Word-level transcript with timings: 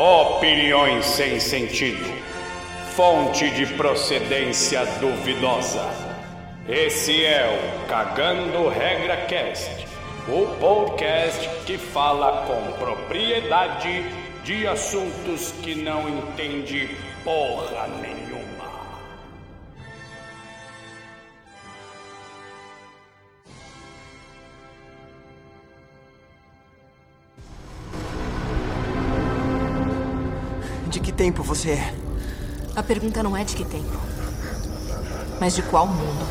Opiniões 0.00 1.04
sem 1.06 1.40
sentido. 1.40 2.04
Fonte 2.94 3.50
de 3.50 3.66
procedência 3.74 4.86
duvidosa. 5.00 5.84
Esse 6.68 7.24
é 7.24 7.58
o 7.82 7.88
Cagando 7.88 8.68
Regra 8.68 9.16
Cast, 9.26 9.88
o 10.28 10.46
podcast 10.60 11.48
que 11.66 11.76
fala 11.76 12.46
com 12.46 12.78
propriedade 12.78 14.04
de 14.44 14.68
assuntos 14.68 15.50
que 15.64 15.74
não 15.74 16.08
entende 16.08 16.96
porra 17.24 17.88
nenhuma. 18.00 18.27
Tempo 31.18 31.42
você 31.42 31.72
é? 31.72 31.94
A 32.76 32.82
pergunta 32.82 33.24
não 33.24 33.36
é 33.36 33.42
de 33.42 33.56
que 33.56 33.64
tempo, 33.64 33.98
mas 35.40 35.52
de 35.56 35.62
qual 35.62 35.84
mundo. 35.84 36.24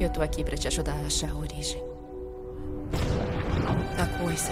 Eu 0.00 0.10
tô 0.10 0.20
aqui 0.20 0.42
pra 0.42 0.56
te 0.56 0.66
ajudar 0.66 0.94
a 0.94 1.06
achar 1.06 1.30
a 1.30 1.36
origem. 1.36 1.80
A 3.96 4.06
coisa. 4.18 4.50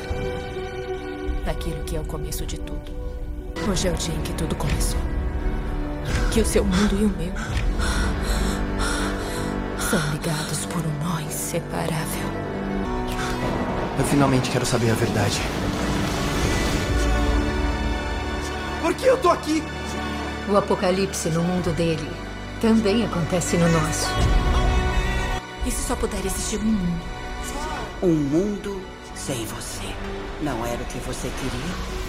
Daquilo 1.44 1.82
que 1.82 1.96
é 1.96 2.00
o 2.00 2.04
começo 2.04 2.46
de 2.46 2.60
tudo. 2.60 2.92
Hoje 3.68 3.88
é 3.88 3.90
o 3.90 3.94
dia 3.94 4.14
em 4.14 4.22
que 4.22 4.34
tudo 4.34 4.54
começou. 4.54 5.00
Que 6.32 6.42
o 6.42 6.46
seu 6.46 6.64
mundo 6.64 6.94
e 6.94 7.04
o 7.04 7.08
meu 7.08 7.32
são 9.80 10.12
ligados 10.12 10.64
por 10.66 10.80
um 10.80 11.04
nó 11.04 11.20
inseparável. 11.20 12.45
Eu 13.98 14.04
finalmente 14.04 14.50
quero 14.50 14.66
saber 14.66 14.90
a 14.90 14.94
verdade. 14.94 15.40
Por 18.82 18.94
que 18.94 19.06
eu 19.06 19.16
tô 19.16 19.30
aqui? 19.30 19.62
O 20.48 20.56
apocalipse 20.56 21.30
no 21.30 21.42
mundo 21.42 21.74
dele 21.74 22.08
também 22.60 23.04
acontece 23.04 23.56
no 23.56 23.68
nosso. 23.70 24.06
E 25.64 25.70
se 25.70 25.82
só 25.82 25.96
puder 25.96 26.24
existir 26.24 26.58
um 26.58 26.64
mundo? 26.64 27.04
Um 28.02 28.14
mundo 28.14 28.82
sem 29.14 29.46
você. 29.46 29.86
Não 30.42 30.64
era 30.66 30.80
o 30.80 30.84
que 30.84 30.98
você 30.98 31.30
queria? 31.40 32.06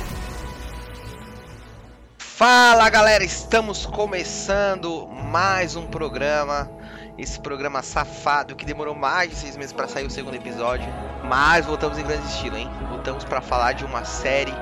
Fala 2.20 2.90
galera, 2.90 3.24
estamos 3.24 3.86
começando 3.86 5.08
mais 5.08 5.76
um 5.76 5.88
programa. 5.88 6.70
Esse 7.18 7.40
programa 7.40 7.82
safado 7.82 8.56
que 8.56 8.64
demorou 8.64 8.94
mais 8.94 9.32
de 9.32 9.36
seis 9.36 9.58
meses 9.58 9.74
para 9.74 9.88
sair 9.88 10.06
o 10.06 10.10
segundo 10.10 10.36
episódio. 10.36 10.88
Mas 11.24 11.66
voltamos 11.66 11.98
em 11.98 12.04
grande 12.04 12.28
estilo, 12.28 12.56
hein? 12.56 12.70
Voltamos 12.90 13.24
para 13.24 13.42
falar 13.42 13.74
de 13.74 13.84
uma 13.84 14.06
série 14.06 14.54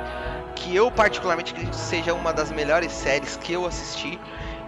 que 0.55 0.73
eu 0.73 0.89
particularmente 0.89 1.51
acredito 1.51 1.75
seja 1.75 2.13
uma 2.13 2.31
das 2.31 2.51
melhores 2.51 2.93
séries 2.93 3.35
que 3.35 3.51
eu 3.51 3.65
assisti. 3.65 4.17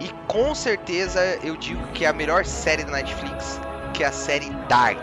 E 0.02 0.10
com 0.28 0.54
certeza 0.54 1.22
eu 1.42 1.56
digo 1.56 1.82
que 1.94 2.04
é 2.04 2.10
a 2.10 2.14
melhor 2.14 2.46
série 2.46 2.84
da 2.84 2.92
Netflix, 2.92 3.60
que 3.94 4.04
é 4.04 4.08
a 4.08 4.12
série 4.12 4.50
Dark. 4.68 5.00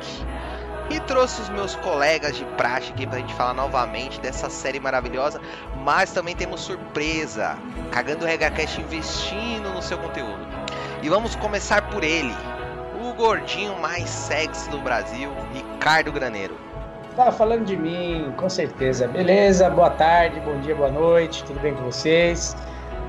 E 0.90 1.00
trouxe 1.00 1.40
os 1.40 1.48
meus 1.48 1.74
colegas 1.76 2.36
de 2.36 2.44
praxe 2.44 2.92
aqui 2.92 3.06
pra 3.06 3.18
gente 3.18 3.32
falar 3.32 3.54
novamente 3.54 4.20
dessa 4.20 4.50
série 4.50 4.78
maravilhosa. 4.78 5.40
Mas 5.82 6.12
também 6.12 6.36
temos 6.36 6.60
surpresa. 6.60 7.56
Cagando 7.90 8.26
o 8.26 8.28
RegaCast 8.28 8.78
investindo 8.78 9.70
no 9.72 9.80
seu 9.80 9.96
conteúdo. 9.96 10.46
E 11.02 11.08
vamos 11.08 11.34
começar 11.36 11.88
por 11.88 12.04
ele. 12.04 12.34
Gordinho 13.16 13.78
mais 13.80 14.10
sexy 14.10 14.68
do 14.70 14.78
Brasil, 14.78 15.30
Ricardo 15.52 16.10
Graneiro. 16.10 16.56
Tá 17.14 17.30
falando 17.30 17.64
de 17.64 17.76
mim, 17.76 18.32
com 18.36 18.48
certeza. 18.48 19.06
Beleza, 19.06 19.70
boa 19.70 19.90
tarde, 19.90 20.40
bom 20.40 20.58
dia, 20.60 20.74
boa 20.74 20.90
noite, 20.90 21.44
tudo 21.44 21.60
bem 21.60 21.72
com 21.74 21.84
vocês? 21.84 22.56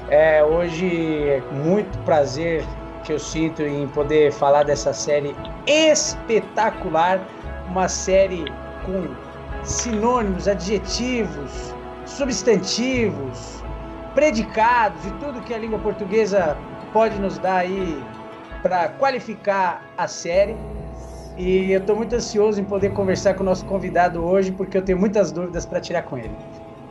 É, 0.09 0.44
hoje 0.44 1.28
é 1.28 1.41
muito 1.52 1.97
prazer 2.06 2.63
que 3.03 3.13
eu 3.13 3.18
sinto 3.18 3.63
em 3.63 3.88
poder 3.88 4.31
falar 4.31 4.62
dessa 4.62 4.94
série 4.94 5.35
espetacular, 5.66 7.19
uma 7.68 7.90
série 7.90 8.46
com 8.85 9.08
sinônimos, 9.63 10.47
adjetivos, 10.47 11.74
substantivos, 12.06 13.63
predicados 14.13 15.03
e 15.03 15.12
tudo 15.13 15.41
que 15.41 15.53
a 15.53 15.58
língua 15.58 15.79
portuguesa 15.79 16.56
pode 16.94 17.19
nos 17.19 17.40
dar 17.40 17.58
aí 17.58 18.03
para 18.61 18.89
qualificar 18.89 19.81
a 19.97 20.07
série. 20.07 20.55
E 21.38 21.71
eu 21.71 21.79
estou 21.81 21.95
muito 21.95 22.16
ansioso 22.16 22.61
em 22.61 22.63
poder 22.63 22.93
conversar 22.93 23.33
com 23.33 23.43
o 23.43 23.45
nosso 23.45 23.66
convidado 23.66 24.23
hoje, 24.23 24.51
porque 24.51 24.77
eu 24.77 24.81
tenho 24.81 24.97
muitas 24.97 25.31
dúvidas 25.31 25.66
para 25.66 25.81
tirar 25.81 26.03
com 26.03 26.17
ele. 26.17 26.35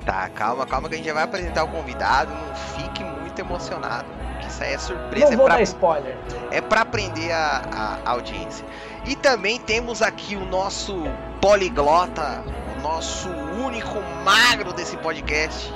Tá, 0.04 0.28
calma, 0.28 0.66
calma 0.66 0.88
que 0.88 0.94
a 0.94 0.98
gente 0.98 1.06
já 1.06 1.14
vai 1.14 1.22
apresentar 1.22 1.64
o 1.64 1.68
convidado, 1.68 2.30
não 2.30 2.54
fique 2.54 3.02
muito 3.02 3.38
emocionado, 3.38 4.04
que 4.40 4.48
isso 4.48 4.62
aí 4.62 4.74
é 4.74 4.78
surpresa. 4.78 5.26
Não 5.26 5.32
é 5.32 5.36
vou 5.36 5.46
pra, 5.46 5.54
dar 5.54 5.62
spoiler. 5.62 6.16
É 6.50 6.60
para 6.60 6.82
aprender 6.82 7.32
a, 7.32 7.98
a 8.04 8.10
audiência. 8.10 8.66
E 9.06 9.16
também 9.16 9.58
temos 9.58 10.02
aqui 10.02 10.36
o 10.36 10.44
nosso 10.44 11.04
poliglota, 11.40 12.42
o 12.76 12.82
nosso 12.82 13.30
único 13.30 13.98
magro 14.22 14.74
desse 14.74 14.96
podcast, 14.98 15.72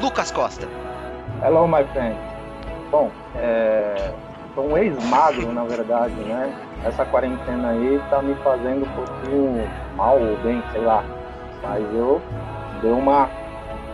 Lucas 0.00 0.30
Costa. 0.30 0.68
Hello, 1.42 1.66
my 1.66 1.84
friend. 1.92 2.16
Bom, 2.90 3.10
é... 3.34 4.12
sou 4.54 4.70
um 4.70 4.78
ex-magro, 4.78 5.52
na 5.52 5.64
verdade, 5.64 6.14
né? 6.14 6.54
Essa 6.84 7.04
quarentena 7.04 7.70
aí 7.70 8.00
tá 8.10 8.22
me 8.22 8.34
fazendo 8.36 8.84
um 8.84 8.94
pouquinho 8.94 9.68
mal 9.96 10.18
ou 10.18 10.36
bem, 10.38 10.62
sei 10.72 10.82
lá. 10.82 11.04
Mas 11.62 11.82
eu 11.94 12.20
dei 12.80 12.92
uma 12.92 13.28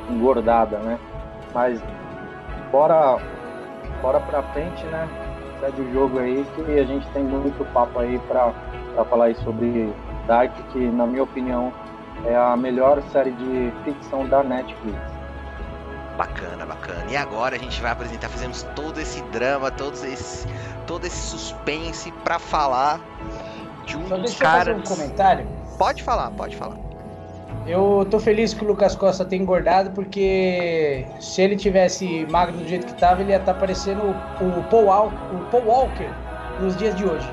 engordada, 0.08 0.78
né? 0.78 0.98
Mas 1.54 1.80
bora, 2.70 3.18
bora 4.02 4.20
pra 4.20 4.42
frente, 4.42 4.84
né? 4.86 5.08
Segue 5.60 5.82
o 5.82 5.92
jogo 5.92 6.18
aí 6.18 6.46
que 6.54 6.78
a 6.78 6.84
gente 6.84 7.06
tem 7.10 7.22
muito 7.22 7.64
papo 7.72 7.98
aí 7.98 8.18
pra, 8.28 8.52
pra 8.94 9.04
falar 9.04 9.26
aí 9.26 9.34
sobre 9.36 9.92
Dark, 10.26 10.52
que 10.72 10.78
na 10.78 11.06
minha 11.06 11.22
opinião 11.22 11.72
é 12.24 12.36
a 12.36 12.56
melhor 12.56 13.00
série 13.12 13.30
de 13.30 13.72
ficção 13.84 14.26
da 14.26 14.42
Netflix. 14.42 15.19
Bacana, 16.20 16.66
bacana. 16.66 17.06
E 17.08 17.16
agora 17.16 17.56
a 17.56 17.58
gente 17.58 17.80
vai 17.80 17.92
apresentar, 17.92 18.28
fizemos 18.28 18.62
todo 18.76 19.00
esse 19.00 19.22
drama, 19.32 19.70
todos 19.70 20.04
esse, 20.04 20.46
todo 20.86 21.06
esse 21.06 21.16
suspense 21.16 22.12
pra 22.22 22.38
falar 22.38 23.00
de 23.86 23.96
um 23.96 24.06
Só 24.06 24.16
dos 24.18 24.24
deixa 24.26 24.44
eu 24.44 24.50
fazer 24.50 24.64
caras. 24.74 24.76
um 24.76 24.94
comentário. 24.94 25.46
Pode 25.78 26.02
falar, 26.02 26.30
pode 26.32 26.54
falar. 26.58 26.76
Eu 27.66 28.06
tô 28.10 28.18
feliz 28.18 28.52
que 28.52 28.62
o 28.62 28.68
Lucas 28.68 28.94
Costa 28.94 29.24
tenha 29.24 29.40
engordado, 29.42 29.92
porque 29.92 31.06
se 31.20 31.40
ele 31.40 31.56
tivesse 31.56 32.26
magro 32.30 32.54
do 32.54 32.68
jeito 32.68 32.86
que 32.86 32.94
tava, 33.00 33.22
ele 33.22 33.30
ia 33.30 33.38
estar 33.38 33.54
parecendo 33.54 34.02
o, 34.02 34.62
Paul 34.68 34.84
Walker, 34.84 35.16
o 35.34 35.38
Paul 35.50 35.64
Walker 35.64 36.10
nos 36.60 36.76
dias 36.76 36.94
de 36.96 37.06
hoje. 37.06 37.32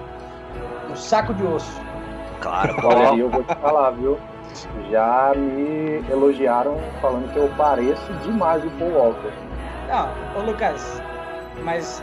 Um 0.89 0.95
saco 0.95 1.33
de 1.33 1.43
osso. 1.43 1.81
Claro, 2.39 2.73
Olha, 2.85 3.15
e 3.15 3.19
eu 3.19 3.29
vou 3.29 3.43
te 3.43 3.53
falar, 3.55 3.91
viu? 3.91 4.17
Já 4.89 5.33
me 5.35 6.03
elogiaram 6.09 6.77
falando 7.01 7.31
que 7.31 7.37
eu 7.37 7.49
pareço 7.57 8.13
demais 8.23 8.63
o 8.63 8.69
Paul 8.71 8.93
Walker. 8.93 9.31
Não, 9.87 10.09
ô 10.35 10.45
Lucas, 10.45 11.01
mas 11.63 12.01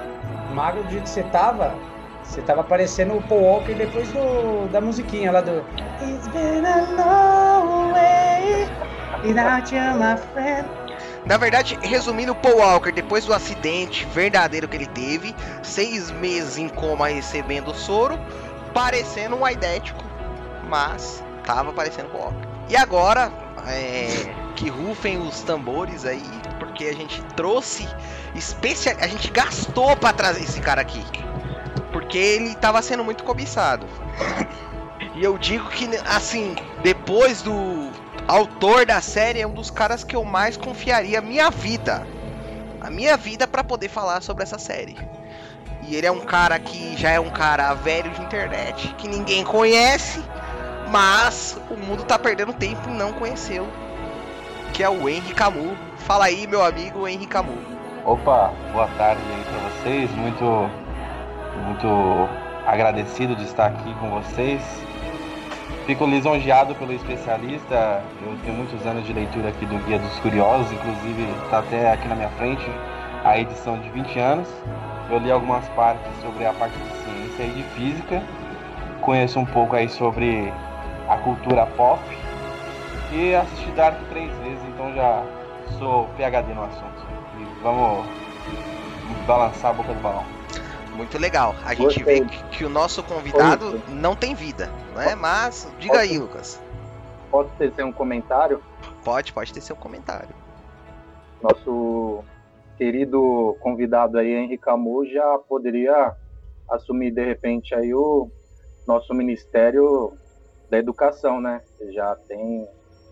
magro 0.53 0.83
do 0.85 0.91
jeito 0.91 1.05
que 1.05 1.11
você 1.11 1.23
tava, 1.25 1.75
você 2.23 2.41
tava 2.43 2.63
parecendo 2.63 3.17
o 3.17 3.23
Paul 3.23 3.43
Walker 3.43 3.75
depois 3.75 4.11
do, 4.13 4.69
da 4.71 4.81
musiquinha 4.81 5.33
lá 5.33 5.41
do 5.41 5.65
It's 6.03 6.29
been 6.29 6.65
a 6.65 6.83
long 6.97 7.93
way 7.93 8.69
without 9.25 9.75
you, 9.75 9.81
my 9.97 10.17
friend. 10.33 10.69
Na 11.27 11.39
verdade, 11.39 11.79
resumindo, 11.81 12.33
o 12.33 12.35
Paul 12.35 12.59
Walker, 12.59 12.93
depois 12.93 13.25
do 13.25 13.33
acidente 13.33 14.05
verdadeiro 14.07 14.69
que 14.69 14.77
ele 14.77 14.87
teve, 14.87 15.35
seis 15.63 16.11
meses 16.11 16.59
em 16.59 16.69
coma 16.69 17.09
recebendo 17.09 17.75
soro, 17.75 18.19
parecendo 18.75 19.35
um 19.35 19.45
aidético, 19.45 20.05
mas 20.69 21.24
tava 21.45 21.73
parecendo 21.73 22.09
Paul 22.09 22.25
Walker. 22.25 22.49
E 22.69 22.77
agora, 22.77 23.33
é, 23.67 24.35
que 24.57 24.69
rufem 24.69 25.19
os 25.19 25.43
tambores 25.43 26.05
aí, 26.05 26.23
porque 26.59 26.85
a 26.85 26.93
gente 26.93 27.23
trouxe, 27.37 27.89
especial, 28.35 28.97
a 29.01 29.07
gente 29.07 29.31
gastou 29.31 29.97
pra 29.97 30.13
trazer 30.13 30.43
esse 30.43 30.61
cara 30.61 30.81
aqui, 30.81 31.03
porque 31.93 32.19
ele 32.19 32.55
tava 32.55 32.81
sendo 32.83 33.05
muito 33.05 33.25
cobiçado. 33.25 33.87
E 35.15 35.23
eu 35.23 35.39
digo 35.39 35.69
que, 35.69 35.89
assim, 36.07 36.57
depois 36.83 37.43
do 37.43 37.91
autor 38.27 38.87
da 38.87 39.01
série, 39.01 39.41
é 39.41 39.47
um 39.47 39.53
dos 39.53 39.71
caras 39.71 40.03
que 40.03 40.17
eu 40.17 40.25
mais 40.25 40.57
confiaria 40.57 41.21
minha 41.21 41.51
vida. 41.51 42.07
A 42.81 42.91
minha 42.91 43.17
vida 43.17 43.47
pra 43.47 43.63
poder 43.63 43.89
falar 43.89 44.21
sobre 44.23 44.43
essa 44.43 44.59
série. 44.59 44.97
E 45.83 45.95
ele 45.95 46.07
é 46.07 46.11
um 46.11 46.21
cara 46.21 46.59
que 46.59 46.97
já 46.97 47.11
é 47.11 47.21
um 47.21 47.31
cara 47.31 47.73
velho 47.75 48.11
de 48.11 48.23
internet, 48.23 48.95
que 48.99 49.07
ninguém 49.07 49.45
conhece, 49.45 50.23
mas 50.91 51.59
o 51.71 51.77
mundo 51.77 52.05
tá 52.05 52.19
perdendo 52.19 52.53
tempo 52.53 52.89
em 52.89 52.95
não 52.95 53.13
conhecê-lo. 53.13 53.69
Que 54.73 54.83
é 54.83 54.89
o 54.89 55.09
Henry 55.09 55.35
Camus. 55.35 55.77
Fala 55.99 56.27
aí, 56.27 56.47
meu 56.47 56.65
amigo 56.65 57.07
Henry 57.07 57.27
Camus. 57.27 57.59
Opa, 58.05 58.53
boa 58.73 58.89
tarde 58.99 59.23
aí 59.31 59.45
pra 59.45 59.69
vocês. 59.71 60.11
Muito, 60.13 60.71
muito 61.65 62.29
agradecido 62.67 63.37
de 63.37 63.45
estar 63.45 63.67
aqui 63.67 63.95
com 63.95 64.11
vocês. 64.11 64.63
Fico 65.87 66.07
lisonjeado 66.07 66.75
pelo 66.75 66.93
especialista. 66.93 68.03
Eu 68.23 68.37
tenho 68.43 68.57
muitos 68.57 68.87
anos 68.87 69.07
de 69.07 69.13
leitura 69.13 69.51
aqui 69.51 69.67
do 69.67 69.77
Guia 69.85 69.99
dos 69.99 70.19
Curiosos, 70.21 70.73
inclusive 70.73 71.29
está 71.45 71.59
até 71.59 71.93
aqui 71.93 72.09
na 72.09 72.15
minha 72.15 72.31
frente 72.31 72.65
a 73.25 73.39
edição 73.39 73.79
de 73.79 73.89
20 73.91 74.19
anos. 74.19 74.49
Eu 75.11 75.19
li 75.19 75.31
algumas 75.31 75.67
partes 75.71 76.11
sobre 76.23 76.47
a 76.47 76.53
parte 76.53 76.77
de 76.77 76.89
ciência 77.05 77.43
e 77.43 77.51
de 77.51 77.63
física. 77.75 78.23
Conheço 79.01 79.39
um 79.39 79.45
pouco 79.45 79.77
aí 79.77 79.89
sobre 79.89 80.53
a 81.09 81.17
cultura 81.19 81.67
pop. 81.67 82.03
E 83.13 83.35
assisti 83.35 83.71
Dark 83.73 83.97
três 84.09 84.33
vezes, 84.39 84.63
então 84.69 84.93
já 84.95 85.25
sou 85.79 86.09
PhD 86.17 86.53
no 86.55 86.65
assunto. 86.65 87.07
E 87.39 87.63
vamos 87.63 88.07
balançar 89.27 89.71
a 89.71 89.75
boca 89.75 89.93
do 89.93 90.01
balão. 90.01 90.25
Muito 90.97 91.19
legal. 91.19 91.55
A 91.65 91.75
gente 91.75 91.99
Gostei. 91.99 92.05
vê 92.05 92.25
que, 92.25 92.43
que 92.45 92.65
o 92.65 92.69
nosso 92.69 93.03
convidado 93.03 93.73
Oi. 93.73 93.83
não 93.89 94.15
tem 94.15 94.35
vida, 94.35 94.71
né? 94.95 95.15
Mas 95.15 95.69
diga 95.79 95.99
aí, 95.99 96.19
Lucas. 96.19 96.61
Posso 97.31 97.51
tecer 97.59 97.85
um 97.85 97.93
comentário? 97.93 98.63
Pode, 99.05 99.33
pode 99.33 99.53
ter 99.53 99.61
seu 99.61 99.75
comentário. 99.75 100.35
Nosso 101.43 102.23
querido 102.79 103.57
convidado 103.61 104.19
aí, 104.19 104.33
Henrique 104.33 104.59
Camus, 104.59 105.11
já 105.11 105.39
poderia 105.49 106.15
assumir 106.71 107.11
de 107.11 107.25
repente 107.25 107.75
aí 107.75 107.93
o 107.93 108.31
nosso 108.87 109.13
Ministério 109.13 110.17
da 110.75 110.79
Educação, 110.79 111.41
né? 111.41 111.63
Já 111.93 112.17
tem 112.17 112.67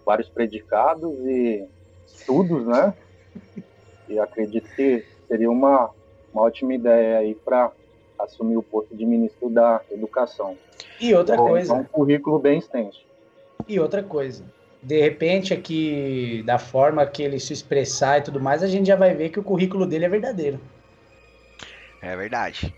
vários 0.05 0.29
predicados 0.29 1.17
e 1.21 1.65
estudos, 2.07 2.67
né? 2.67 2.93
E 4.09 4.19
acredito 4.19 4.69
que 4.75 5.05
seria 5.29 5.51
uma, 5.51 5.91
uma 6.35 6.43
ótima 6.43 6.75
ideia 6.75 7.19
aí 7.19 7.35
para 7.37 7.71
assumir 8.19 8.57
o 8.57 8.63
posto 8.63 8.97
de 8.97 9.07
ministro 9.07 9.49
da 9.49 9.81
Educação. 9.91 10.57
E 11.01 11.15
outra 11.15 11.37
Bom, 11.37 11.49
coisa. 11.49 11.73
É 11.73 11.77
um 11.77 11.85
currículo 11.85 12.39
bem 12.41 12.59
extenso. 12.59 13.01
E 13.69 13.79
outra 13.79 14.03
coisa, 14.03 14.45
de 14.83 15.01
repente 15.01 15.55
aqui, 15.55 16.43
da 16.45 16.59
forma 16.59 17.07
que 17.07 17.23
ele 17.23 17.39
se 17.39 17.53
expressar 17.53 18.19
e 18.19 18.23
tudo 18.23 18.41
mais, 18.41 18.63
a 18.63 18.67
gente 18.67 18.89
já 18.89 18.97
vai 18.97 19.15
ver 19.15 19.29
que 19.29 19.39
o 19.39 19.45
currículo 19.45 19.87
dele 19.87 20.05
é 20.05 20.09
verdadeiro. 20.09 20.61
É 22.03 22.17
verdade. 22.17 22.75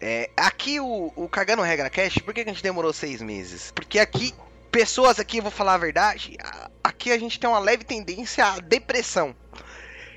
É, 0.00 0.30
aqui 0.36 0.80
o, 0.80 1.12
o 1.14 1.28
Cagando 1.28 1.62
Regra 1.62 1.90
Cast, 1.90 2.22
por 2.22 2.32
que, 2.32 2.40
a 2.40 2.44
gente 2.44 2.62
demorou 2.62 2.92
seis 2.92 3.20
meses? 3.20 3.70
Porque 3.70 3.98
aqui, 3.98 4.34
pessoas 4.70 5.20
aqui, 5.20 5.38
eu 5.38 5.42
vou 5.42 5.52
falar 5.52 5.74
a 5.74 5.78
verdade, 5.78 6.38
aqui 6.82 7.12
a 7.12 7.18
gente 7.18 7.38
tem 7.38 7.50
uma 7.50 7.58
leve 7.58 7.84
tendência 7.84 8.46
à 8.46 8.58
depressão. 8.60 9.36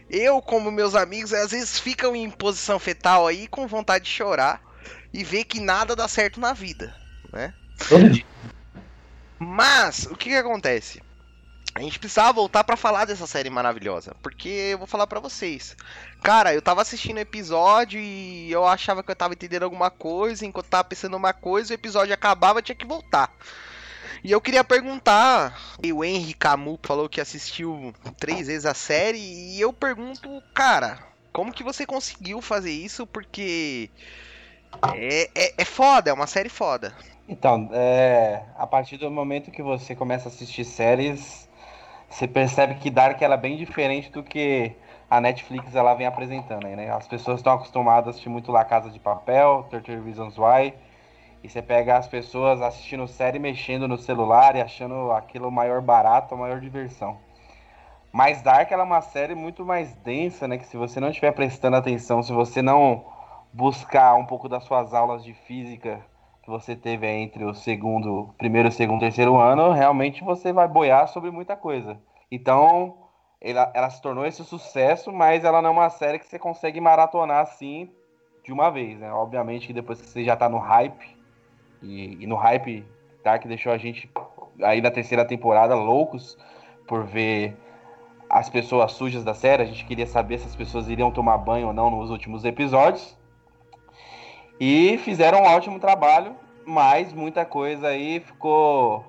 Eu, 0.10 0.42
como 0.42 0.72
meus 0.72 0.96
amigos, 0.96 1.34
às 1.34 1.52
vezes 1.52 1.80
ficam 1.80 2.16
em 2.16 2.30
posição 2.30 2.80
fetal 2.80 3.28
aí 3.28 3.48
com 3.48 3.68
vontade 3.68 4.06
de 4.06 4.12
chorar 4.12 4.62
e 5.14 5.24
ver 5.24 5.44
que 5.44 5.60
nada 5.60 5.96
dá 5.96 6.08
certo 6.08 6.40
na 6.40 6.54
vida, 6.54 6.96
né? 7.32 7.54
Mas, 9.38 10.06
o 10.06 10.16
que 10.16 10.30
que 10.30 10.36
acontece? 10.36 11.02
A 11.76 11.82
gente 11.82 11.98
precisava 11.98 12.32
voltar 12.34 12.64
pra 12.64 12.78
falar 12.78 13.06
dessa 13.06 13.26
série 13.26 13.50
maravilhosa, 13.50 14.16
porque 14.22 14.48
eu 14.48 14.78
vou 14.78 14.86
falar 14.86 15.08
pra 15.08 15.20
vocês. 15.20 15.76
Cara, 16.22 16.54
eu 16.54 16.62
tava 16.62 16.82
assistindo 16.82 17.18
o 17.18 17.22
episódio 17.22 18.00
e 18.00 18.52
eu 18.52 18.66
achava 18.68 19.02
que 19.02 19.10
eu 19.10 19.16
tava 19.16 19.34
entendendo 19.34 19.64
alguma 19.64 19.90
coisa, 19.90 20.46
enquanto 20.46 20.66
eu 20.66 20.70
tava 20.70 20.84
pensando 20.84 21.18
uma 21.18 21.34
coisa, 21.34 21.74
o 21.74 21.76
episódio 21.76 22.14
acabava, 22.14 22.62
tinha 22.62 22.76
que 22.76 22.86
voltar. 22.86 23.36
E 24.24 24.32
eu 24.32 24.40
queria 24.40 24.64
perguntar, 24.64 25.60
e 25.82 25.92
o 25.92 26.04
Henry 26.04 26.34
Camus 26.34 26.80
falou 26.84 27.10
que 27.10 27.20
assistiu 27.20 27.94
três 28.18 28.48
vezes 28.48 28.66
a 28.66 28.74
série, 28.76 29.18
e 29.18 29.60
eu 29.60 29.74
pergunto, 29.74 30.42
cara, 30.54 31.00
como 31.32 31.52
que 31.52 31.64
você 31.64 31.86
conseguiu 31.88 32.40
fazer 32.40 32.72
isso? 32.72 33.08
Porque 33.08 33.90
é, 34.94 35.30
é, 35.36 35.54
é 35.58 35.66
foda, 35.66 36.12
é 36.12 36.14
uma 36.14 36.28
série 36.28 36.50
foda. 36.50 36.96
Então, 37.28 37.70
é, 37.74 38.44
a 38.56 38.68
partir 38.68 38.98
do 38.98 39.10
momento 39.10 39.52
que 39.52 39.64
você 39.64 39.96
começa 39.96 40.30
a 40.30 40.32
assistir 40.32 40.64
séries, 40.64 41.43
você 42.14 42.28
percebe 42.28 42.76
que 42.76 42.92
Dark 42.92 43.20
ela 43.24 43.34
é 43.34 43.38
bem 43.38 43.58
diferente 43.58 44.12
do 44.12 44.22
que 44.22 44.72
a 45.10 45.20
Netflix 45.20 45.74
ela 45.74 45.96
vem 45.96 46.06
apresentando 46.06 46.68
aí, 46.68 46.76
né? 46.76 46.92
As 46.92 47.08
pessoas 47.08 47.40
estão 47.40 47.54
acostumadas 47.54 48.06
a 48.06 48.10
assistir 48.12 48.30
muito 48.30 48.52
La 48.52 48.64
Casa 48.64 48.92
de 48.92 49.00
Papel, 49.00 49.66
30 49.72 50.00
Reasons 50.00 50.38
Why, 50.38 50.76
e 51.44 51.50
você 51.50 51.60
pega 51.60 51.98
as 51.98 52.08
pessoas 52.08 52.62
assistindo 52.62 53.08
série, 53.08 53.40
mexendo 53.40 53.88
no 53.88 53.98
celular 53.98 54.56
e 54.56 54.62
achando 54.62 55.12
aquilo 55.12 55.48
o 55.48 55.52
maior 55.52 55.82
barato, 55.82 56.36
a 56.36 56.38
maior 56.38 56.60
diversão. 56.60 57.18
Mas 58.12 58.44
Dark 58.44 58.72
ela 58.72 58.84
é 58.84 58.86
uma 58.86 59.02
série 59.02 59.34
muito 59.34 59.66
mais 59.66 59.96
densa, 59.96 60.48
né? 60.48 60.60
Que 60.60 60.68
se 60.68 60.78
você 60.78 61.00
não 61.00 61.10
estiver 61.10 61.32
prestando 61.32 61.78
atenção, 61.78 62.22
se 62.22 62.32
você 62.32 62.62
não 62.62 63.06
buscar 63.52 64.14
um 64.14 64.26
pouco 64.26 64.48
das 64.48 64.64
suas 64.66 64.94
aulas 64.94 65.24
de 65.24 65.34
física 65.34 66.00
que 66.44 66.50
você 66.50 66.76
teve 66.76 67.08
entre 67.08 67.46
o 67.46 67.54
segundo, 67.54 68.34
primeiro, 68.38 68.70
segundo, 68.70 69.00
terceiro 69.00 69.38
ano, 69.38 69.72
realmente 69.72 70.24
você 70.24 70.52
vai 70.52 70.68
boiar 70.68 71.08
sobre 71.08 71.32
muita 71.32 71.56
coisa. 71.56 71.98
Então, 72.30 72.98
ela, 73.40 73.72
ela 73.74 73.90
se 73.90 74.02
tornou 74.02 74.26
esse 74.26 74.44
sucesso, 74.44 75.12
mas 75.12 75.46
ela 75.46 75.62
não 75.62 75.70
é 75.70 75.74
uma 75.74 75.90
série 75.90 76.20
que 76.20 76.28
você 76.28 76.38
consegue 76.38 76.82
maratonar 76.82 77.42
assim 77.42 77.90
de 78.44 78.52
uma 78.52 78.70
vez, 78.70 79.00
né? 79.00 79.12
Obviamente 79.14 79.68
que 79.68 79.74
depois 79.74 80.02
que 80.02 80.08
você 80.08 80.24
já 80.24 80.36
tá 80.36 80.50
no 80.50 80.58
hype, 80.58 81.16
e, 81.82 82.24
e 82.24 82.28
no 82.28 82.36
hype, 82.36 82.86
Dark 83.24 83.46
deixou 83.46 83.72
a 83.72 83.78
gente 83.78 84.12
aí 84.62 84.82
na 84.82 84.92
terceira 84.92 85.24
temporada 85.24 85.76
loucos 85.76 86.38
por 86.86 87.06
ver 87.06 87.58
as 88.30 88.50
pessoas 88.50 88.92
sujas 88.92 89.24
da 89.24 89.34
série. 89.34 89.64
A 89.64 89.66
gente 89.66 89.86
queria 89.86 90.08
saber 90.08 90.40
se 90.40 90.48
as 90.48 90.56
pessoas 90.56 90.90
iriam 90.90 91.12
tomar 91.12 91.38
banho 91.38 91.68
ou 91.68 91.74
não 91.74 91.90
nos 91.90 92.10
últimos 92.10 92.44
episódios. 92.44 93.18
E 94.60 94.98
fizeram 95.00 95.40
um 95.40 95.46
ótimo 95.46 95.80
trabalho, 95.80 96.36
mas 96.66 97.12
muita 97.12 97.46
coisa 97.46 97.88
aí 97.88 98.20
ficou 98.20 99.06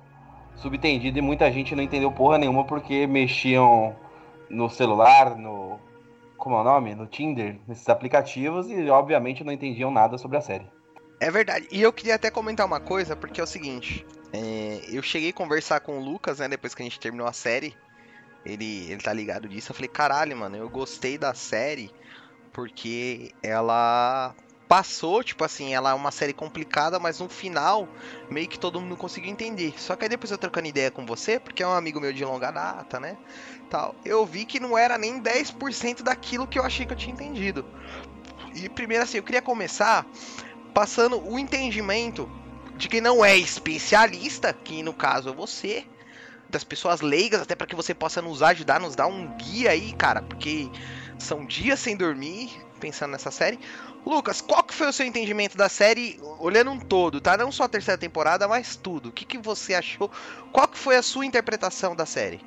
subentendida 0.55 1.19
e 1.19 1.21
muita 1.21 1.51
gente 1.51 1.75
não 1.75 1.83
entendeu 1.83 2.11
porra 2.11 2.37
nenhuma 2.37 2.65
porque 2.65 3.05
mexiam 3.07 3.95
no 4.49 4.69
celular, 4.69 5.35
no. 5.37 5.79
Como 6.37 6.55
é 6.55 6.61
o 6.61 6.63
nome? 6.63 6.93
No 6.93 7.07
Tinder, 7.07 7.59
nesses 7.67 7.87
aplicativos 7.89 8.69
e 8.69 8.89
obviamente 8.89 9.43
não 9.43 9.53
entendiam 9.53 9.89
nada 9.89 10.17
sobre 10.17 10.37
a 10.37 10.41
série. 10.41 10.65
É 11.19 11.31
verdade. 11.31 11.67
E 11.71 11.81
eu 11.81 11.93
queria 11.93 12.15
até 12.15 12.29
comentar 12.29 12.65
uma 12.65 12.79
coisa, 12.79 13.15
porque 13.15 13.39
é 13.39 13.43
o 13.43 13.47
seguinte. 13.47 14.05
é, 14.33 14.81
eu 14.89 15.01
cheguei 15.01 15.29
a 15.29 15.33
conversar 15.33 15.79
com 15.79 15.97
o 15.97 16.03
Lucas, 16.03 16.39
né, 16.39 16.47
depois 16.47 16.75
que 16.75 16.81
a 16.81 16.85
gente 16.85 16.99
terminou 16.99 17.25
a 17.25 17.33
série. 17.33 17.75
Ele, 18.45 18.91
ele 18.91 19.01
tá 19.01 19.11
ligado 19.11 19.47
disso. 19.47 19.71
Eu 19.71 19.75
falei, 19.75 19.89
caralho, 19.89 20.37
mano, 20.37 20.55
eu 20.55 20.69
gostei 20.69 21.17
da 21.17 21.33
série 21.33 21.89
porque 22.53 23.31
ela 23.41 24.35
passou, 24.67 25.23
tipo 25.23 25.43
assim, 25.43 25.73
ela 25.73 25.91
é 25.91 25.93
uma 25.93 26.11
série 26.11 26.33
complicada, 26.33 26.99
mas 26.99 27.19
no 27.19 27.29
final 27.29 27.87
meio 28.29 28.47
que 28.47 28.57
todo 28.57 28.81
mundo 28.81 28.97
conseguiu 28.97 29.31
entender. 29.31 29.73
Só 29.77 29.95
que 29.95 30.05
aí 30.05 30.09
depois 30.09 30.31
eu 30.31 30.37
trocando 30.37 30.67
ideia 30.67 30.89
com 30.89 31.05
você, 31.05 31.39
porque 31.39 31.61
é 31.61 31.67
um 31.67 31.73
amigo 31.73 31.99
meu 31.99 32.11
de 32.11 32.25
longa 32.25 32.51
data, 32.51 32.99
né? 32.99 33.17
Tal, 33.69 33.95
eu 34.03 34.25
vi 34.25 34.45
que 34.45 34.59
não 34.59 34.77
era 34.77 34.97
nem 34.97 35.21
10% 35.21 36.01
daquilo 36.01 36.47
que 36.47 36.57
eu 36.57 36.63
achei 36.63 36.85
que 36.85 36.93
eu 36.93 36.97
tinha 36.97 37.13
entendido. 37.13 37.65
E 38.53 38.67
primeiro 38.69 39.03
assim, 39.03 39.17
eu 39.17 39.23
queria 39.23 39.41
começar 39.41 40.05
passando 40.73 41.21
o 41.25 41.37
entendimento 41.37 42.29
de 42.75 42.87
quem 42.87 43.01
não 43.01 43.23
é 43.23 43.37
especialista, 43.37 44.51
que 44.51 44.83
no 44.83 44.93
caso 44.93 45.29
é 45.29 45.33
você, 45.33 45.85
das 46.49 46.63
pessoas 46.63 47.01
leigas, 47.01 47.41
até 47.41 47.55
para 47.55 47.67
que 47.67 47.75
você 47.75 47.93
possa 47.93 48.21
nos 48.21 48.41
ajudar, 48.41 48.79
nos 48.79 48.95
dar 48.95 49.07
um 49.07 49.27
guia 49.37 49.71
aí, 49.71 49.93
cara, 49.93 50.21
porque 50.21 50.69
são 51.17 51.45
dias 51.45 51.79
sem 51.79 51.95
dormir 51.95 52.64
pensando 52.85 53.13
nessa 53.13 53.31
série. 53.31 53.57
Lucas, 54.05 54.41
qual 54.41 54.63
que 54.63 54.75
foi 54.75 54.87
o 54.87 54.93
seu 54.93 55.07
entendimento 55.07 55.57
da 55.57 55.67
série, 55.67 56.19
olhando 56.39 56.69
um 56.69 56.79
todo, 56.79 57.19
tá? 57.19 57.35
Não 57.35 57.51
só 57.51 57.63
a 57.63 57.67
terceira 57.67 57.99
temporada, 57.99 58.47
mas 58.47 58.75
tudo. 58.75 59.09
O 59.09 59.11
que, 59.11 59.25
que 59.25 59.39
você 59.39 59.73
achou? 59.73 60.11
Qual 60.51 60.67
que 60.67 60.77
foi 60.77 60.95
a 60.95 61.01
sua 61.01 61.25
interpretação 61.25 61.95
da 61.95 62.05
série? 62.05 62.39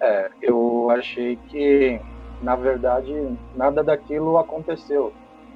É, 0.00 0.30
eu 0.42 0.90
achei 0.90 1.36
que, 1.48 2.00
na 2.42 2.56
verdade, 2.56 3.12
nada 3.54 3.84
daquilo 3.84 4.36
aconteceu. 4.36 5.12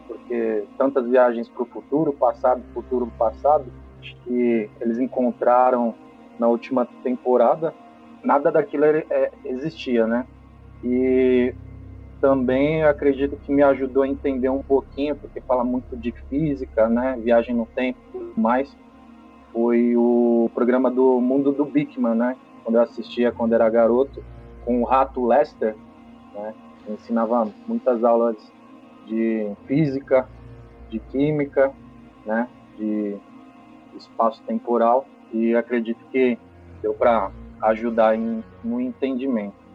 Porque 0.06 0.64
tantas 0.78 1.04
viagens 1.08 1.48
para 1.48 1.64
o 1.64 1.66
futuro, 1.66 2.12
passado, 2.12 2.62
futuro, 2.72 3.12
passado, 3.18 3.66
que 4.24 4.70
eles 4.80 4.98
encontraram 5.00 5.96
na 6.38 6.46
última 6.46 6.86
temporada, 7.02 7.74
nada 8.22 8.52
daquilo 8.52 8.84
é, 8.84 9.32
existia, 9.44 10.06
né? 10.06 10.24
E 10.84 11.52
também 12.20 12.82
acredito 12.82 13.36
que 13.36 13.52
me 13.52 13.62
ajudou 13.62 14.02
a 14.02 14.08
entender 14.08 14.48
um 14.48 14.62
pouquinho, 14.62 15.16
porque 15.16 15.40
fala 15.40 15.64
muito 15.64 15.96
de 15.96 16.12
física, 16.28 16.88
né? 16.88 17.18
Viagem 17.22 17.54
no 17.54 17.66
tempo 17.66 17.98
e 18.08 18.12
tudo 18.12 18.32
mais. 18.40 18.74
Foi 19.52 19.96
o 19.96 20.50
programa 20.54 20.90
do 20.90 21.20
Mundo 21.20 21.52
do 21.52 21.64
Bigman, 21.64 22.14
né? 22.14 22.36
Quando 22.64 22.76
eu 22.76 22.82
assistia 22.82 23.32
quando 23.32 23.54
era 23.54 23.68
garoto, 23.68 24.22
com 24.64 24.82
o 24.82 24.84
rato 24.84 25.24
Lester, 25.24 25.74
né? 26.34 26.54
Ensinava 26.88 27.48
muitas 27.66 28.02
aulas 28.02 28.36
de 29.06 29.50
física, 29.66 30.28
de 30.90 30.98
química, 30.98 31.72
né? 32.26 32.48
De 32.76 33.16
espaço 33.96 34.42
temporal 34.42 35.06
e 35.32 35.54
acredito 35.54 35.98
que 36.10 36.38
deu 36.80 36.94
para 36.94 37.30
ajudar 37.62 38.16
em, 38.16 38.42
no 38.64 38.80
entendimento. 38.80 39.67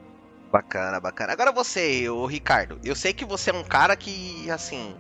Bacana, 0.54 1.00
bacana. 1.00 1.34
Agora 1.34 1.52
você, 1.52 2.08
o 2.08 2.28
Ricardo, 2.28 2.80
eu 2.84 2.94
sei 2.96 3.12
que 3.12 3.26
você 3.26 3.50
é 3.50 3.54
um 3.56 3.64
cara 3.64 3.96
que, 3.96 4.48
assim, 4.52 4.96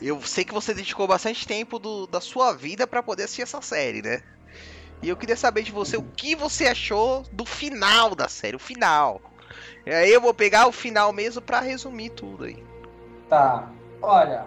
eu 0.00 0.22
sei 0.22 0.42
que 0.42 0.54
você 0.54 0.72
dedicou 0.72 1.06
bastante 1.06 1.46
tempo 1.46 1.78
do- 1.78 2.06
da 2.06 2.18
sua 2.18 2.54
vida 2.54 2.86
pra 2.86 3.02
poder 3.02 3.24
assistir 3.24 3.42
essa 3.42 3.60
série, 3.60 4.00
né? 4.00 4.22
E 5.02 5.10
eu 5.10 5.16
queria 5.18 5.36
saber 5.36 5.64
de 5.64 5.70
você 5.70 5.98
o 5.98 6.02
que 6.02 6.34
você 6.34 6.68
achou 6.68 7.26
do 7.30 7.44
final 7.44 8.14
da 8.14 8.26
série, 8.26 8.56
o 8.56 8.58
final. 8.58 9.20
E 9.84 9.90
aí 9.92 10.10
eu 10.10 10.20
vou 10.22 10.32
pegar 10.32 10.66
o 10.66 10.72
final 10.72 11.12
mesmo 11.12 11.42
pra 11.42 11.60
resumir 11.60 12.08
tudo 12.08 12.44
aí. 12.44 12.56
Tá. 13.28 13.70
Olha, 14.00 14.46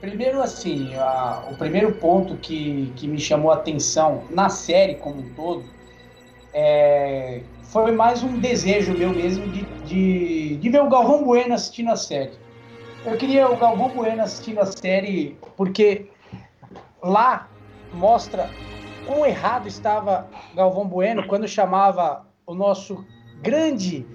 primeiro 0.00 0.42
assim, 0.42 0.92
a- 0.96 1.44
o 1.48 1.56
primeiro 1.56 1.92
ponto 2.00 2.36
que, 2.38 2.92
que 2.96 3.06
me 3.06 3.20
chamou 3.20 3.52
a 3.52 3.54
atenção 3.54 4.26
na 4.30 4.48
série 4.48 4.96
como 4.96 5.20
um 5.20 5.34
todo 5.34 5.72
é, 6.52 7.44
foi 7.74 7.90
mais 7.90 8.22
um 8.22 8.38
desejo 8.38 8.96
meu 8.96 9.10
mesmo 9.10 9.48
de, 9.48 9.62
de, 9.84 10.56
de 10.58 10.70
ver 10.70 10.80
o 10.80 10.88
Galvão 10.88 11.24
Bueno 11.24 11.54
assistindo 11.54 11.90
a 11.90 11.96
série. 11.96 12.30
Eu 13.04 13.16
queria 13.16 13.50
o 13.50 13.56
Galvão 13.56 13.88
Bueno 13.88 14.22
assistindo 14.22 14.60
a 14.60 14.66
série 14.66 15.36
porque 15.56 16.06
lá 17.02 17.48
mostra 17.92 18.48
quão 19.04 19.26
errado 19.26 19.66
estava 19.66 20.28
Galvão 20.54 20.86
Bueno 20.86 21.26
quando 21.26 21.48
chamava 21.48 22.24
o 22.46 22.54
nosso 22.54 23.04
grande 23.42 24.06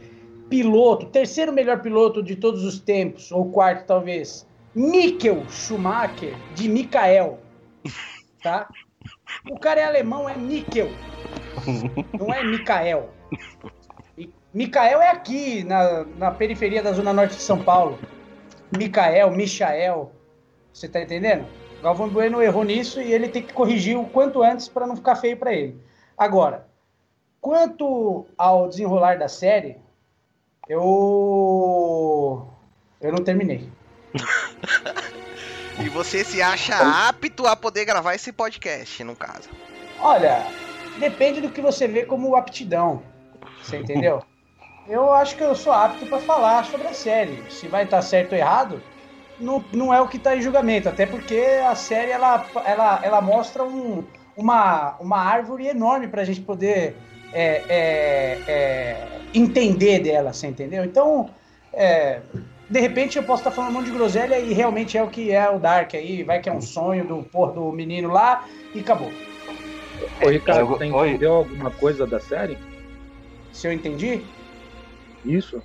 piloto, 0.49 1.07
terceiro 1.07 1.51
melhor 1.51 1.81
piloto 1.81 2.23
de 2.23 2.37
todos 2.37 2.63
os 2.63 2.79
tempos, 2.79 3.29
ou 3.29 3.51
quarto 3.51 3.85
talvez, 3.85 4.47
Mikkel 4.73 5.43
Schumacher, 5.49 6.33
de 6.55 6.69
Mikael. 6.69 7.39
Tá? 8.41 8.69
O 9.49 9.59
cara 9.59 9.81
é 9.81 9.83
alemão, 9.83 10.29
é 10.29 10.35
Mikkel. 10.35 10.89
Não 12.17 12.33
é 12.33 12.43
Mikael. 12.43 13.09
E 14.17 14.31
Mikael 14.53 15.01
é 15.01 15.09
aqui, 15.09 15.63
na, 15.63 16.03
na 16.17 16.31
periferia 16.31 16.81
da 16.81 16.91
Zona 16.91 17.13
Norte 17.13 17.35
de 17.35 17.41
São 17.41 17.63
Paulo. 17.63 17.99
Mikael, 18.75 19.31
Michael. 19.31 20.11
Você 20.73 20.87
tá 20.87 21.01
entendendo? 21.01 21.45
Galvão 21.81 22.09
Bueno 22.09 22.41
errou 22.41 22.63
nisso 22.63 23.01
e 23.01 23.13
ele 23.13 23.29
tem 23.29 23.41
que 23.41 23.53
corrigir 23.53 23.97
o 23.97 24.05
quanto 24.05 24.43
antes 24.43 24.67
para 24.67 24.85
não 24.85 24.95
ficar 24.95 25.15
feio 25.15 25.37
para 25.37 25.53
ele. 25.53 25.79
Agora, 26.17 26.67
quanto 27.39 28.25
ao 28.37 28.67
desenrolar 28.67 29.17
da 29.17 29.27
série, 29.27 29.77
eu 30.67 32.47
eu 33.01 33.11
não 33.11 33.23
terminei. 33.23 33.69
E 35.83 35.89
você 35.89 36.23
se 36.23 36.41
acha 36.41 36.75
apto 37.07 37.47
a 37.47 37.55
poder 37.55 37.85
gravar 37.85 38.13
esse 38.13 38.31
podcast, 38.31 39.03
no 39.03 39.15
caso. 39.15 39.49
Olha, 40.01 40.45
depende 40.99 41.41
do 41.41 41.49
que 41.49 41.61
você 41.61 41.87
vê 41.87 42.05
como 42.05 42.35
aptidão. 42.35 43.01
Você 43.61 43.77
entendeu? 43.77 44.23
Eu 44.87 45.13
acho 45.13 45.35
que 45.35 45.43
eu 45.43 45.53
sou 45.53 45.71
apto 45.71 46.07
para 46.07 46.17
falar 46.17 46.65
sobre 46.65 46.87
a 46.87 46.93
série. 46.93 47.43
Se 47.51 47.67
vai 47.67 47.83
estar 47.83 48.01
certo 48.01 48.31
ou 48.31 48.39
errado, 48.39 48.81
não, 49.39 49.63
não 49.71 49.93
é 49.93 50.01
o 50.01 50.07
que 50.07 50.17
está 50.17 50.35
em 50.35 50.41
julgamento. 50.41 50.89
Até 50.89 51.05
porque 51.05 51.39
a 51.63 51.75
série 51.75 52.09
ela, 52.09 52.43
ela, 52.65 52.99
ela 53.03 53.21
mostra 53.21 53.63
um, 53.63 54.03
uma, 54.35 54.95
uma 54.99 55.19
árvore 55.19 55.67
enorme 55.67 56.07
para 56.07 56.23
a 56.23 56.25
gente 56.25 56.41
poder 56.41 56.95
é, 57.31 57.63
é, 57.69 58.39
é, 58.47 59.07
entender 59.31 59.99
dela, 59.99 60.33
você 60.33 60.47
entendeu? 60.47 60.83
Então, 60.83 61.29
é, 61.71 62.21
de 62.69 62.79
repente 62.79 63.17
eu 63.17 63.23
posso 63.23 63.41
estar 63.41 63.51
falando 63.51 63.71
um 63.71 63.73
monte 63.75 63.85
de 63.87 63.91
groselha 63.91 64.37
e 64.39 64.53
realmente 64.53 64.97
é 64.97 65.03
o 65.03 65.09
que 65.09 65.31
é 65.31 65.49
o 65.49 65.59
Dark 65.59 65.93
aí. 65.95 66.23
Vai 66.23 66.39
que 66.39 66.49
é 66.49 66.53
um 66.53 66.61
sonho 66.61 67.05
do, 67.05 67.23
porra, 67.23 67.53
do 67.53 67.71
menino 67.71 68.09
lá 68.09 68.47
e 68.73 68.79
acabou. 68.79 69.11
Ô, 70.23 70.29
Ricardo, 70.29 70.61
Eu- 70.61 70.67
você 70.67 70.85
oi. 70.91 71.09
entendeu 71.09 71.33
alguma 71.33 71.71
coisa 71.71 72.05
da 72.05 72.19
série? 72.19 72.57
Se 73.51 73.67
eu 73.67 73.71
entendi? 73.73 74.23
Isso? 75.25 75.61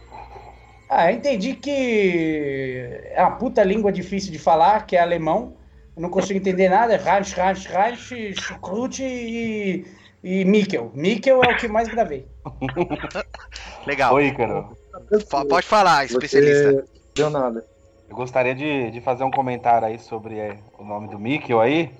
Ah, 0.89 1.11
eu 1.11 1.17
entendi 1.17 1.55
que 1.55 2.89
é 3.13 3.21
uma 3.23 3.33
puta 3.37 3.63
língua 3.63 3.91
difícil 3.93 4.33
de 4.33 4.39
falar, 4.39 4.87
que 4.87 4.97
é 4.97 5.01
alemão. 5.01 5.57
Eu 5.97 6.03
não 6.03 6.09
consigo 6.11 6.39
entender 6.39 6.69
nada. 6.69 6.97
Reich, 6.97 7.35
Reich, 7.35 7.69
Reich, 7.69 8.35
Schukrut 8.41 9.03
e, 9.03 9.85
e 10.23 10.45
Mikkel. 10.45 10.91
Mikkel 10.95 11.43
é 11.43 11.51
o 11.53 11.57
que 11.57 11.69
mais 11.69 11.89
gravei. 11.89 12.27
Legal. 13.87 14.15
Oi, 14.15 14.27
Ícaro. 14.29 14.77
Fa- 15.29 15.45
Pode 15.45 15.67
falar, 15.67 16.05
especialista. 16.05 16.73
Você 16.73 16.85
deu 17.15 17.31
nada. 17.31 17.65
Eu 18.09 18.17
gostaria 18.17 18.55
de, 18.55 18.91
de 18.91 19.01
fazer 19.01 19.25
um 19.25 19.31
comentário 19.31 19.87
aí 19.87 19.99
sobre 19.99 20.39
é, 20.39 20.59
o 20.79 20.85
nome 20.85 21.09
do 21.09 21.19
Mikkel 21.19 21.61
aí. 21.61 21.91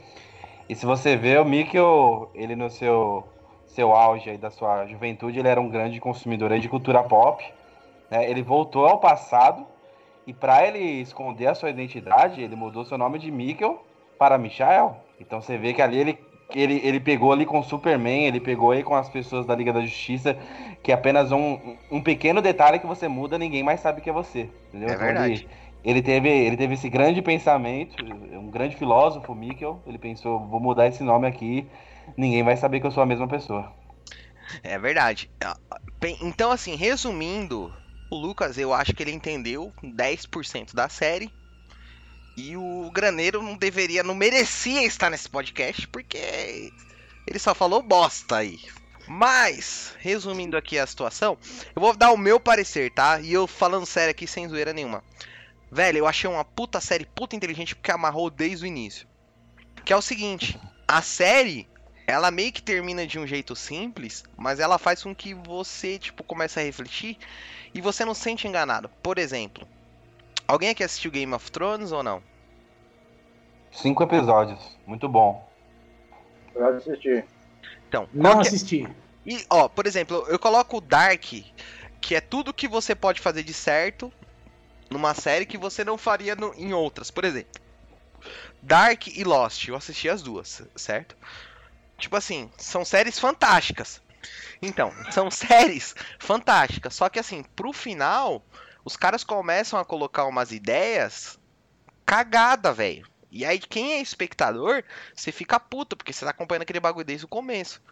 E 0.69 0.75
se 0.75 0.85
você 0.85 1.17
vê, 1.17 1.39
o 1.39 1.45
Mikkel, 1.45 2.31
ele 2.35 2.57
no 2.57 2.69
seu, 2.69 3.25
seu 3.67 3.93
auge 3.93 4.31
aí 4.31 4.37
da 4.37 4.51
sua 4.51 4.87
juventude, 4.87 5.39
ele 5.39 5.49
era 5.49 5.61
um 5.61 5.69
grande 5.69 6.01
consumidor 6.01 6.53
aí 6.53 6.61
de 6.61 6.69
cultura 6.69 7.03
pop. 7.03 7.45
né? 8.11 8.29
Ele 8.29 8.43
voltou 8.43 8.87
ao 8.87 8.99
passado 8.99 9.65
e 10.27 10.33
para 10.33 10.67
ele 10.67 10.79
esconder 10.79 11.47
a 11.47 11.55
sua 11.55 11.71
identidade, 11.71 12.43
ele 12.43 12.57
mudou 12.57 12.85
seu 12.85 12.99
nome 12.99 13.19
de 13.19 13.31
Mikkel 13.31 13.81
para 14.19 14.37
Michael. 14.37 14.97
Então 15.21 15.41
você 15.41 15.57
vê 15.57 15.73
que 15.73 15.83
ali 15.83 15.99
ele, 15.99 16.19
ele, 16.55 16.81
ele 16.85 17.01
pegou 17.01 17.33
ali 17.33 17.47
com 17.47 17.59
o 17.59 17.63
Superman, 17.63 18.27
ele 18.27 18.41
pegou 18.41 18.71
aí 18.71 18.83
com 18.83 18.95
as 18.95 19.09
pessoas 19.09 19.47
da 19.47 19.55
Liga 19.55 19.73
da 19.73 19.81
Justiça, 19.83 20.37
que 20.83 20.93
é 20.93 20.95
apenas 20.95 21.33
um, 21.33 21.77
um 21.91 22.03
pequeno 22.03 22.41
detalhe 22.43 22.79
que 22.79 22.87
você 22.87 23.09
muda, 23.09 23.39
ninguém 23.39 23.63
mais 23.63 23.81
sabe 23.81 24.01
que 24.01 24.11
é 24.11 24.13
você. 24.13 24.51
Entendeu? 24.69 24.91
É 24.91 24.95
Então 24.95 25.07
verdade. 25.07 25.09
ele- 25.11 25.49
ele 25.85 26.01
teve, 26.03 26.29
ele 26.31 26.57
teve 26.57 26.75
esse 26.75 26.89
grande 26.89 27.21
pensamento, 27.23 28.03
um 28.03 28.51
grande 28.51 28.75
filósofo, 28.77 29.35
Mikkel. 29.35 29.83
Ele 29.87 29.99
pensou, 29.99 30.41
vou 30.49 30.59
mudar 30.61 30.87
esse 30.87 31.03
nome 31.03 31.27
aqui, 31.27 31.69
ninguém 32.17 32.43
vai 32.43 32.57
saber 32.57 32.81
que 32.81 32.87
eu 32.87 32.91
sou 32.91 33.03
a 33.03 33.07
mesma 33.07 33.29
pessoa. 33.29 33.71
É 34.63 34.79
verdade. 34.79 35.31
Ah, 35.43 35.59
Então, 36.21 36.51
assim, 36.51 36.75
resumindo, 36.75 37.75
o 38.11 38.17
Lucas, 38.17 38.59
eu 38.59 38.73
acho 38.73 38.93
que 38.95 39.03
ele 39.03 39.13
entendeu 39.13 39.73
10% 39.83 40.75
da 40.75 40.89
série. 40.89 41.33
E 42.37 42.57
o 42.57 42.91
Graneiro 42.93 43.43
não 43.43 43.57
deveria, 43.57 44.03
não 44.03 44.15
merecia 44.15 44.85
estar 44.85 45.09
nesse 45.09 45.29
podcast, 45.29 45.87
porque 45.89 46.73
ele 47.27 47.39
só 47.39 47.55
falou 47.55 47.83
bosta 47.83 48.37
aí. 48.37 48.59
Mas, 49.07 49.95
resumindo 49.99 50.57
aqui 50.57 50.79
a 50.79 50.87
situação, 50.87 51.39
eu 51.77 51.81
vou 51.81 51.95
dar 51.95 52.11
o 52.11 52.17
meu 52.17 52.41
parecer, 52.41 52.91
tá? 52.93 53.21
E 53.21 53.33
eu 53.33 53.47
falando 53.47 53.87
sério 53.87 54.11
aqui, 54.11 54.27
sem 54.27 54.49
zoeira 54.49 54.73
nenhuma. 54.73 55.05
Velho, 55.71 55.99
eu 55.99 56.07
achei 56.07 56.29
uma 56.29 56.45
puta 56.45 56.81
série 56.81 57.05
puta 57.05 57.37
inteligente 57.37 57.75
porque 57.75 57.91
amarrou 57.91 58.31
desde 58.31 58.65
o 58.65 58.69
início. 58.69 59.07
Que 59.85 59.93
é 59.93 59.97
o 59.97 60.03
seguinte, 60.03 60.59
a 60.89 61.03
série 61.03 61.69
ela 62.07 62.31
meio 62.31 62.53
que 62.53 62.63
termina 62.63 63.07
de 63.07 63.19
um 63.19 63.27
jeito 63.27 63.57
simples, 63.57 64.25
mas 64.37 64.61
ela 64.61 64.79
faz 64.79 65.03
com 65.03 65.15
que 65.15 65.35
você, 65.35 65.99
tipo, 65.99 66.23
comece 66.23 66.61
a 66.61 66.63
refletir 66.63 67.17
e 67.73 67.81
você 67.81 68.05
não 68.05 68.15
se 68.15 68.23
sente 68.23 68.47
enganado. 68.47 68.89
Por 69.03 69.19
exemplo, 69.19 69.67
alguém 70.47 70.71
aqui 70.71 70.83
assistiu 70.85 71.11
Game 71.11 71.33
of 71.35 71.51
Thrones 71.51 71.93
ou 71.93 72.03
não? 72.03 72.23
Cinco 73.73 74.03
episódios, 74.03 74.61
muito 74.87 75.09
bom. 75.09 75.51
Eu 76.55 76.77
assisti. 76.77 77.25
Então, 77.89 78.09
Não 78.13 78.33
qual 78.33 78.43
que 78.43 78.49
é- 78.49 78.51
assisti. 78.51 78.89
E, 79.27 79.45
ó, 79.51 79.69
por 79.69 79.87
exemplo, 79.87 80.25
eu 80.29 80.39
coloco 80.39 80.77
o 80.77 80.81
Dark, 80.81 81.25
que 82.01 82.15
é 82.15 82.21
tudo 82.21 82.55
que 82.55 82.69
você 82.69 82.95
pode 82.95 83.21
fazer 83.21 83.43
de 83.43 83.55
certo 83.55 84.13
numa 84.91 85.15
série 85.15 85.47
que 85.47 85.59
você 85.59 85.83
não 85.83 85.97
faria 85.99 86.37
no- 86.37 86.55
em 86.55 86.73
outras. 86.73 87.11
Por 87.11 87.25
exemplo, 87.25 87.51
Dark 88.63 89.07
e 89.09 89.25
Lost, 89.25 89.67
eu 89.69 89.75
assisti 89.75 90.09
as 90.09 90.23
duas, 90.23 90.63
certo? 90.77 91.17
Tipo 91.99 92.17
assim, 92.17 92.51
são 92.59 92.85
séries 92.85 93.19
fantásticas. 93.19 94.01
Então, 94.63 94.93
são 95.11 95.31
séries 95.33 95.95
fantásticas. 96.21 96.95
Só 96.95 97.09
que 97.09 97.19
assim, 97.19 97.43
pro 97.57 97.73
final, 97.73 98.45
os 98.85 98.97
caras 98.97 99.25
começam 99.25 99.79
a 99.79 99.85
colocar 99.85 100.27
umas 100.27 100.53
ideias 100.53 101.39
cagada, 102.05 102.73
velho. 102.73 103.07
E 103.31 103.45
aí, 103.45 103.59
quem 103.59 103.95
é 103.95 104.01
espectador, 104.01 104.85
você 105.15 105.33
fica 105.33 105.59
puto, 105.59 105.97
porque 105.97 106.13
você 106.13 106.25
tá 106.25 106.31
acompanhando 106.31 106.63
aquele 106.63 106.79
bagulho 106.79 107.05
desde 107.05 107.25
o 107.25 107.29
começo. 107.29 107.83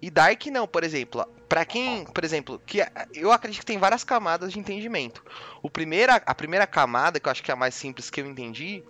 E 0.00 0.10
Dark 0.10 0.46
não, 0.46 0.68
por 0.68 0.84
exemplo. 0.84 1.26
Pra 1.48 1.64
quem, 1.64 2.04
por 2.04 2.22
exemplo, 2.22 2.62
que 2.64 2.78
eu 3.12 3.32
acredito 3.32 3.60
que 3.60 3.66
tem 3.66 3.78
várias 3.78 4.04
camadas 4.04 4.52
de 4.52 4.58
entendimento. 4.58 5.24
O 5.62 5.70
primeira, 5.70 6.16
a 6.24 6.34
primeira 6.34 6.66
camada, 6.66 7.18
que 7.18 7.26
eu 7.26 7.32
acho 7.32 7.42
que 7.42 7.50
é 7.50 7.54
a 7.54 7.56
mais 7.56 7.74
simples 7.74 8.10
que 8.10 8.20
eu 8.20 8.26
entendi, 8.26 8.84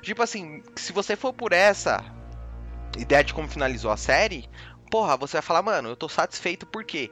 tipo 0.00 0.22
assim, 0.22 0.62
se 0.76 0.92
você 0.92 1.16
for 1.16 1.32
por 1.32 1.52
essa 1.52 2.02
ideia 2.96 3.22
de 3.22 3.34
como 3.34 3.48
finalizou 3.48 3.90
a 3.90 3.96
série, 3.96 4.48
porra, 4.90 5.16
você 5.16 5.34
vai 5.34 5.42
falar, 5.42 5.62
mano, 5.62 5.90
eu 5.90 5.96
tô 5.96 6.08
satisfeito 6.08 6.64
porque 6.64 7.10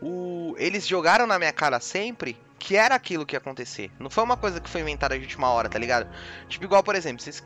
o, 0.00 0.54
eles 0.58 0.86
jogaram 0.86 1.26
na 1.26 1.38
minha 1.38 1.52
cara 1.52 1.80
sempre 1.80 2.36
que 2.62 2.76
era 2.76 2.94
aquilo 2.94 3.26
que 3.26 3.34
ia 3.34 3.38
acontecer. 3.38 3.90
Não 3.98 4.08
foi 4.08 4.22
uma 4.22 4.36
coisa 4.36 4.60
que 4.60 4.70
foi 4.70 4.82
inventada 4.82 5.18
de 5.18 5.24
última 5.24 5.50
hora, 5.50 5.68
tá 5.68 5.80
ligado? 5.80 6.08
Tipo, 6.48 6.64
igual, 6.64 6.80
por 6.80 6.94
exemplo, 6.94 7.20
vocês, 7.20 7.42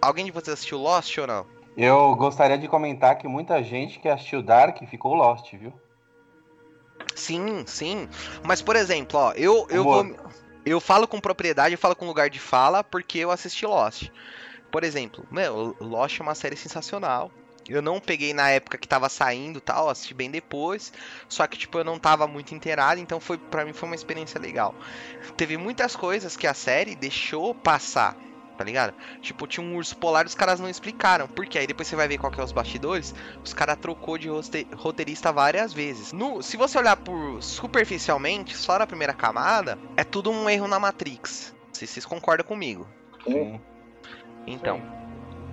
alguém 0.00 0.26
de 0.26 0.30
vocês 0.30 0.52
assistiu 0.52 0.76
Lost 0.76 1.16
ou 1.16 1.26
não? 1.26 1.46
Eu 1.74 2.14
gostaria 2.16 2.58
de 2.58 2.68
comentar 2.68 3.16
que 3.16 3.26
muita 3.26 3.62
gente 3.62 3.98
que 3.98 4.06
assistiu 4.06 4.42
Dark 4.42 4.76
ficou 4.86 5.14
lost, 5.14 5.50
viu? 5.54 5.72
Sim, 7.14 7.64
sim. 7.66 8.06
Mas, 8.44 8.60
por 8.60 8.76
exemplo, 8.76 9.18
ó, 9.18 9.32
eu, 9.32 9.66
eu 9.70 9.84
vou. 9.84 10.14
Eu 10.66 10.78
falo 10.80 11.08
com 11.08 11.18
propriedade, 11.18 11.74
eu 11.74 11.78
falo 11.78 11.96
com 11.96 12.06
lugar 12.06 12.28
de 12.28 12.38
fala, 12.38 12.84
porque 12.84 13.18
eu 13.18 13.30
assisti 13.30 13.64
Lost. 13.64 14.10
Por 14.70 14.84
exemplo, 14.84 15.26
meu, 15.30 15.74
Lost 15.80 16.20
é 16.20 16.22
uma 16.22 16.34
série 16.34 16.56
sensacional. 16.56 17.32
Eu 17.68 17.80
não 17.80 18.00
peguei 18.00 18.34
na 18.34 18.50
época 18.50 18.78
que 18.78 18.88
tava 18.88 19.08
saindo 19.08 19.58
e 19.58 19.60
tal, 19.60 19.88
assisti 19.88 20.14
bem 20.14 20.30
depois. 20.30 20.92
Só 21.28 21.46
que, 21.46 21.58
tipo, 21.58 21.78
eu 21.78 21.84
não 21.84 21.98
tava 21.98 22.26
muito 22.26 22.54
inteirado, 22.54 23.00
então 23.00 23.20
foi 23.20 23.38
para 23.38 23.64
mim 23.64 23.72
foi 23.72 23.88
uma 23.88 23.94
experiência 23.94 24.40
legal. 24.40 24.74
Teve 25.36 25.56
muitas 25.56 25.94
coisas 25.94 26.36
que 26.36 26.46
a 26.46 26.54
série 26.54 26.96
deixou 26.96 27.54
passar, 27.54 28.16
tá 28.58 28.64
ligado? 28.64 28.94
Tipo, 29.20 29.46
tinha 29.46 29.64
um 29.64 29.76
urso 29.76 29.96
polar 29.96 30.24
e 30.24 30.28
os 30.28 30.34
caras 30.34 30.58
não 30.58 30.68
explicaram. 30.68 31.28
Por 31.28 31.46
quê? 31.46 31.58
Aí 31.58 31.66
depois 31.66 31.86
você 31.86 31.96
vai 31.96 32.08
ver 32.08 32.18
qual 32.18 32.32
que 32.32 32.40
é 32.40 32.44
os 32.44 32.52
bastidores. 32.52 33.14
Os 33.44 33.54
caras 33.54 33.76
trocou 33.76 34.18
de 34.18 34.28
roteirista 34.74 35.32
várias 35.32 35.72
vezes. 35.72 36.12
No, 36.12 36.42
se 36.42 36.56
você 36.56 36.78
olhar 36.78 36.96
por 36.96 37.42
superficialmente, 37.42 38.56
só 38.56 38.78
na 38.78 38.86
primeira 38.86 39.14
camada, 39.14 39.78
é 39.96 40.04
tudo 40.04 40.30
um 40.30 40.50
erro 40.50 40.66
na 40.66 40.80
Matrix. 40.80 41.54
Não 41.68 41.74
sei 41.74 41.86
se 41.86 41.94
vocês 41.94 42.06
concordam 42.06 42.46
comigo. 42.46 42.86
Sim. 43.24 43.60
Então. 44.46 45.01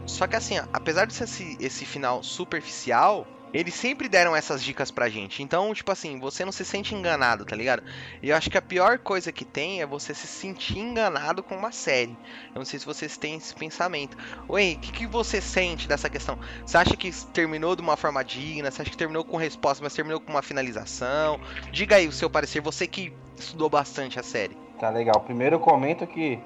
Só 0.09 0.27
que 0.27 0.35
assim, 0.35 0.59
ó, 0.59 0.63
apesar 0.73 1.05
de 1.05 1.13
ser 1.13 1.23
esse, 1.25 1.57
esse 1.59 1.85
final 1.85 2.23
superficial, 2.23 3.25
eles 3.53 3.73
sempre 3.73 4.07
deram 4.07 4.35
essas 4.35 4.63
dicas 4.63 4.91
pra 4.91 5.09
gente. 5.09 5.41
Então, 5.41 5.73
tipo 5.73 5.91
assim, 5.91 6.19
você 6.19 6.45
não 6.45 6.51
se 6.51 6.63
sente 6.63 6.93
enganado, 6.93 7.45
tá 7.45 7.55
ligado? 7.55 7.83
E 8.21 8.29
eu 8.29 8.35
acho 8.35 8.49
que 8.49 8.57
a 8.57 8.61
pior 8.61 8.99
coisa 8.99 9.31
que 9.31 9.43
tem 9.43 9.81
é 9.81 9.85
você 9.85 10.13
se 10.13 10.27
sentir 10.27 10.79
enganado 10.79 11.41
com 11.41 11.55
uma 11.55 11.71
série. 11.71 12.17
Eu 12.53 12.59
não 12.59 12.65
sei 12.65 12.79
se 12.79 12.85
vocês 12.85 13.17
têm 13.17 13.35
esse 13.35 13.55
pensamento. 13.55 14.17
Oi, 14.47 14.75
o 14.75 14.79
que, 14.79 14.91
que 14.91 15.07
você 15.07 15.41
sente 15.41 15.87
dessa 15.87 16.09
questão? 16.09 16.37
Você 16.65 16.77
acha 16.77 16.95
que 16.95 17.11
terminou 17.27 17.75
de 17.75 17.81
uma 17.81 17.97
forma 17.97 18.23
digna? 18.23 18.69
Você 18.69 18.81
acha 18.81 18.91
que 18.91 18.97
terminou 18.97 19.23
com 19.23 19.37
resposta, 19.37 19.83
mas 19.83 19.93
terminou 19.93 20.19
com 20.19 20.31
uma 20.31 20.41
finalização? 20.41 21.39
Diga 21.71 21.95
aí 21.95 22.07
o 22.07 22.11
seu 22.11 22.29
parecer, 22.29 22.61
você 22.61 22.85
que 22.85 23.11
estudou 23.35 23.69
bastante 23.69 24.19
a 24.19 24.23
série. 24.23 24.55
Tá 24.79 24.89
legal. 24.89 25.19
Primeiro 25.21 25.55
eu 25.55 25.59
comento 25.59 26.05
que 26.05 26.39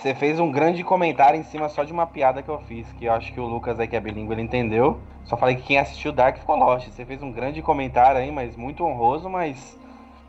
você 0.00 0.14
fez 0.14 0.40
um 0.40 0.50
grande 0.50 0.82
comentário 0.82 1.38
em 1.38 1.42
cima 1.42 1.68
só 1.68 1.84
de 1.84 1.92
uma 1.92 2.06
piada 2.06 2.42
que 2.42 2.48
eu 2.48 2.58
fiz, 2.60 2.90
que 2.94 3.04
eu 3.04 3.12
acho 3.12 3.32
que 3.34 3.40
o 3.40 3.44
Lucas 3.44 3.78
aí 3.78 3.86
que 3.86 3.94
é 3.94 4.00
bilíngue 4.00 4.32
ele 4.32 4.40
entendeu. 4.40 4.98
Só 5.24 5.36
falei 5.36 5.56
que 5.56 5.62
quem 5.62 5.78
assistiu 5.78 6.10
Dark 6.10 6.38
ficou 6.38 6.56
lost. 6.56 6.88
Você 6.88 7.04
fez 7.04 7.22
um 7.22 7.30
grande 7.30 7.60
comentário 7.60 8.18
aí, 8.18 8.32
mas 8.32 8.56
muito 8.56 8.82
honroso, 8.82 9.28
mas 9.28 9.78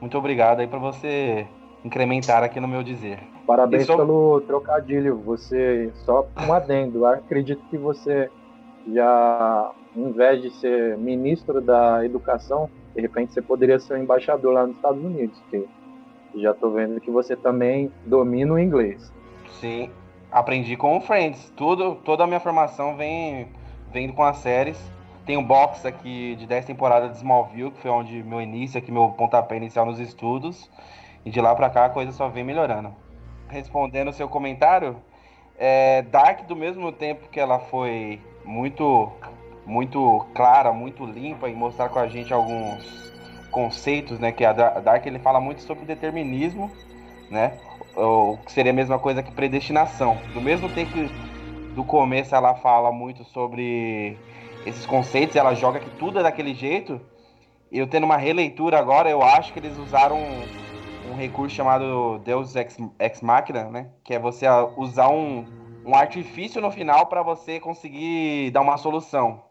muito 0.01 0.17
obrigado 0.17 0.59
aí 0.59 0.67
pra 0.67 0.77
você 0.77 1.47
incrementar 1.85 2.43
aqui 2.43 2.59
no 2.59 2.67
meu 2.67 2.83
dizer. 2.83 3.19
Parabéns 3.47 3.85
sobre- 3.85 4.05
pelo 4.05 4.41
trocadilho. 4.41 5.17
Você, 5.21 5.91
só 6.05 6.27
um 6.45 6.51
adendo, 6.51 7.05
acredito 7.05 7.63
que 7.69 7.77
você 7.77 8.29
já, 8.93 9.71
em 9.95 10.11
vez 10.11 10.41
de 10.41 10.49
ser 10.51 10.97
ministro 10.97 11.61
da 11.61 12.05
educação, 12.05 12.69
de 12.93 13.01
repente 13.01 13.33
você 13.33 13.41
poderia 13.41 13.79
ser 13.79 13.93
um 13.93 14.03
embaixador 14.03 14.51
lá 14.53 14.67
nos 14.67 14.75
Estados 14.75 15.01
Unidos, 15.01 15.39
porque 15.39 15.65
já 16.35 16.53
tô 16.53 16.71
vendo 16.71 16.99
que 16.99 17.09
você 17.09 17.37
também 17.37 17.89
domina 18.05 18.53
o 18.53 18.59
inglês. 18.59 19.11
Sim, 19.61 19.91
aprendi 20.31 20.75
com 20.75 20.97
o 20.97 21.01
Friends. 21.01 21.53
Tudo, 21.55 21.93
toda 22.03 22.23
a 22.23 22.27
minha 22.27 22.39
formação 22.39 22.97
vem 22.97 23.47
vem 23.91 24.11
com 24.11 24.23
as 24.23 24.37
séries. 24.37 24.91
Tem 25.23 25.37
um 25.37 25.43
box 25.43 25.85
aqui 25.85 26.35
de 26.35 26.47
10 26.47 26.65
temporadas 26.65 27.11
de 27.11 27.17
Smallville, 27.17 27.69
que 27.69 27.79
foi 27.79 27.91
onde 27.91 28.23
meu 28.23 28.41
início, 28.41 28.79
aqui 28.79 28.91
meu 28.91 29.09
pontapé 29.09 29.57
inicial 29.57 29.85
nos 29.85 29.99
estudos. 29.99 30.67
E 31.23 31.29
de 31.29 31.39
lá 31.39 31.53
pra 31.53 31.69
cá 31.69 31.85
a 31.85 31.89
coisa 31.89 32.11
só 32.11 32.27
vem 32.27 32.43
melhorando. 32.43 32.91
Respondendo 33.49 34.07
o 34.07 34.13
seu 34.13 34.27
comentário, 34.27 34.97
é, 35.59 36.01
Dark 36.01 36.47
do 36.47 36.55
mesmo 36.55 36.91
tempo 36.91 37.29
que 37.29 37.39
ela 37.39 37.59
foi 37.59 38.19
muito 38.43 39.11
muito 39.63 40.25
clara, 40.33 40.73
muito 40.73 41.05
limpa 41.05 41.47
em 41.47 41.53
mostrar 41.53 41.89
com 41.89 41.99
a 41.99 42.07
gente 42.07 42.33
alguns 42.33 43.13
conceitos, 43.51 44.17
né, 44.17 44.31
que 44.31 44.43
a 44.43 44.53
Dar- 44.53 44.81
Dark 44.81 45.05
ele 45.05 45.19
fala 45.19 45.39
muito 45.39 45.61
sobre 45.61 45.85
determinismo, 45.85 46.71
né? 47.31 47.57
ou 47.95 48.37
que 48.37 48.51
seria 48.51 48.71
a 48.71 48.75
mesma 48.75 48.99
coisa 48.99 49.23
que 49.23 49.31
predestinação. 49.31 50.17
Do 50.33 50.41
mesmo 50.41 50.69
tempo 50.69 50.91
que 50.91 51.09
do 51.73 51.83
começo 51.83 52.35
ela 52.35 52.55
fala 52.55 52.91
muito 52.91 53.23
sobre 53.23 54.17
esses 54.65 54.85
conceitos, 54.85 55.35
ela 55.35 55.53
joga 55.53 55.79
que 55.79 55.89
tudo 55.91 56.19
é 56.19 56.23
daquele 56.23 56.53
jeito. 56.53 57.01
Eu 57.71 57.87
tendo 57.87 58.03
uma 58.03 58.17
releitura 58.17 58.77
agora, 58.77 59.09
eu 59.09 59.21
acho 59.21 59.53
que 59.53 59.59
eles 59.59 59.77
usaram 59.77 60.17
um, 60.17 61.11
um 61.11 61.15
recurso 61.15 61.55
chamado 61.55 62.19
Deus 62.19 62.55
Ex, 62.55 62.77
Ex 62.99 63.21
Machina, 63.21 63.65
né? 63.65 63.89
Que 64.03 64.13
é 64.13 64.19
você 64.19 64.45
usar 64.75 65.09
um, 65.09 65.45
um 65.85 65.95
artifício 65.95 66.61
no 66.61 66.69
final 66.69 67.05
para 67.05 67.23
você 67.23 67.59
conseguir 67.59 68.51
dar 68.51 68.61
uma 68.61 68.77
solução. 68.77 69.41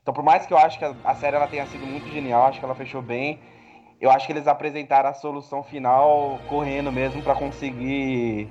Então, 0.00 0.14
por 0.14 0.24
mais 0.24 0.46
que 0.46 0.54
eu 0.54 0.58
acho 0.58 0.78
que 0.78 0.84
a, 0.84 0.94
a 1.04 1.14
série 1.14 1.36
ela 1.36 1.48
tenha 1.48 1.66
sido 1.66 1.86
muito 1.86 2.08
genial, 2.08 2.44
acho 2.44 2.58
que 2.58 2.64
ela 2.64 2.74
fechou 2.74 3.02
bem. 3.02 3.38
Eu 4.00 4.10
acho 4.10 4.26
que 4.26 4.32
eles 4.32 4.46
apresentaram 4.46 5.08
a 5.08 5.14
solução 5.14 5.62
final 5.62 6.38
correndo 6.48 6.92
mesmo 6.92 7.22
para 7.22 7.34
conseguir 7.34 8.48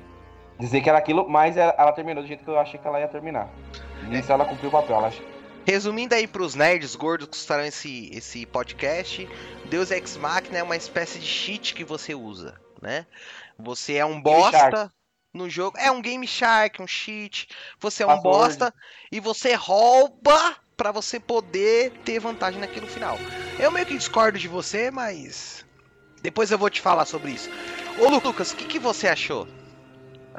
dizer 0.59 0.81
que 0.81 0.89
era 0.89 0.97
aquilo, 0.97 1.29
mas 1.29 1.57
ela, 1.57 1.91
terminou 1.91 2.23
do 2.23 2.27
jeito 2.27 2.43
que 2.43 2.49
eu 2.49 2.59
achei 2.59 2.79
que 2.79 2.87
ela 2.87 2.99
ia 2.99 3.07
terminar. 3.07 3.49
Isso 4.11 4.31
ela 4.31 4.45
cumpriu 4.45 4.69
o 4.69 4.71
papel, 4.71 5.05
acha. 5.05 5.21
Resumindo 5.65 6.13
aí 6.13 6.27
pros 6.27 6.55
nerds 6.55 6.95
gordos 6.95 7.27
que 7.27 7.35
estarão 7.35 7.65
esse, 7.65 8.09
esse 8.13 8.45
podcast, 8.45 9.27
Deus 9.65 9.91
Ex 9.91 10.15
Machina 10.15 10.59
é 10.59 10.63
uma 10.63 10.75
espécie 10.75 11.19
de 11.19 11.25
cheat 11.25 11.73
que 11.73 11.83
você 11.83 12.13
usa, 12.13 12.59
né? 12.81 13.05
Você 13.57 13.95
é 13.95 14.05
um 14.05 14.21
bosta 14.21 14.91
no 15.33 15.49
jogo, 15.49 15.77
é 15.77 15.91
um 15.91 16.01
Game 16.01 16.25
Shark, 16.27 16.81
um 16.81 16.87
cheat, 16.87 17.47
você 17.79 18.03
é 18.03 18.05
um 18.05 18.09
Password. 18.09 18.37
bosta 18.37 18.73
e 19.11 19.19
você 19.19 19.53
rouba 19.55 20.55
pra 20.75 20.91
você 20.91 21.19
poder 21.19 21.91
ter 22.03 22.19
vantagem 22.19 22.59
naquilo 22.59 22.87
final. 22.87 23.17
Eu 23.57 23.71
meio 23.71 23.85
que 23.85 23.97
discordo 23.97 24.37
de 24.37 24.47
você, 24.47 24.91
mas 24.91 25.65
depois 26.21 26.51
eu 26.51 26.57
vou 26.57 26.69
te 26.69 26.81
falar 26.81 27.05
sobre 27.05 27.31
isso. 27.31 27.49
Ô 27.97 28.09
Lu- 28.09 28.21
Lucas, 28.23 28.51
o 28.51 28.55
que, 28.55 28.65
que 28.65 28.79
você 28.79 29.07
achou 29.07 29.47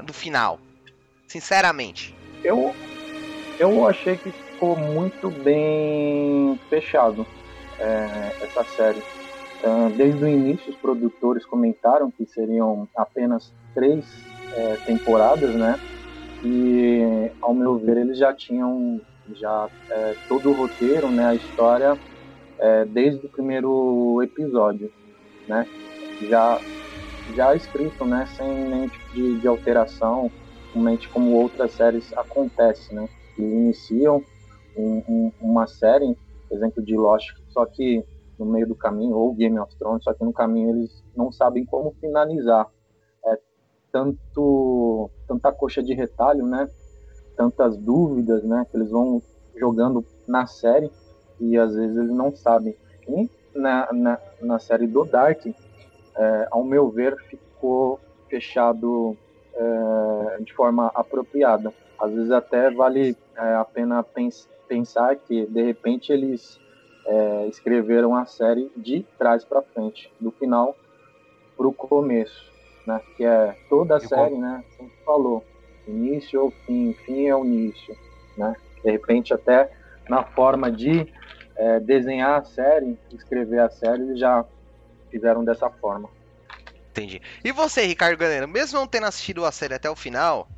do 0.05 0.13
final? 0.13 0.59
Sinceramente. 1.29 2.15
Eu, 2.45 2.75
eu 3.59 3.89
achei 3.89 4.17
que 4.17 4.31
ficou 4.31 4.77
muito 4.77 5.31
bem 5.31 6.59
fechado 6.69 7.27
é, 7.81 8.37
essa 8.43 8.65
série. 8.65 9.03
Ah, 9.65 9.91
desde 9.97 10.23
o 10.23 10.29
início, 10.29 10.71
os 10.71 10.77
produtores 10.77 11.45
comentaram 11.47 12.11
que 12.11 12.27
seriam 12.27 12.89
apenas 12.97 13.53
três 13.75 14.07
é, 14.53 14.77
temporadas, 14.87 15.55
né? 15.55 15.81
E, 16.45 17.33
ao 17.41 17.55
meu 17.55 17.79
ver, 17.79 17.97
eles 17.97 18.19
já 18.19 18.33
tinham 18.35 19.01
já 19.35 19.71
é, 19.91 20.17
todo 20.29 20.51
o 20.51 20.55
roteiro, 20.55 21.11
né? 21.13 21.27
A 21.27 21.35
história 21.37 21.99
é, 22.61 22.85
desde 22.87 23.27
o 23.27 23.31
primeiro 23.31 24.23
episódio, 24.23 24.93
né? 25.49 25.69
Já 26.21 26.63
já 27.29 27.55
escrito, 27.57 28.05
né? 28.07 28.25
Sem 28.27 28.49
nenhum 28.69 28.89
tipo 28.89 29.07
de, 29.13 29.39
de 29.41 29.49
alteração, 29.49 30.33
realmente 30.73 31.09
como 31.11 31.31
outras 31.33 31.75
séries 31.77 32.13
acontece, 32.15 32.95
né? 32.95 33.09
Eles 33.39 33.53
iniciam 33.53 34.27
um- 34.77 35.03
um- 35.09 35.33
uma 35.41 35.67
série, 35.67 36.07
por 36.49 36.57
exemplo, 36.57 36.83
de 36.85 36.97
Lost, 36.97 37.27
só 37.49 37.67
que 37.67 38.05
no 38.39 38.47
meio 38.47 38.67
do 38.69 38.77
caminho, 38.77 39.17
ou 39.17 39.35
Game 39.35 39.59
of 39.59 39.75
Thrones, 39.79 40.05
só 40.05 40.13
que 40.15 40.25
no 40.25 40.33
caminho 40.33 40.71
eles 40.71 41.03
não 41.17 41.33
sabem 41.33 41.65
como 41.65 41.97
finalizar. 42.01 42.67
É 43.27 43.39
tanto, 43.93 45.11
tanta 45.29 45.53
coxa 45.53 45.83
de 45.83 45.95
retalho, 45.95 46.47
né? 46.47 46.69
Tantas 47.37 47.77
dúvidas, 47.77 48.43
né? 48.45 48.67
Que 48.71 48.77
eles 48.77 48.91
vão 48.91 49.23
jogando 49.57 50.05
na 50.27 50.47
série 50.47 50.91
e 51.41 51.57
às 51.57 51.75
vezes 51.75 51.97
eles 51.97 52.13
não 52.13 52.35
sabem. 52.35 52.75
E 53.09 53.31
na, 53.55 53.89
na, 53.93 54.19
na 54.41 54.59
série 54.59 54.87
do 54.87 55.05
Dark, 55.05 55.47
é, 55.47 56.49
ao 56.51 56.65
meu 56.65 56.89
ver, 56.89 57.17
ficou 57.29 58.01
fechado 58.29 59.17
é, 59.55 60.43
de 60.43 60.53
forma 60.55 60.91
apropriada. 60.95 61.73
Às 61.99 62.13
vezes 62.13 62.31
até 62.31 62.71
vale 62.71 63.17
é, 63.37 63.55
a 63.55 63.65
pena 63.65 64.03
pens 64.03 64.49
pensar 64.69 65.17
que, 65.17 65.47
de 65.47 65.63
repente, 65.63 66.13
eles 66.13 66.59
é, 67.07 67.47
escreveram 67.47 68.15
a 68.15 68.27
série 68.27 68.71
de 68.77 69.05
trás 69.17 69.45
para 69.45 69.63
frente, 69.63 70.13
do 70.21 70.31
final 70.33 70.75
para 71.57 71.69
o 71.69 71.73
começo, 71.73 72.51
né? 72.87 73.01
Que 73.17 73.25
é 73.25 73.57
toda 73.69 73.95
a 73.95 73.99
E 73.99 74.09
série, 74.09 74.37
né? 74.37 74.65
Como 74.77 74.91
tu 74.91 75.05
falou, 75.05 75.45
início 75.87 76.43
ou 76.43 76.51
fim, 76.51 76.95
fim 77.05 77.27
é 77.27 77.35
o 77.35 77.45
início, 77.45 77.97
né? 78.37 78.55
De 78.85 78.91
repente 78.91 79.33
até 79.33 79.71
na 80.09 80.23
forma 80.23 80.71
de 80.71 81.13
é, 81.57 81.81
desenhar 81.81 82.41
a 82.41 82.45
série, 82.45 82.99
escrever 83.13 83.61
a 83.61 83.69
série, 83.69 84.03
eles 84.03 84.21
já 84.21 84.45
fizeram 85.11 85.45
dessa 85.45 85.71
forma. 85.71 86.09
Entendi. 86.91 87.21
E 87.45 87.53
você, 87.53 87.85
Ricardo 87.85 88.19
Galera, 88.19 88.47
mesmo 88.47 88.79
não 88.79 88.87
tendo 88.87 89.07
assistido 89.07 89.45
a 89.45 89.53
série 89.53 89.75
até 89.75 89.91
o 89.91 89.97
final, 89.97 90.49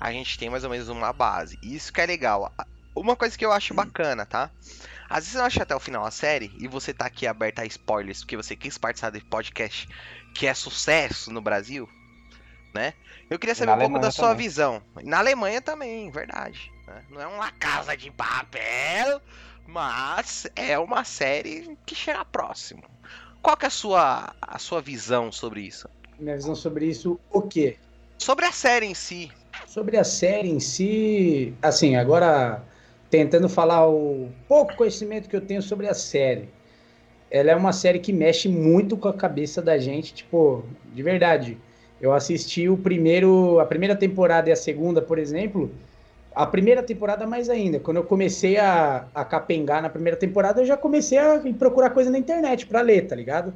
a 0.00 0.10
gente 0.12 0.38
tem 0.38 0.48
mais 0.48 0.64
ou 0.64 0.70
menos 0.70 0.88
uma 0.88 1.12
base. 1.12 1.58
Isso 1.62 1.92
que 1.92 2.00
é 2.00 2.06
legal. 2.06 2.52
Uma 2.94 3.16
coisa 3.16 3.36
que 3.36 3.44
eu 3.44 3.52
acho 3.52 3.74
bacana, 3.74 4.24
tá? 4.24 4.50
Às 5.08 5.24
vezes 5.24 5.34
não 5.34 5.44
acha 5.44 5.62
até 5.62 5.74
o 5.74 5.80
final 5.80 6.04
a 6.04 6.10
série 6.10 6.50
e 6.58 6.66
você 6.66 6.94
tá 6.94 7.06
aqui 7.06 7.26
aberto 7.26 7.60
a 7.60 7.66
spoilers 7.66 8.20
porque 8.20 8.36
você 8.36 8.56
quis 8.56 8.78
participar 8.78 9.10
desse 9.10 9.26
podcast 9.26 9.88
que 10.34 10.46
é 10.46 10.54
sucesso 10.54 11.30
no 11.30 11.40
Brasil, 11.40 11.88
né? 12.74 12.92
Eu 13.30 13.38
queria 13.38 13.54
saber 13.54 13.70
na 13.70 13.76
um 13.76 13.80
pouco 13.80 13.98
da 14.00 14.10
sua 14.10 14.30
também. 14.30 14.46
visão. 14.46 14.82
Na 15.02 15.18
Alemanha 15.18 15.60
também, 15.62 16.10
verdade. 16.10 16.70
né? 16.86 17.02
Não 17.08 17.20
é 17.20 17.26
uma 17.26 17.50
casa 17.52 17.96
de 17.96 18.10
papel, 18.10 19.20
mas 19.66 20.46
é 20.54 20.78
uma 20.78 21.04
série 21.04 21.78
que 21.86 21.94
chega 21.94 22.24
próximo. 22.24 22.82
Qual 23.40 23.56
que 23.56 23.64
é 23.64 23.68
a 23.68 23.70
sua, 23.70 24.34
a 24.40 24.58
sua 24.58 24.80
visão 24.80 25.30
sobre 25.30 25.60
isso? 25.60 25.88
Minha 26.18 26.36
visão 26.36 26.54
sobre 26.54 26.86
isso, 26.86 27.18
o 27.30 27.42
quê? 27.42 27.76
Sobre 28.18 28.44
a 28.46 28.52
série 28.52 28.86
em 28.86 28.94
si. 28.94 29.30
Sobre 29.66 29.96
a 29.96 30.04
série 30.04 30.50
em 30.50 30.60
si, 30.60 31.54
assim, 31.62 31.96
agora 31.96 32.62
tentando 33.10 33.48
falar 33.48 33.86
o 33.88 34.30
pouco 34.48 34.76
conhecimento 34.76 35.28
que 35.28 35.36
eu 35.36 35.40
tenho 35.40 35.62
sobre 35.62 35.86
a 35.88 35.94
série. 35.94 36.48
Ela 37.30 37.50
é 37.50 37.56
uma 37.56 37.72
série 37.72 37.98
que 37.98 38.12
mexe 38.12 38.48
muito 38.48 38.96
com 38.96 39.08
a 39.08 39.14
cabeça 39.14 39.60
da 39.60 39.76
gente, 39.78 40.14
tipo, 40.14 40.64
de 40.92 41.02
verdade. 41.02 41.58
Eu 42.00 42.12
assisti 42.12 42.68
o 42.68 42.76
primeiro, 42.76 43.58
a 43.60 43.66
primeira 43.66 43.96
temporada 43.96 44.48
e 44.48 44.52
a 44.52 44.56
segunda, 44.56 45.00
por 45.00 45.18
exemplo. 45.18 45.70
A 46.34 46.46
primeira 46.46 46.82
temporada 46.82 47.26
mais 47.26 47.48
ainda. 47.48 47.78
Quando 47.78 47.98
eu 47.98 48.04
comecei 48.04 48.56
a, 48.58 49.06
a 49.14 49.24
capengar 49.24 49.80
na 49.80 49.88
primeira 49.88 50.16
temporada, 50.16 50.60
eu 50.60 50.66
já 50.66 50.76
comecei 50.76 51.16
a 51.16 51.40
procurar 51.58 51.90
coisa 51.90 52.10
na 52.10 52.18
internet 52.18 52.66
para 52.66 52.80
ler, 52.80 53.06
tá 53.06 53.14
ligado? 53.14 53.54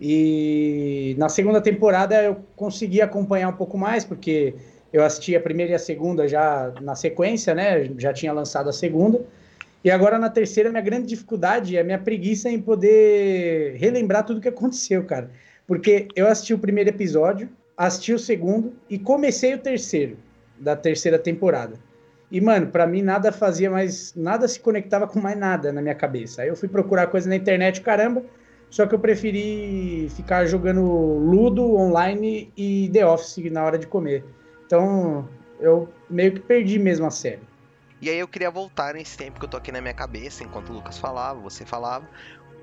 E 0.00 1.14
na 1.18 1.28
segunda 1.28 1.60
temporada 1.60 2.22
eu 2.22 2.36
consegui 2.56 3.02
acompanhar 3.02 3.48
um 3.48 3.56
pouco 3.56 3.76
mais, 3.76 4.04
porque 4.04 4.54
eu 4.92 5.04
assisti 5.04 5.36
a 5.36 5.40
primeira 5.40 5.72
e 5.72 5.74
a 5.74 5.78
segunda 5.78 6.26
já 6.26 6.72
na 6.80 6.94
sequência, 6.94 7.54
né? 7.54 7.90
Já 7.98 8.12
tinha 8.12 8.32
lançado 8.32 8.68
a 8.68 8.72
segunda. 8.72 9.20
E 9.82 9.90
agora 9.90 10.18
na 10.18 10.28
terceira, 10.28 10.70
minha 10.70 10.82
grande 10.82 11.06
dificuldade 11.06 11.76
é 11.76 11.80
a 11.80 11.84
minha 11.84 11.98
preguiça 11.98 12.50
em 12.50 12.60
poder 12.60 13.76
relembrar 13.76 14.24
tudo 14.24 14.40
que 14.40 14.48
aconteceu, 14.48 15.04
cara. 15.04 15.30
Porque 15.66 16.08
eu 16.14 16.26
assisti 16.26 16.52
o 16.52 16.58
primeiro 16.58 16.90
episódio, 16.90 17.48
assisti 17.86 18.12
o 18.12 18.18
segundo 18.18 18.74
e 18.90 18.98
comecei 18.98 19.54
o 19.54 19.58
terceiro 19.58 20.18
da 20.58 20.76
terceira 20.76 21.18
temporada. 21.18 21.78
E, 22.30 22.40
mano, 22.40 22.66
para 22.68 22.86
mim 22.86 23.02
nada 23.02 23.32
fazia 23.32 23.70
mais. 23.70 24.14
Nada 24.14 24.46
se 24.46 24.60
conectava 24.60 25.08
com 25.08 25.18
mais 25.18 25.36
nada 25.36 25.72
na 25.72 25.80
minha 25.80 25.94
cabeça. 25.94 26.42
Aí 26.42 26.48
eu 26.48 26.56
fui 26.56 26.68
procurar 26.68 27.06
coisa 27.06 27.28
na 27.28 27.34
internet, 27.34 27.80
caramba. 27.80 28.22
Só 28.68 28.86
que 28.86 28.94
eu 28.94 28.98
preferi 29.00 30.08
ficar 30.14 30.46
jogando 30.46 30.82
Ludo 30.84 31.74
online 31.74 32.52
e 32.56 32.88
The 32.92 33.04
Office 33.04 33.50
na 33.50 33.64
hora 33.64 33.78
de 33.78 33.86
comer. 33.86 34.24
Então 34.64 35.28
eu 35.58 35.88
meio 36.08 36.34
que 36.34 36.40
perdi 36.40 36.78
mesmo 36.78 37.06
a 37.06 37.10
série. 37.10 37.50
E 38.00 38.08
aí 38.08 38.18
eu 38.18 38.28
queria 38.28 38.50
voltar 38.50 38.94
nesse 38.94 39.16
tempo 39.16 39.38
que 39.38 39.44
eu 39.44 39.48
tô 39.48 39.56
aqui 39.56 39.72
na 39.72 39.80
minha 39.80 39.92
cabeça, 39.92 40.44
enquanto 40.44 40.70
o 40.70 40.72
Lucas 40.72 40.98
falava, 40.98 41.38
você 41.40 41.66
falava. 41.66 42.08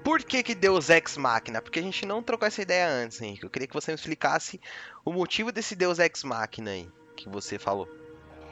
Por 0.07 0.23
que 0.23 0.41
que 0.41 0.55
Deus 0.55 0.89
Ex 0.89 1.17
Machina? 1.17 1.61
Porque 1.61 1.79
a 1.79 1.81
gente 1.81 2.05
não 2.05 2.23
trocou 2.23 2.47
essa 2.47 2.61
ideia 2.61 2.87
antes, 2.87 3.21
Henrique. 3.21 3.43
Eu 3.43 3.49
queria 3.49 3.67
que 3.67 3.73
você 3.73 3.91
me 3.91 3.95
explicasse 3.95 4.57
o 5.03 5.11
motivo 5.11 5.51
desse 5.51 5.75
Deus 5.75 5.99
Ex 5.99 6.23
Machina 6.23 6.71
aí, 6.71 6.87
que 7.17 7.27
você 7.27 7.59
falou. 7.59 7.89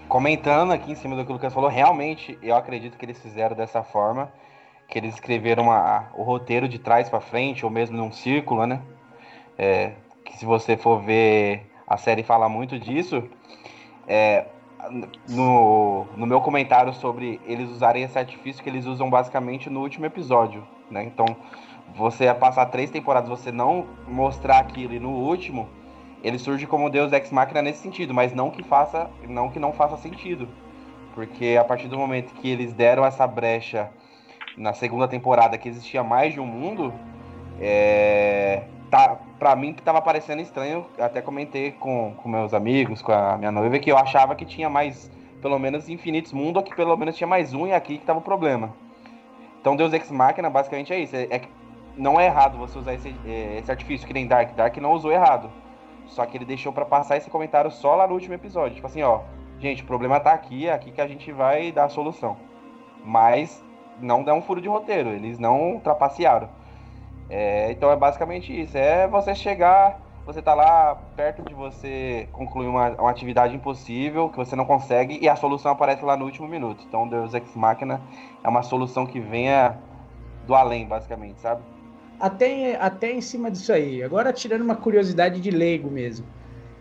Comentando 0.10 0.74
aqui 0.74 0.92
em 0.92 0.96
cima 0.96 1.16
do 1.16 1.24
que 1.24 1.32
o 1.32 1.34
Lucas 1.36 1.54
falou, 1.54 1.70
realmente 1.70 2.38
eu 2.44 2.58
acredito 2.58 2.98
que 2.98 3.06
eles 3.06 3.18
fizeram 3.22 3.56
dessa 3.56 3.82
forma, 3.82 4.34
que 4.90 5.00
eles 5.00 5.14
escreveram 5.14 5.72
a, 5.72 6.10
o 6.16 6.24
roteiro 6.24 6.68
de 6.68 6.78
trás 6.78 7.08
para 7.08 7.22
frente, 7.22 7.64
ou 7.64 7.72
mesmo 7.72 7.96
num 7.96 8.12
círculo, 8.12 8.68
né? 8.68 8.82
É, 9.58 9.94
que 10.26 10.38
se 10.38 10.44
você 10.44 10.76
for 10.76 11.02
ver, 11.04 11.72
a 11.88 11.96
série 11.96 12.22
fala 12.22 12.50
muito 12.50 12.78
disso. 12.78 13.30
É, 14.06 14.46
no, 15.30 16.06
no 16.16 16.26
meu 16.26 16.42
comentário 16.42 16.94
sobre 16.94 17.40
eles 17.46 17.70
usarem 17.70 18.04
esse 18.04 18.18
artifício 18.18 18.64
que 18.64 18.70
eles 18.70 18.86
usam 18.86 19.10
basicamente 19.10 19.70
no 19.70 19.82
último 19.82 20.06
episódio, 20.06 20.64
né? 20.90 21.04
Então, 21.04 21.26
você 21.96 22.34
passar 22.34 22.66
três 22.68 22.90
temporadas, 22.90 23.30
você 23.30 23.52
não 23.52 23.86
mostrar 24.08 24.60
aquilo 24.60 24.94
e 24.94 25.00
no 25.00 25.12
último, 25.12 25.70
ele 26.24 26.40
surge 26.40 26.66
como 26.66 26.90
Deus 26.90 27.14
Ex 27.14 27.32
Machina 27.32 27.62
nesse 27.62 27.80
sentido, 27.80 28.14
mas 28.14 28.34
não 28.34 28.50
que 28.50 28.64
faça, 28.64 29.10
não 29.28 29.50
que 29.50 29.60
não 29.60 29.72
faça 29.72 29.98
sentido. 29.98 30.48
Porque 31.14 31.56
a 31.60 31.64
partir 31.64 31.88
do 31.88 31.98
momento 31.98 32.34
que 32.34 32.50
eles 32.50 32.74
deram 32.74 33.06
essa 33.06 33.26
brecha 33.26 33.90
na 34.58 34.74
segunda 34.74 35.08
temporada 35.08 35.58
que 35.58 35.70
existia 35.70 36.04
mais 36.04 36.34
de 36.34 36.40
um 36.40 36.46
mundo, 36.46 36.94
é, 37.60 38.64
tá, 38.96 39.18
pra 39.38 39.56
mim 39.58 39.74
que 39.74 39.82
tava 39.82 40.02
parecendo 40.02 40.42
estranho, 40.42 40.86
até 40.98 41.22
comentei 41.22 41.74
com, 41.74 42.14
com 42.16 42.30
meus 42.30 42.54
amigos, 42.54 43.02
com 43.02 43.12
a 43.12 43.38
minha 43.38 43.52
noiva, 43.52 43.78
que 43.78 43.92
eu 43.92 43.98
achava 43.98 44.36
que 44.36 44.46
tinha 44.46 44.70
mais, 44.70 45.12
pelo 45.42 45.60
menos 45.60 45.90
infinitos 45.90 46.32
mundos, 46.32 46.64
que 46.64 46.74
pelo 46.74 46.96
menos 46.96 47.18
tinha 47.18 47.28
mais 47.28 47.54
um 47.54 47.68
e 47.68 47.74
aqui 47.74 47.98
que 47.98 48.06
tava 48.06 48.20
o 48.20 48.22
problema. 48.22 48.74
Então 49.60 49.76
Deus 49.76 49.92
Ex 49.92 50.10
Machina 50.10 50.50
basicamente 50.50 50.94
é 50.94 51.00
isso, 51.00 51.14
é, 51.14 51.24
é 51.24 51.42
não 51.98 52.18
é 52.18 52.28
errado 52.28 52.58
você 52.58 52.80
usar 52.80 52.94
esse, 52.94 53.14
é, 53.26 53.58
esse 53.60 53.70
artifício 53.70 54.08
que 54.08 54.14
nem 54.14 54.28
Dark, 54.28 54.56
Dark 54.56 54.78
não 54.78 54.94
usou 54.94 55.12
errado. 55.12 55.50
Só 56.08 56.26
que 56.26 56.38
ele 56.38 56.46
deixou 56.46 56.72
para 56.72 56.86
passar 56.86 57.18
esse 57.18 57.30
comentário 57.30 57.72
só 57.72 57.96
lá 57.96 58.08
no 58.08 58.14
último 58.14 58.34
episódio. 58.34 58.76
Tipo 58.76 58.88
assim, 58.88 59.02
ó, 59.02 59.22
gente, 59.60 59.84
o 59.84 59.86
problema 59.86 60.20
tá 60.20 60.32
aqui, 60.32 60.68
é 60.68 60.74
aqui 60.74 60.92
que 60.92 61.02
a 61.02 61.08
gente 61.08 61.32
vai 61.32 61.72
dar 61.72 61.86
a 61.86 61.90
solução. 61.90 62.38
Mas 63.04 63.64
não 64.00 64.24
dá 64.24 64.34
um 64.34 64.42
furo 64.42 64.62
de 64.62 64.70
roteiro, 64.70 65.10
eles 65.10 65.40
não 65.40 65.82
trapacearam. 65.84 66.50
É, 67.30 67.72
então 67.72 67.92
é 67.92 67.96
basicamente 67.96 68.52
isso. 68.52 68.78
É 68.78 69.08
você 69.08 69.34
chegar, 69.34 70.00
você 70.26 70.42
tá 70.42 70.54
lá 70.54 70.96
perto 71.16 71.44
de 71.44 71.54
você 71.54 72.28
concluir 72.32 72.68
uma, 72.68 72.90
uma, 72.90 73.10
atividade 73.10 73.56
impossível 73.56 74.30
que 74.30 74.38
você 74.38 74.56
não 74.56 74.66
consegue 74.66 75.18
e 75.22 75.28
a 75.28 75.36
solução 75.36 75.72
aparece 75.72 76.04
lá 76.04 76.16
no 76.16 76.26
último 76.26 76.48
minuto. 76.48 76.84
Então 76.88 77.08
Deus 77.08 77.34
Ex 77.34 77.56
Machina 77.56 78.02
é 78.44 78.48
uma 78.48 78.64
solução 78.64 79.06
que 79.06 79.20
venha 79.20 79.78
do 80.46 80.54
além, 80.54 80.86
basicamente, 80.86 81.40
sabe? 81.42 81.64
Até, 82.20 82.76
até 82.80 83.12
em 83.12 83.22
cima 83.22 83.52
disso 83.52 83.74
aí. 83.74 84.04
Agora 84.04 84.32
tirando 84.32 84.62
uma 84.62 84.76
curiosidade 84.76 85.42
de 85.42 85.52
leigo 85.52 85.90
mesmo. 85.90 86.26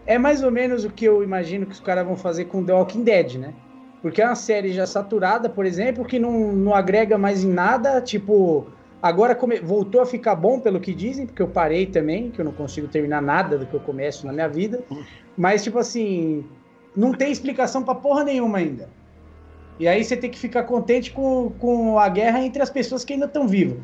É 0.06 0.18
mais 0.18 0.42
ou 0.42 0.50
menos 0.50 0.84
o 0.84 0.90
que 0.90 1.06
eu 1.06 1.22
imagino 1.22 1.64
que 1.64 1.72
os 1.72 1.80
caras 1.80 2.06
vão 2.06 2.14
fazer 2.14 2.44
com 2.44 2.62
The 2.62 2.74
Walking 2.74 3.02
Dead, 3.02 3.36
né? 3.36 3.54
Porque 4.02 4.20
é 4.20 4.26
uma 4.26 4.34
série 4.34 4.70
já 4.70 4.86
saturada, 4.86 5.48
por 5.48 5.64
exemplo, 5.64 6.04
que 6.04 6.18
não, 6.18 6.52
não 6.52 6.74
agrega 6.74 7.16
mais 7.16 7.42
em 7.42 7.50
nada, 7.50 8.02
tipo 8.02 8.66
Agora 9.04 9.34
come... 9.34 9.60
voltou 9.60 10.00
a 10.00 10.06
ficar 10.06 10.34
bom, 10.34 10.58
pelo 10.58 10.80
que 10.80 10.94
dizem, 10.94 11.26
porque 11.26 11.42
eu 11.42 11.48
parei 11.48 11.84
também, 11.84 12.30
que 12.30 12.40
eu 12.40 12.44
não 12.46 12.52
consigo 12.52 12.88
terminar 12.88 13.20
nada 13.20 13.58
do 13.58 13.66
que 13.66 13.74
eu 13.74 13.80
começo 13.80 14.26
na 14.26 14.32
minha 14.32 14.48
vida. 14.48 14.82
Mas, 15.36 15.62
tipo 15.62 15.78
assim, 15.78 16.42
não 16.96 17.12
tem 17.12 17.30
explicação 17.30 17.82
pra 17.82 17.94
porra 17.94 18.24
nenhuma 18.24 18.56
ainda. 18.56 18.88
E 19.78 19.86
aí 19.86 20.02
você 20.02 20.16
tem 20.16 20.30
que 20.30 20.38
ficar 20.38 20.62
contente 20.62 21.12
com, 21.12 21.52
com 21.58 21.98
a 21.98 22.08
guerra 22.08 22.40
entre 22.40 22.62
as 22.62 22.70
pessoas 22.70 23.04
que 23.04 23.12
ainda 23.12 23.26
estão 23.26 23.46
vivas. 23.46 23.76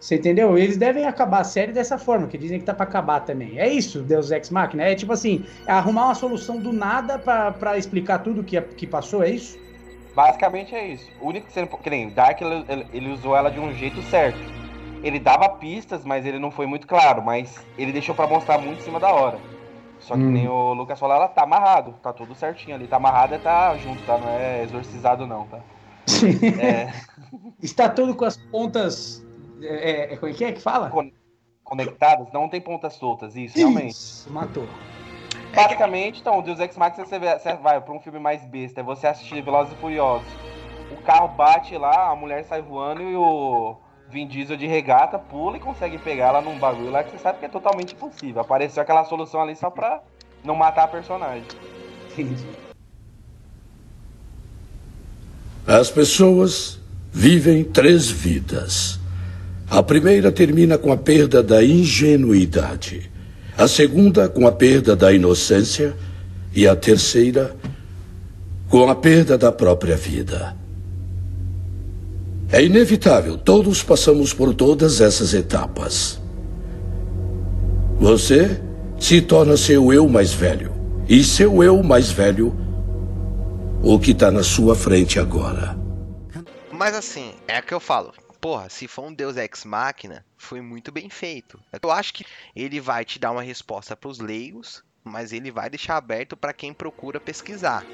Você 0.00 0.14
entendeu? 0.14 0.56
Eles 0.56 0.78
devem 0.78 1.04
acabar 1.04 1.40
a 1.40 1.44
série 1.44 1.72
dessa 1.72 1.98
forma, 1.98 2.26
que 2.26 2.38
dizem 2.38 2.58
que 2.58 2.64
tá 2.64 2.72
pra 2.72 2.86
acabar 2.86 3.20
também. 3.20 3.58
É 3.58 3.68
isso, 3.68 4.00
Deus 4.00 4.30
Ex 4.30 4.48
Machina. 4.48 4.84
É 4.84 4.94
tipo 4.94 5.12
assim, 5.12 5.44
é 5.66 5.72
arrumar 5.72 6.06
uma 6.06 6.14
solução 6.14 6.56
do 6.56 6.72
nada 6.72 7.18
para 7.18 7.76
explicar 7.76 8.20
tudo 8.20 8.42
que, 8.42 8.58
que 8.58 8.86
passou, 8.86 9.22
é 9.22 9.28
isso? 9.28 9.58
Basicamente 10.16 10.74
é 10.74 10.82
isso. 10.88 11.12
O 11.20 11.28
único 11.28 11.46
que 11.46 11.52
você 11.52 11.66
que 11.66 11.90
nem 11.90 12.08
Dark 12.08 12.40
ele, 12.40 12.64
ele, 12.90 13.12
usou 13.12 13.36
ela 13.36 13.50
de 13.50 13.60
um 13.60 13.70
jeito 13.74 14.00
certo. 14.04 14.38
Ele 15.02 15.20
dava 15.20 15.46
pistas, 15.50 16.06
mas 16.06 16.24
ele 16.24 16.38
não 16.38 16.50
foi 16.50 16.64
muito 16.64 16.86
claro, 16.86 17.22
mas 17.22 17.62
ele 17.76 17.92
deixou 17.92 18.14
para 18.14 18.26
mostrar 18.26 18.56
muito 18.56 18.80
em 18.80 18.82
cima 18.82 18.98
da 18.98 19.12
hora. 19.12 19.38
Só 20.00 20.14
que 20.14 20.22
hum. 20.22 20.30
nem 20.30 20.48
o 20.48 20.72
Lucas 20.72 20.98
falou, 20.98 21.16
ela 21.16 21.28
tá 21.28 21.42
amarrado, 21.42 21.92
tá 22.02 22.14
tudo 22.14 22.34
certinho 22.34 22.74
ali, 22.74 22.86
tá 22.86 22.96
amarrado 22.96 23.34
e 23.34 23.38
tá 23.38 23.76
junto, 23.76 24.02
tá? 24.04 24.16
Não 24.16 24.30
é 24.30 24.62
exorcizado 24.62 25.26
não, 25.26 25.46
tá? 25.48 25.58
é... 26.62 26.94
Está 27.62 27.90
tudo 27.90 28.14
com 28.14 28.24
as 28.24 28.38
pontas. 28.38 29.22
É, 29.60 30.14
é, 30.14 30.16
como 30.16 30.32
é 30.32 30.34
que 30.34 30.44
é 30.44 30.52
que 30.52 30.62
fala? 30.62 30.90
Conectadas, 31.62 32.32
não 32.32 32.48
tem 32.48 32.60
pontas 32.60 32.94
soltas, 32.94 33.36
isso, 33.36 33.58
isso 33.58 33.58
realmente. 33.58 33.98
Matou. 34.30 34.66
Basicamente, 35.56 36.20
então, 36.20 36.38
o 36.38 36.42
Deus 36.42 36.60
Ex 36.60 36.76
Machina 36.76 37.06
você, 37.06 37.18
vai 37.18 37.80
pra 37.80 37.94
um 37.94 37.98
filme 37.98 38.18
mais 38.18 38.44
besta, 38.44 38.82
é 38.82 38.84
você 38.84 39.06
assistir 39.06 39.40
Velozes 39.40 39.72
e 39.72 39.76
Furiosos. 39.76 40.28
O 40.92 40.96
carro 40.96 41.28
bate 41.28 41.78
lá, 41.78 42.10
a 42.10 42.14
mulher 42.14 42.44
sai 42.44 42.60
voando 42.60 43.00
e 43.00 43.16
o 43.16 43.74
Vin 44.10 44.26
Diesel 44.26 44.58
de 44.58 44.66
regata 44.66 45.18
pula 45.18 45.56
e 45.56 45.60
consegue 45.60 45.96
pegar 45.96 46.26
ela 46.26 46.42
num 46.42 46.58
bagulho 46.58 46.90
lá 46.90 47.02
que 47.02 47.10
você 47.10 47.16
sabe 47.16 47.38
que 47.38 47.46
é 47.46 47.48
totalmente 47.48 47.94
impossível. 47.94 48.42
Apareceu 48.42 48.82
aquela 48.82 49.02
solução 49.04 49.40
ali 49.40 49.56
só 49.56 49.70
pra 49.70 50.02
não 50.44 50.54
matar 50.54 50.84
a 50.84 50.88
personagem. 50.88 51.46
As 55.66 55.90
pessoas 55.90 56.78
vivem 57.10 57.64
três 57.64 58.10
vidas. 58.10 59.00
A 59.70 59.82
primeira 59.82 60.30
termina 60.30 60.76
com 60.76 60.92
a 60.92 60.98
perda 60.98 61.42
da 61.42 61.64
ingenuidade 61.64 63.15
a 63.56 63.66
segunda 63.66 64.28
com 64.28 64.46
a 64.46 64.52
perda 64.52 64.94
da 64.94 65.12
inocência 65.12 65.96
e 66.54 66.68
a 66.68 66.76
terceira 66.76 67.56
com 68.68 68.90
a 68.90 68.94
perda 68.94 69.38
da 69.38 69.50
própria 69.50 69.96
vida. 69.96 70.56
É 72.50 72.62
inevitável, 72.62 73.36
todos 73.36 73.82
passamos 73.82 74.32
por 74.32 74.54
todas 74.54 75.00
essas 75.00 75.34
etapas. 75.34 76.20
Você 77.98 78.60
se 78.98 79.20
torna 79.22 79.56
seu 79.56 79.92
eu 79.92 80.08
mais 80.08 80.32
velho, 80.32 80.72
e 81.08 81.24
seu 81.24 81.62
eu 81.62 81.82
mais 81.82 82.10
velho, 82.10 82.54
o 83.82 83.98
que 83.98 84.12
está 84.12 84.30
na 84.30 84.42
sua 84.42 84.74
frente 84.74 85.18
agora. 85.18 85.76
Mas 86.70 86.94
assim, 86.94 87.32
é 87.48 87.58
o 87.58 87.62
que 87.62 87.74
eu 87.74 87.80
falo 87.80 88.12
porra, 88.46 88.68
se 88.68 88.86
for 88.86 89.06
um 89.06 89.12
Deus 89.12 89.36
Ex 89.36 89.64
Machina, 89.64 90.24
foi 90.36 90.60
muito 90.60 90.92
bem 90.92 91.10
feito. 91.10 91.60
Eu 91.82 91.90
acho 91.90 92.14
que 92.14 92.24
ele 92.54 92.78
vai 92.78 93.04
te 93.04 93.18
dar 93.18 93.32
uma 93.32 93.42
resposta 93.42 93.96
para 93.96 94.08
os 94.08 94.20
leigos, 94.20 94.84
mas 95.02 95.32
ele 95.32 95.50
vai 95.50 95.68
deixar 95.68 95.96
aberto 95.96 96.36
para 96.36 96.52
quem 96.52 96.72
procura 96.72 97.18
pesquisar. 97.18 97.84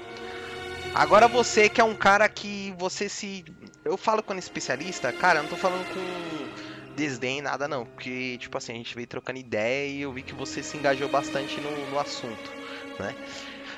Agora 0.95 1.27
você 1.27 1.71
que 1.71 1.81
é 1.81 1.85
um 1.85 1.95
cara 1.95 2.29
que 2.29 2.75
você 2.77 3.09
se. 3.09 3.47
Eu 3.83 3.97
falo 3.97 4.23
com 4.23 4.35
um 4.35 4.39
especialista, 4.39 5.11
cara, 5.11 5.39
eu 5.39 5.45
não 5.45 5.49
tô 5.49 5.57
falando 5.57 5.87
com 5.89 6.95
desdém, 6.95 7.41
nada 7.41 7.67
não. 7.67 7.87
Porque, 7.87 8.37
tipo 8.37 8.59
assim, 8.59 8.73
a 8.73 8.77
gente 8.77 8.95
veio 8.95 9.07
trocando 9.07 9.39
ideia 9.39 9.89
e 9.89 10.03
eu 10.03 10.13
vi 10.13 10.21
que 10.21 10.35
você 10.35 10.63
se 10.63 10.77
engajou 10.77 11.09
bastante 11.09 11.63
no, 11.63 11.91
no 11.91 11.99
assunto, 11.99 12.53
né? 12.99 13.15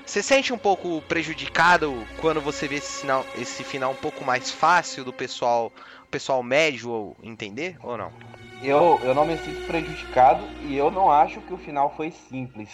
Você 0.07 0.23
sente 0.23 0.53
um 0.53 0.59
pouco 0.59 1.01
prejudicado 1.03 2.07
quando 2.21 2.41
você 2.41 2.69
vê 2.69 2.77
esse, 2.77 3.01
sinal, 3.01 3.25
esse 3.37 3.65
final 3.65 3.93
um 3.93 3.97
pouco 3.97 4.25
mais 4.25 4.51
fácil 4.51 5.05
do 5.05 5.13
pessoal 5.13 5.73
pessoal 6.11 6.43
médio 6.43 7.17
entender 7.23 7.77
ou 7.83 7.99
não? 7.99 8.13
Eu, 8.63 9.01
eu 9.03 9.15
não 9.15 9.27
me 9.27 9.37
sinto 9.37 9.67
prejudicado 9.67 10.47
e 10.63 10.77
eu 10.77 10.91
não 10.91 11.11
acho 11.11 11.41
que 11.41 11.53
o 11.53 11.59
final 11.59 11.93
foi 11.97 12.11
simples. 12.11 12.71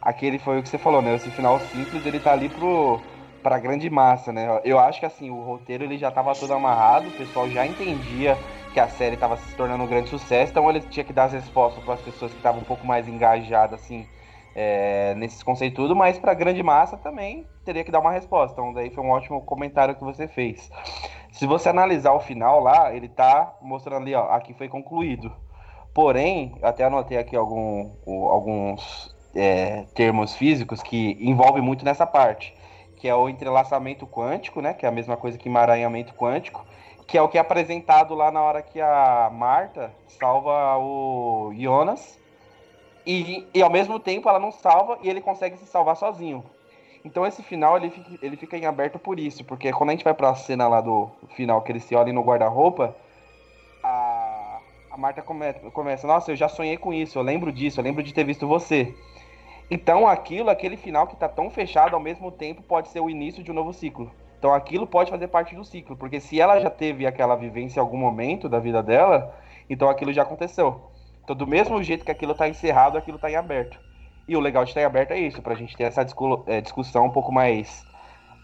aquele 0.00 0.38
foi 0.38 0.58
o 0.58 0.62
que 0.62 0.68
você 0.68 0.78
falou, 0.78 1.02
né? 1.02 1.14
Esse 1.14 1.30
final 1.30 1.60
simples, 1.60 2.06
ele 2.06 2.20
tá 2.20 2.32
ali 2.32 2.48
pro 2.48 3.00
pra 3.42 3.58
grande 3.58 3.88
massa, 3.88 4.32
né? 4.32 4.60
Eu 4.64 4.78
acho 4.78 5.00
que 5.00 5.06
assim, 5.06 5.30
o 5.30 5.42
roteiro 5.42 5.84
ele 5.84 5.96
já 5.96 6.10
tava 6.10 6.34
todo 6.34 6.52
amarrado, 6.52 7.08
o 7.08 7.12
pessoal 7.12 7.48
já 7.48 7.66
entendia 7.66 8.36
que 8.74 8.78
a 8.78 8.88
série 8.88 9.16
tava 9.16 9.36
se 9.36 9.56
tornando 9.56 9.82
um 9.82 9.86
grande 9.86 10.10
sucesso, 10.10 10.50
então 10.50 10.68
ele 10.68 10.80
tinha 10.82 11.04
que 11.04 11.12
dar 11.12 11.24
as 11.24 11.32
respostas 11.32 11.82
para 11.82 11.94
as 11.94 12.02
pessoas 12.02 12.32
que 12.32 12.36
estavam 12.36 12.60
um 12.60 12.64
pouco 12.64 12.86
mais 12.86 13.08
engajadas 13.08 13.80
assim 13.80 14.06
é, 14.60 15.14
nesses 15.14 15.42
conceitos, 15.42 15.90
mas 15.96 16.18
para 16.18 16.34
grande 16.34 16.62
massa 16.62 16.98
também 16.98 17.46
teria 17.64 17.82
que 17.82 17.90
dar 17.90 18.00
uma 18.00 18.12
resposta. 18.12 18.52
Então 18.52 18.74
daí 18.74 18.90
foi 18.90 19.02
um 19.02 19.10
ótimo 19.10 19.40
comentário 19.40 19.94
que 19.94 20.04
você 20.04 20.28
fez. 20.28 20.70
Se 21.32 21.46
você 21.46 21.70
analisar 21.70 22.12
o 22.12 22.20
final 22.20 22.60
lá, 22.60 22.94
ele 22.94 23.08
tá 23.08 23.54
mostrando 23.62 24.02
ali, 24.02 24.14
ó, 24.14 24.28
aqui 24.30 24.52
foi 24.52 24.68
concluído. 24.68 25.32
Porém, 25.94 26.54
até 26.62 26.84
anotei 26.84 27.16
aqui 27.16 27.34
algum, 27.34 27.90
alguns 28.06 29.16
é, 29.34 29.84
termos 29.94 30.34
físicos 30.36 30.82
que 30.82 31.16
envolvem 31.18 31.62
muito 31.62 31.84
nessa 31.84 32.06
parte, 32.06 32.54
que 32.96 33.08
é 33.08 33.14
o 33.14 33.28
entrelaçamento 33.28 34.06
quântico, 34.06 34.60
né, 34.60 34.74
que 34.74 34.84
é 34.84 34.88
a 34.88 34.92
mesma 34.92 35.16
coisa 35.16 35.38
que 35.38 35.48
emaranhamento 35.48 36.14
quântico, 36.14 36.64
que 37.06 37.16
é 37.16 37.22
o 37.22 37.28
que 37.28 37.38
é 37.38 37.40
apresentado 37.40 38.14
lá 38.14 38.30
na 38.30 38.42
hora 38.42 38.62
que 38.62 38.80
a 38.80 39.30
Marta 39.32 39.90
salva 40.06 40.76
o 40.78 41.50
Jonas, 41.56 42.19
e, 43.06 43.46
e 43.54 43.62
ao 43.62 43.70
mesmo 43.70 43.98
tempo 43.98 44.28
ela 44.28 44.38
não 44.38 44.52
salva 44.52 44.98
e 45.02 45.08
ele 45.08 45.20
consegue 45.20 45.56
se 45.56 45.66
salvar 45.66 45.96
sozinho. 45.96 46.44
Então 47.04 47.26
esse 47.26 47.42
final 47.42 47.76
ele 47.76 47.90
fica, 47.90 48.26
ele 48.26 48.36
fica 48.36 48.56
em 48.58 48.66
aberto 48.66 48.98
por 48.98 49.18
isso, 49.18 49.44
porque 49.44 49.72
quando 49.72 49.90
a 49.90 49.92
gente 49.92 50.04
vai 50.04 50.14
pra 50.14 50.34
cena 50.34 50.68
lá 50.68 50.80
do 50.80 51.10
final 51.34 51.62
que 51.62 51.72
ele 51.72 51.80
se 51.80 51.94
olha 51.94 52.12
no 52.12 52.22
guarda-roupa, 52.22 52.94
a, 53.82 54.58
a 54.90 54.96
Marta 54.96 55.22
come, 55.22 55.52
começa, 55.72 56.06
nossa, 56.06 56.30
eu 56.30 56.36
já 56.36 56.48
sonhei 56.48 56.76
com 56.76 56.92
isso, 56.92 57.18
eu 57.18 57.22
lembro 57.22 57.50
disso, 57.50 57.80
eu 57.80 57.84
lembro 57.84 58.02
de 58.02 58.12
ter 58.12 58.24
visto 58.24 58.46
você. 58.46 58.94
Então 59.70 60.06
aquilo, 60.06 60.50
aquele 60.50 60.76
final 60.76 61.06
que 61.06 61.16
tá 61.16 61.28
tão 61.28 61.48
fechado 61.48 61.94
ao 61.94 62.00
mesmo 62.00 62.30
tempo 62.30 62.62
pode 62.62 62.88
ser 62.88 63.00
o 63.00 63.08
início 63.08 63.42
de 63.42 63.50
um 63.50 63.54
novo 63.54 63.72
ciclo. 63.72 64.10
Então 64.38 64.52
aquilo 64.52 64.86
pode 64.86 65.10
fazer 65.10 65.28
parte 65.28 65.54
do 65.54 65.64
ciclo, 65.64 65.96
porque 65.96 66.20
se 66.20 66.40
ela 66.40 66.58
já 66.60 66.68
teve 66.68 67.06
aquela 67.06 67.36
vivência 67.36 67.78
em 67.78 67.82
algum 67.82 67.96
momento 67.96 68.48
da 68.48 68.58
vida 68.58 68.82
dela, 68.82 69.34
então 69.70 69.88
aquilo 69.88 70.12
já 70.12 70.22
aconteceu. 70.22 70.89
Então 71.30 71.36
do 71.36 71.46
mesmo 71.46 71.80
jeito 71.80 72.04
que 72.04 72.10
aquilo 72.10 72.34
tá 72.34 72.48
encerrado, 72.48 72.98
aquilo 72.98 73.16
tá 73.16 73.30
em 73.30 73.36
aberto. 73.36 73.78
E 74.26 74.36
o 74.36 74.40
legal 74.40 74.64
de 74.64 74.70
estar 74.70 74.80
em 74.80 74.84
aberto 74.84 75.12
é 75.12 75.20
isso, 75.20 75.40
pra 75.40 75.54
gente 75.54 75.76
ter 75.76 75.84
essa 75.84 76.04
é, 76.48 76.60
discussão 76.60 77.06
um 77.06 77.12
pouco 77.12 77.30
mais 77.30 77.86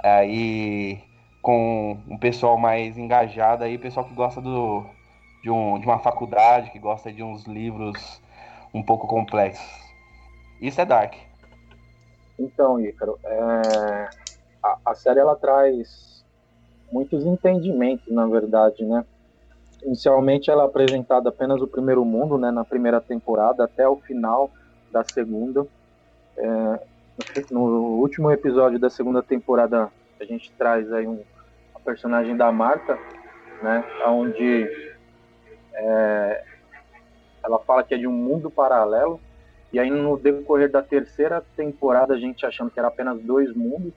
aí 0.05 1.03
com 1.42 1.99
um 2.09 2.16
pessoal 2.16 2.57
mais 2.57 2.96
engajado 2.96 3.64
aí, 3.64 3.77
pessoal 3.77 4.07
que 4.07 4.14
gosta 4.14 4.40
do, 4.40 4.87
de, 5.42 5.51
um, 5.51 5.81
de 5.81 5.87
uma 5.87 5.99
faculdade, 5.99 6.70
que 6.70 6.79
gosta 6.79 7.12
de 7.12 7.25
uns 7.25 7.42
livros 7.42 8.22
um 8.72 8.85
pouco 8.85 9.09
complexos. 9.09 9.66
Isso 10.61 10.81
é 10.81 10.85
Dark. 10.85 11.14
Então, 12.38 12.79
Ícaro, 12.79 13.18
é... 13.25 14.09
a, 14.62 14.79
a, 14.87 14.94
série 14.94 15.18
ela 15.18 15.35
traz 15.35 16.25
muitos 16.92 17.27
entendimentos, 17.27 18.07
na 18.14 18.29
verdade, 18.29 18.85
né? 18.85 19.05
Inicialmente 19.85 20.51
ela 20.51 20.62
é 20.62 20.67
apresentada 20.67 21.29
apenas 21.29 21.61
o 21.61 21.67
primeiro 21.67 22.05
mundo, 22.05 22.39
né, 22.39 22.51
na 22.51 22.65
primeira 22.65 23.01
temporada, 23.01 23.65
até 23.65 23.89
o 23.89 23.97
final 23.97 24.51
da 24.91 25.05
segunda. 25.05 25.67
É... 26.37 26.81
no 27.51 27.99
último 28.01 28.31
episódio 28.31 28.79
da 28.79 28.91
segunda 28.91 29.23
temporada, 29.23 29.91
a 30.21 30.25
gente 30.25 30.51
traz 30.53 30.93
aí 30.93 31.07
um, 31.07 31.23
a 31.75 31.81
personagem 31.81 32.37
da 32.37 32.51
Marta, 32.51 32.99
né, 33.62 33.85
onde 34.07 34.69
é... 35.75 36.45
ela 37.45 37.59
fala 37.61 37.83
que 37.83 37.95
é 37.95 37.99
de 37.99 38.07
um 38.07 38.12
mundo 38.12 38.51
paralelo, 38.51 39.21
e 39.73 39.79
aí 39.79 39.91
no 39.91 40.17
decorrer 40.17 40.71
da 40.71 40.83
terceira 40.83 41.45
temporada, 41.57 42.15
a 42.15 42.19
gente 42.19 42.47
achando 42.47 42.71
que 42.71 42.79
era 42.79 42.89
apenas 42.89 43.21
dois 43.21 43.55
mundos, 43.55 43.93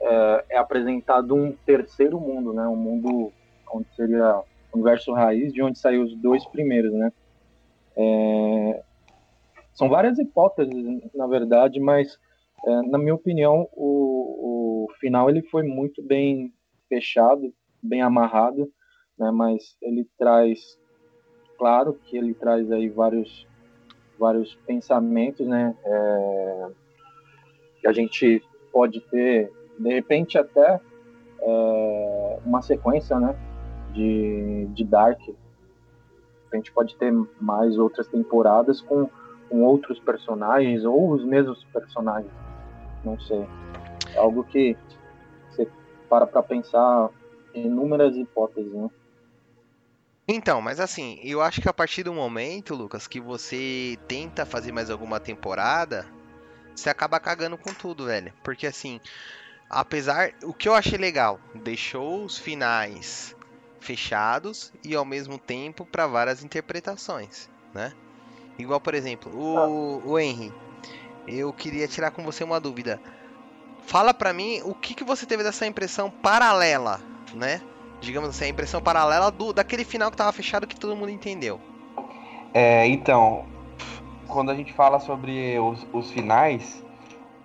é, 0.00 0.44
é 0.50 0.58
apresentado 0.58 1.34
um 1.34 1.52
terceiro 1.52 2.20
mundo, 2.20 2.52
né? 2.52 2.66
Um 2.66 2.76
mundo 2.76 3.32
onde 3.70 3.86
seria 3.96 4.42
universo 4.74 5.12
raiz, 5.12 5.52
de 5.52 5.62
onde 5.62 5.78
saiu 5.78 6.02
os 6.02 6.14
dois 6.16 6.44
primeiros, 6.46 6.92
né? 6.92 7.12
É, 7.96 8.82
são 9.72 9.88
várias 9.88 10.18
hipóteses, 10.18 10.74
na 11.14 11.26
verdade, 11.26 11.80
mas 11.80 12.18
é, 12.66 12.82
na 12.82 12.98
minha 12.98 13.14
opinião, 13.14 13.68
o, 13.72 14.86
o, 14.86 14.92
final 15.00 15.28
ele 15.28 15.42
foi 15.42 15.62
muito 15.62 16.02
bem 16.02 16.52
fechado, 16.88 17.52
bem 17.82 18.00
amarrado, 18.00 18.70
né? 19.18 19.30
Mas 19.30 19.76
ele 19.82 20.08
traz, 20.18 20.78
claro 21.58 21.94
que 21.94 22.16
ele 22.16 22.34
traz 22.34 22.70
aí 22.70 22.88
vários 22.88 23.46
vários 24.18 24.54
pensamentos, 24.66 25.46
né? 25.46 25.76
É, 25.84 26.66
que 27.80 27.88
a 27.88 27.92
gente 27.92 28.42
pode 28.72 29.00
ter, 29.02 29.52
de 29.78 29.92
repente, 29.92 30.38
até 30.38 30.80
é, 31.40 32.38
uma 32.44 32.62
sequência, 32.62 33.18
né? 33.18 33.36
De, 33.94 34.66
de 34.74 34.84
Dark. 34.84 35.20
A 36.52 36.56
gente 36.56 36.70
pode 36.72 36.94
ter 36.96 37.12
mais 37.40 37.78
outras 37.78 38.06
temporadas 38.06 38.80
com, 38.80 39.08
com 39.48 39.62
outros 39.62 39.98
personagens 39.98 40.84
ou 40.84 41.10
os 41.10 41.24
mesmos 41.24 41.64
personagens. 41.72 42.30
Não 43.04 43.18
sei. 43.20 43.46
É 44.14 44.18
algo 44.18 44.44
que 44.44 44.76
você 45.50 45.68
para 46.08 46.26
para 46.26 46.42
pensar 46.42 47.10
inúmeras 47.54 48.16
hipóteses, 48.16 48.72
né? 48.72 48.88
Então, 50.26 50.62
mas 50.62 50.80
assim, 50.80 51.18
eu 51.22 51.42
acho 51.42 51.60
que 51.60 51.68
a 51.68 51.72
partir 51.72 52.02
do 52.02 52.14
momento, 52.14 52.74
Lucas, 52.74 53.06
que 53.06 53.20
você 53.20 53.98
tenta 54.08 54.46
fazer 54.46 54.72
mais 54.72 54.90
alguma 54.90 55.20
temporada, 55.20 56.06
você 56.74 56.88
acaba 56.88 57.20
cagando 57.20 57.58
com 57.58 57.74
tudo, 57.74 58.06
velho. 58.06 58.32
Porque 58.42 58.66
assim, 58.66 59.00
apesar. 59.68 60.32
O 60.42 60.54
que 60.54 60.68
eu 60.68 60.74
achei 60.74 60.98
legal, 60.98 61.38
deixou 61.54 62.24
os 62.24 62.38
finais 62.38 63.36
fechados 63.84 64.72
e 64.82 64.94
ao 64.94 65.04
mesmo 65.04 65.38
tempo 65.38 65.84
para 65.84 66.06
várias 66.06 66.42
interpretações, 66.42 67.48
né? 67.72 67.92
Igual, 68.58 68.80
por 68.80 68.94
exemplo, 68.94 69.32
o, 69.34 70.02
o 70.12 70.18
Henry. 70.18 70.52
Eu 71.26 71.52
queria 71.52 71.88
tirar 71.88 72.10
com 72.10 72.22
você 72.22 72.44
uma 72.44 72.60
dúvida. 72.60 73.00
Fala 73.86 74.12
pra 74.14 74.32
mim 74.32 74.60
o 74.64 74.74
que, 74.74 74.94
que 74.94 75.04
você 75.04 75.26
teve 75.26 75.42
dessa 75.42 75.66
impressão 75.66 76.10
paralela, 76.10 77.00
né? 77.34 77.60
digamos 78.04 78.28
assim, 78.30 78.44
a 78.44 78.48
impressão 78.48 78.80
paralela 78.80 79.30
do, 79.30 79.52
daquele 79.52 79.84
final 79.84 80.10
que 80.10 80.16
tava 80.16 80.32
fechado 80.32 80.66
que 80.66 80.78
todo 80.78 80.94
mundo 80.94 81.10
entendeu. 81.10 81.60
É, 82.52 82.86
então, 82.86 83.46
quando 84.28 84.50
a 84.50 84.54
gente 84.54 84.72
fala 84.72 85.00
sobre 85.00 85.58
os, 85.58 85.86
os 85.92 86.10
finais, 86.10 86.84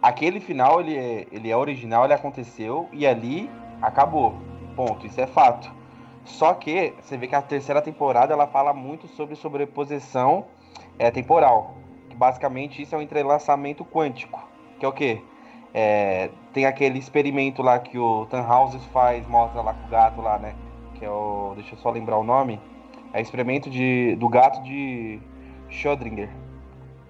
aquele 0.02 0.39
final 0.39 0.82
ele 0.82 0.97
é, 0.97 1.28
ele 1.32 1.49
é 1.49 1.58
original, 1.58 2.04
ele 2.04 2.13
aconteceu 2.13 2.88
e 2.91 3.08
ali 3.08 3.49
acabou. 3.82 4.36
Ponto, 4.75 5.06
isso 5.06 5.19
é 5.19 5.28
fato. 5.28 5.71
Só 6.29 6.53
que 6.53 6.93
você 7.01 7.17
vê 7.17 7.27
que 7.27 7.35
a 7.35 7.41
terceira 7.41 7.81
temporada 7.81 8.31
ela 8.31 8.47
fala 8.47 8.73
muito 8.73 9.07
sobre 9.07 9.35
sobreposição 9.35 10.45
é, 10.97 11.09
temporal. 11.09 11.75
Que 12.09 12.15
basicamente 12.15 12.81
isso 12.81 12.95
é 12.95 12.97
um 12.97 13.01
entrelaçamento 13.01 13.83
quântico. 13.83 14.47
Que 14.79 14.85
é 14.85 14.87
o 14.87 14.93
quê? 14.93 15.21
É, 15.73 16.29
tem 16.53 16.65
aquele 16.65 16.97
experimento 16.97 17.61
lá 17.61 17.79
que 17.79 17.97
o 17.97 18.25
Tannhauser 18.27 18.79
faz, 18.93 19.27
mostra 19.27 19.61
lá 19.61 19.73
com 19.73 19.87
o 19.87 19.89
gato 19.89 20.21
lá, 20.21 20.37
né? 20.37 20.55
Que 20.95 21.05
é 21.05 21.09
o. 21.09 21.53
Deixa 21.55 21.73
eu 21.73 21.79
só 21.79 21.89
lembrar 21.89 22.17
o 22.17 22.23
nome. 22.23 22.59
É 23.11 23.19
experimento 23.19 23.69
de, 23.69 24.15
do 24.15 24.29
gato 24.29 24.61
de 24.63 25.19
Schrödinger. 25.69 26.29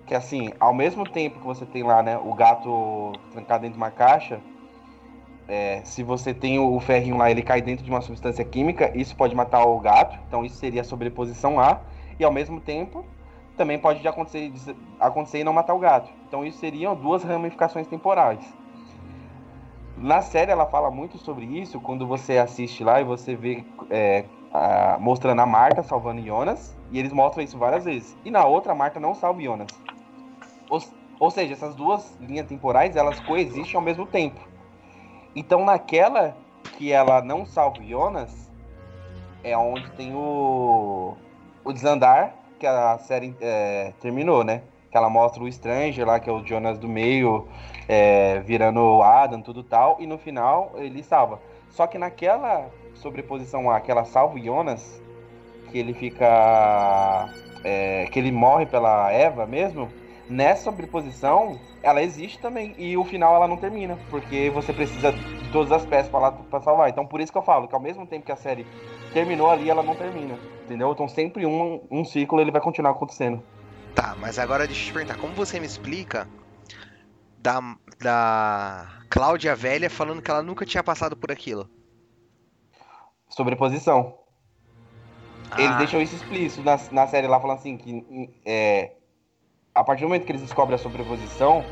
Que 0.06 0.16
assim, 0.16 0.52
ao 0.60 0.74
mesmo 0.74 1.04
tempo 1.04 1.40
que 1.40 1.46
você 1.46 1.66
tem 1.66 1.84
lá, 1.84 2.02
né, 2.02 2.18
o 2.18 2.34
gato 2.34 3.12
trancado 3.32 3.62
dentro 3.62 3.78
de 3.78 3.84
uma 3.84 3.92
caixa, 3.92 4.40
é, 5.50 5.82
se 5.84 6.04
você 6.04 6.32
tem 6.32 6.60
o 6.60 6.80
ferrinho 6.80 7.18
lá, 7.18 7.32
ele 7.32 7.42
cai 7.42 7.60
dentro 7.60 7.84
de 7.84 7.90
uma 7.90 8.02
substância 8.02 8.46
química, 8.46 8.96
isso 8.96 9.16
pode 9.16 9.36
matar 9.36 9.66
o 9.66 9.80
gato. 9.80 10.16
Então 10.28 10.46
isso 10.46 10.58
seria 10.58 10.82
a 10.82 10.84
sobreposição 10.84 11.60
A. 11.60 11.80
E 12.20 12.24
ao 12.24 12.32
mesmo 12.32 12.62
tempo, 12.62 13.04
também 13.58 13.80
pode 13.80 14.08
acontecer, 14.08 14.54
acontecer 15.00 15.40
e 15.40 15.44
não 15.44 15.52
matar 15.52 15.74
o 15.74 15.80
gato. 15.80 16.12
Então 16.28 16.46
isso 16.46 16.60
seriam 16.60 16.96
duas 16.96 17.24
ramificações 17.24 17.88
temporais. 17.88 18.40
Na 19.98 20.22
série 20.22 20.52
ela 20.52 20.68
fala 20.68 20.92
muito 20.92 21.18
sobre 21.18 21.46
isso 21.46 21.82
quando 21.82 22.06
você 22.06 22.38
assiste 22.38 22.84
lá 22.84 23.02
e 23.02 23.04
você 23.04 23.36
vê 23.36 23.66
é, 23.90 24.26
a, 24.54 24.98
mostrando 25.00 25.42
a 25.42 25.48
Marta 25.48 25.82
salvando 25.82 26.22
Jonas 26.22 26.78
e 26.92 27.00
eles 27.00 27.12
mostram 27.12 27.44
isso 27.44 27.58
várias 27.58 27.86
vezes. 27.86 28.16
E 28.24 28.30
na 28.30 28.46
outra 28.46 28.74
a 28.74 28.76
Marta 28.76 29.00
não 29.00 29.16
salva 29.16 29.42
Jonas. 29.42 29.68
Ou, 30.70 30.80
ou 31.20 31.32
seja, 31.32 31.54
essas 31.54 31.74
duas 31.74 32.16
linhas 32.22 32.46
temporais 32.46 32.96
elas 32.96 33.20
coexistem 33.22 33.76
ao 33.76 33.82
mesmo 33.82 34.06
tempo. 34.06 34.49
Então 35.36 35.66
naquela 35.66 36.36
que 36.78 36.92
ela 36.92 37.22
não 37.22 37.46
salva 37.46 37.84
Jonas 37.84 38.50
é 39.44 39.58
onde 39.58 39.90
tem 39.92 40.14
o, 40.14 41.16
o 41.64 41.74
desandar 41.74 42.34
que 42.60 42.68
a 42.68 42.98
série 42.98 43.36
é, 43.40 43.94
terminou, 44.02 44.44
né? 44.44 44.62
Que 44.92 44.98
ela 44.98 45.10
mostra 45.10 45.42
o 45.42 45.52
Stranger 45.52 46.06
lá, 46.06 46.20
que 46.20 46.30
é 46.30 46.34
o 46.34 46.46
Jonas 46.46 46.78
do 46.78 46.88
meio, 46.88 47.48
é, 47.88 48.40
virando 48.40 48.82
o 48.82 49.02
Adam, 49.02 49.42
tudo 49.42 49.64
tal, 49.64 49.98
e 50.00 50.06
no 50.06 50.18
final 50.18 50.72
ele 50.76 51.02
salva. 51.02 51.40
Só 51.70 51.88
que 51.88 51.98
naquela 51.98 52.70
sobreposição 52.96 53.70
A, 53.70 53.80
que 53.80 53.90
ela 53.90 54.04
salva 54.04 54.36
o 54.36 54.44
Jonas, 54.44 55.02
que 55.72 55.78
ele 55.78 55.94
fica. 55.94 57.30
É, 57.64 58.08
que 58.12 58.20
ele 58.20 58.32
morre 58.32 58.66
pela 58.66 59.12
Eva 59.12 59.46
mesmo, 59.46 59.90
nessa 60.30 60.66
sobreposição, 60.66 61.60
ela 61.82 62.02
existe 62.02 62.40
também. 62.40 62.76
E 62.78 62.96
o 62.96 63.04
final 63.04 63.36
ela 63.36 63.48
não 63.48 63.58
termina, 63.58 63.98
porque 64.10 64.50
você 64.52 64.72
precisa 64.72 65.12
de 65.12 65.52
todas 65.52 65.72
as 65.72 65.86
peças 65.86 66.12
para 66.12 66.32
pra 66.32 66.62
salvar. 66.62 66.90
Então 66.90 67.06
por 67.06 67.20
isso 67.20 67.32
que 67.32 67.38
eu 67.38 67.44
falo 67.44 67.68
que 67.68 67.76
ao 67.76 67.82
mesmo 67.82 68.06
tempo 68.06 68.26
que 68.26 68.32
a 68.32 68.38
série 68.38 68.66
terminou 69.12 69.50
ali, 69.50 69.70
ela 69.70 69.82
não 69.82 69.96
termina. 69.96 70.38
Entendeu? 70.66 70.92
Então 70.92 71.08
sempre 71.08 71.46
um, 71.46 71.82
um 71.90 72.06
ciclo 72.06 72.40
ele 72.40 72.52
vai 72.52 72.62
continuar 72.62 72.92
acontecendo. 72.92 73.44
Tá, 73.96 74.16
mas 74.20 74.38
agora 74.38 74.68
deixa 74.68 74.84
eu 74.84 74.86
te 74.86 74.94
perguntar, 74.94 75.18
como 75.18 75.34
você 75.34 75.60
me 75.60 75.66
explica 75.66 76.28
da, 77.40 77.60
da 78.00 78.88
Cláudia 79.10 79.56
Velha 79.56 79.90
falando 79.90 80.22
que 80.22 80.30
ela 80.30 80.44
nunca 80.44 80.66
tinha 80.66 80.84
passado 80.84 81.18
por 81.18 81.32
aquilo? 81.32 81.68
Sobreposição. 83.28 84.16
Ah. 85.52 85.62
Eles 85.62 85.78
deixam 85.78 86.02
isso 86.02 86.16
explícito 86.16 86.64
na, 86.64 86.80
na 86.92 87.08
série 87.08 87.28
lá, 87.28 87.40
falando 87.40 87.58
assim, 87.58 87.78
que 87.78 88.32
é, 88.46 88.92
a 89.80 89.84
partir 89.84 90.02
do 90.02 90.10
momento 90.10 90.26
que 90.26 90.32
eles 90.34 90.42
descobrem 90.42 90.76
a 90.76 90.78
sobreposição, 90.78 91.64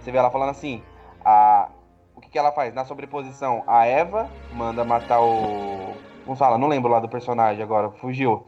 você 0.00 0.10
vê 0.10 0.18
ela 0.18 0.32
falando 0.32 0.50
assim, 0.50 0.82
a, 1.24 1.70
o 2.12 2.20
que, 2.20 2.28
que 2.28 2.36
ela 2.36 2.50
faz? 2.50 2.74
Na 2.74 2.84
sobreposição, 2.84 3.62
a 3.68 3.86
Eva 3.86 4.28
manda 4.52 4.84
matar 4.84 5.20
o. 5.20 5.94
Como 6.24 6.36
fala? 6.36 6.58
Não 6.58 6.66
lembro 6.66 6.90
lá 6.90 6.98
do 6.98 7.08
personagem 7.08 7.62
agora, 7.62 7.88
fugiu. 7.92 8.44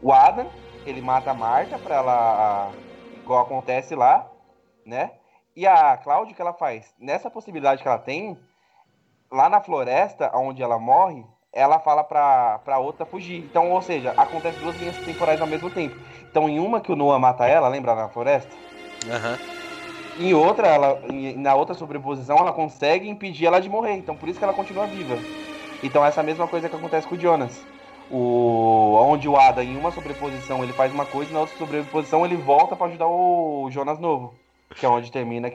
O 0.00 0.14
Adam, 0.14 0.48
ele 0.86 1.02
mata 1.02 1.32
a 1.32 1.34
Marta 1.34 1.78
pra 1.78 1.96
ela. 1.96 2.70
igual 3.22 3.42
acontece 3.42 3.94
lá, 3.94 4.30
né? 4.86 5.12
E 5.54 5.66
a 5.66 5.98
Cláudia, 5.98 6.32
o 6.32 6.34
que 6.34 6.40
ela 6.40 6.54
faz? 6.54 6.94
Nessa 6.98 7.30
possibilidade 7.30 7.82
que 7.82 7.88
ela 7.88 7.98
tem, 7.98 8.38
lá 9.30 9.50
na 9.50 9.60
floresta, 9.60 10.30
onde 10.34 10.62
ela 10.62 10.78
morre, 10.78 11.22
ela 11.54 11.78
fala 11.78 12.02
pra, 12.02 12.58
pra 12.64 12.78
outra 12.78 13.06
fugir. 13.06 13.38
Então, 13.38 13.70
ou 13.70 13.80
seja, 13.80 14.12
acontece 14.16 14.58
duas 14.58 14.76
linhas 14.76 14.96
temporais 14.98 15.40
ao 15.40 15.46
mesmo 15.46 15.70
tempo. 15.70 15.94
Então, 16.28 16.48
em 16.48 16.58
uma 16.58 16.80
que 16.80 16.90
o 16.90 16.96
Noah 16.96 17.18
mata 17.18 17.46
ela, 17.46 17.68
lembra 17.68 17.94
na 17.94 18.08
floresta? 18.08 18.52
Aham. 19.08 19.38
Em 20.18 20.34
outra, 20.34 20.68
ela, 20.68 21.00
na 21.36 21.54
outra 21.54 21.74
sobreposição, 21.74 22.38
ela 22.38 22.52
consegue 22.52 23.08
impedir 23.08 23.46
ela 23.46 23.60
de 23.60 23.68
morrer. 23.68 23.94
Então, 23.94 24.16
por 24.16 24.28
isso 24.28 24.38
que 24.38 24.44
ela 24.44 24.52
continua 24.52 24.86
viva. 24.86 25.16
Então, 25.82 26.04
essa 26.04 26.20
é 26.20 26.24
mesma 26.24 26.48
coisa 26.48 26.68
que 26.68 26.74
acontece 26.74 27.06
com 27.06 27.14
o 27.14 27.20
Jonas. 27.20 27.64
O, 28.10 28.96
onde 29.00 29.28
o 29.28 29.36
Ada, 29.36 29.62
em 29.64 29.76
uma 29.76 29.90
sobreposição, 29.90 30.62
ele 30.62 30.72
faz 30.72 30.92
uma 30.92 31.04
coisa, 31.06 31.30
e 31.30 31.34
na 31.34 31.40
outra 31.40 31.56
sobreposição, 31.56 32.24
ele 32.24 32.36
volta 32.36 32.76
pra 32.76 32.86
ajudar 32.86 33.06
o 33.06 33.68
Jonas 33.70 33.98
novo. 33.98 34.34
Que 34.76 34.86
é 34.86 34.88
onde 34.88 35.10
termina. 35.10 35.52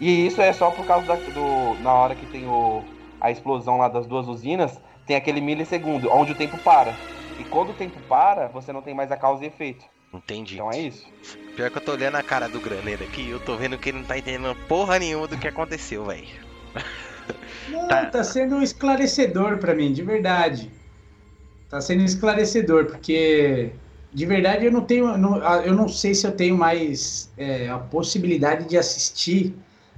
E 0.00 0.26
isso 0.26 0.40
é 0.40 0.52
só 0.52 0.70
por 0.70 0.86
causa 0.86 1.06
da, 1.06 1.14
do. 1.14 1.82
Na 1.82 1.92
hora 1.92 2.14
que 2.14 2.26
tem 2.26 2.46
o, 2.46 2.82
a 3.20 3.30
explosão 3.30 3.76
lá 3.76 3.88
das 3.88 4.06
duas 4.06 4.28
usinas, 4.28 4.80
tem 5.10 5.16
aquele 5.16 5.40
milissegundo, 5.40 6.08
onde 6.12 6.30
o 6.30 6.34
tempo 6.36 6.56
para. 6.58 6.94
E 7.36 7.42
quando 7.42 7.70
o 7.70 7.74
tempo 7.74 7.98
para, 8.08 8.46
você 8.46 8.72
não 8.72 8.80
tem 8.80 8.94
mais 8.94 9.10
a 9.10 9.16
causa 9.16 9.42
e 9.42 9.48
efeito. 9.48 9.84
Entendi. 10.14 10.54
Então 10.54 10.70
é 10.70 10.78
isso. 10.78 11.04
Pior 11.56 11.68
que 11.68 11.78
eu 11.78 11.82
tô 11.82 11.92
olhando 11.92 12.14
a 12.14 12.22
cara 12.22 12.48
do 12.48 12.60
graleiro 12.60 13.02
aqui, 13.02 13.28
eu 13.28 13.40
tô 13.40 13.56
vendo 13.56 13.76
que 13.76 13.88
ele 13.88 13.98
não 13.98 14.04
tá 14.04 14.16
entendendo 14.16 14.54
porra 14.68 15.00
nenhuma 15.00 15.26
do 15.26 15.36
que 15.36 15.48
aconteceu, 15.48 16.04
velho. 16.04 16.28
Não, 17.68 18.08
tá. 18.08 18.22
sendo 18.22 18.62
esclarecedor 18.62 19.58
pra 19.58 19.74
mim, 19.74 19.92
de 19.92 20.04
verdade. 20.04 20.70
Tá 21.68 21.80
sendo 21.80 22.04
esclarecedor, 22.04 22.86
porque 22.86 23.72
de 24.12 24.26
verdade 24.26 24.66
eu 24.66 24.70
não 24.70 24.82
tenho. 24.82 25.18
não- 25.18 25.42
eu 25.62 25.74
não 25.74 25.88
sei 25.88 26.14
se 26.14 26.24
eu 26.24 26.30
tenho 26.30 26.56
mais 26.56 27.32
é, 27.36 27.68
a 27.68 27.78
possibilidade 27.78 28.68
de 28.68 28.78
assistir 28.78 29.56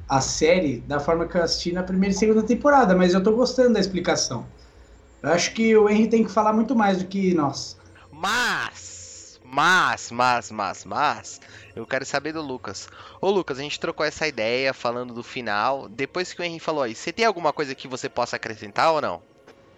a 0.08 0.22
série 0.22 0.78
da 0.78 0.98
forma 0.98 1.26
que 1.26 1.36
eu 1.36 1.42
assisti 1.42 1.70
na 1.70 1.82
primeira 1.82 2.14
e 2.14 2.18
segunda 2.18 2.42
temporada, 2.42 2.94
mas 2.96 3.12
eu 3.12 3.22
tô 3.22 3.32
gostando 3.32 3.74
da 3.74 3.80
explicação. 3.80 4.46
Eu 5.22 5.30
acho 5.30 5.54
que 5.54 5.76
o 5.76 5.88
Henry 5.88 6.08
tem 6.08 6.24
que 6.24 6.32
falar 6.32 6.52
muito 6.52 6.74
mais 6.74 6.98
do 6.98 7.06
que 7.06 7.32
nós. 7.32 7.78
Mas, 8.10 9.40
mas, 9.44 10.10
mas, 10.10 10.50
mas, 10.50 10.84
mas, 10.84 11.40
eu 11.76 11.86
quero 11.86 12.04
saber 12.04 12.32
do 12.32 12.42
Lucas. 12.42 12.88
Ô 13.20 13.30
Lucas, 13.30 13.58
a 13.58 13.62
gente 13.62 13.78
trocou 13.78 14.04
essa 14.04 14.26
ideia 14.26 14.74
falando 14.74 15.14
do 15.14 15.22
final. 15.22 15.88
Depois 15.88 16.32
que 16.32 16.42
o 16.42 16.44
Henry 16.44 16.58
falou 16.58 16.82
aí, 16.82 16.94
você 16.94 17.12
tem 17.12 17.24
alguma 17.24 17.52
coisa 17.52 17.72
que 17.72 17.86
você 17.86 18.08
possa 18.08 18.34
acrescentar 18.34 18.92
ou 18.92 19.00
não? 19.00 19.22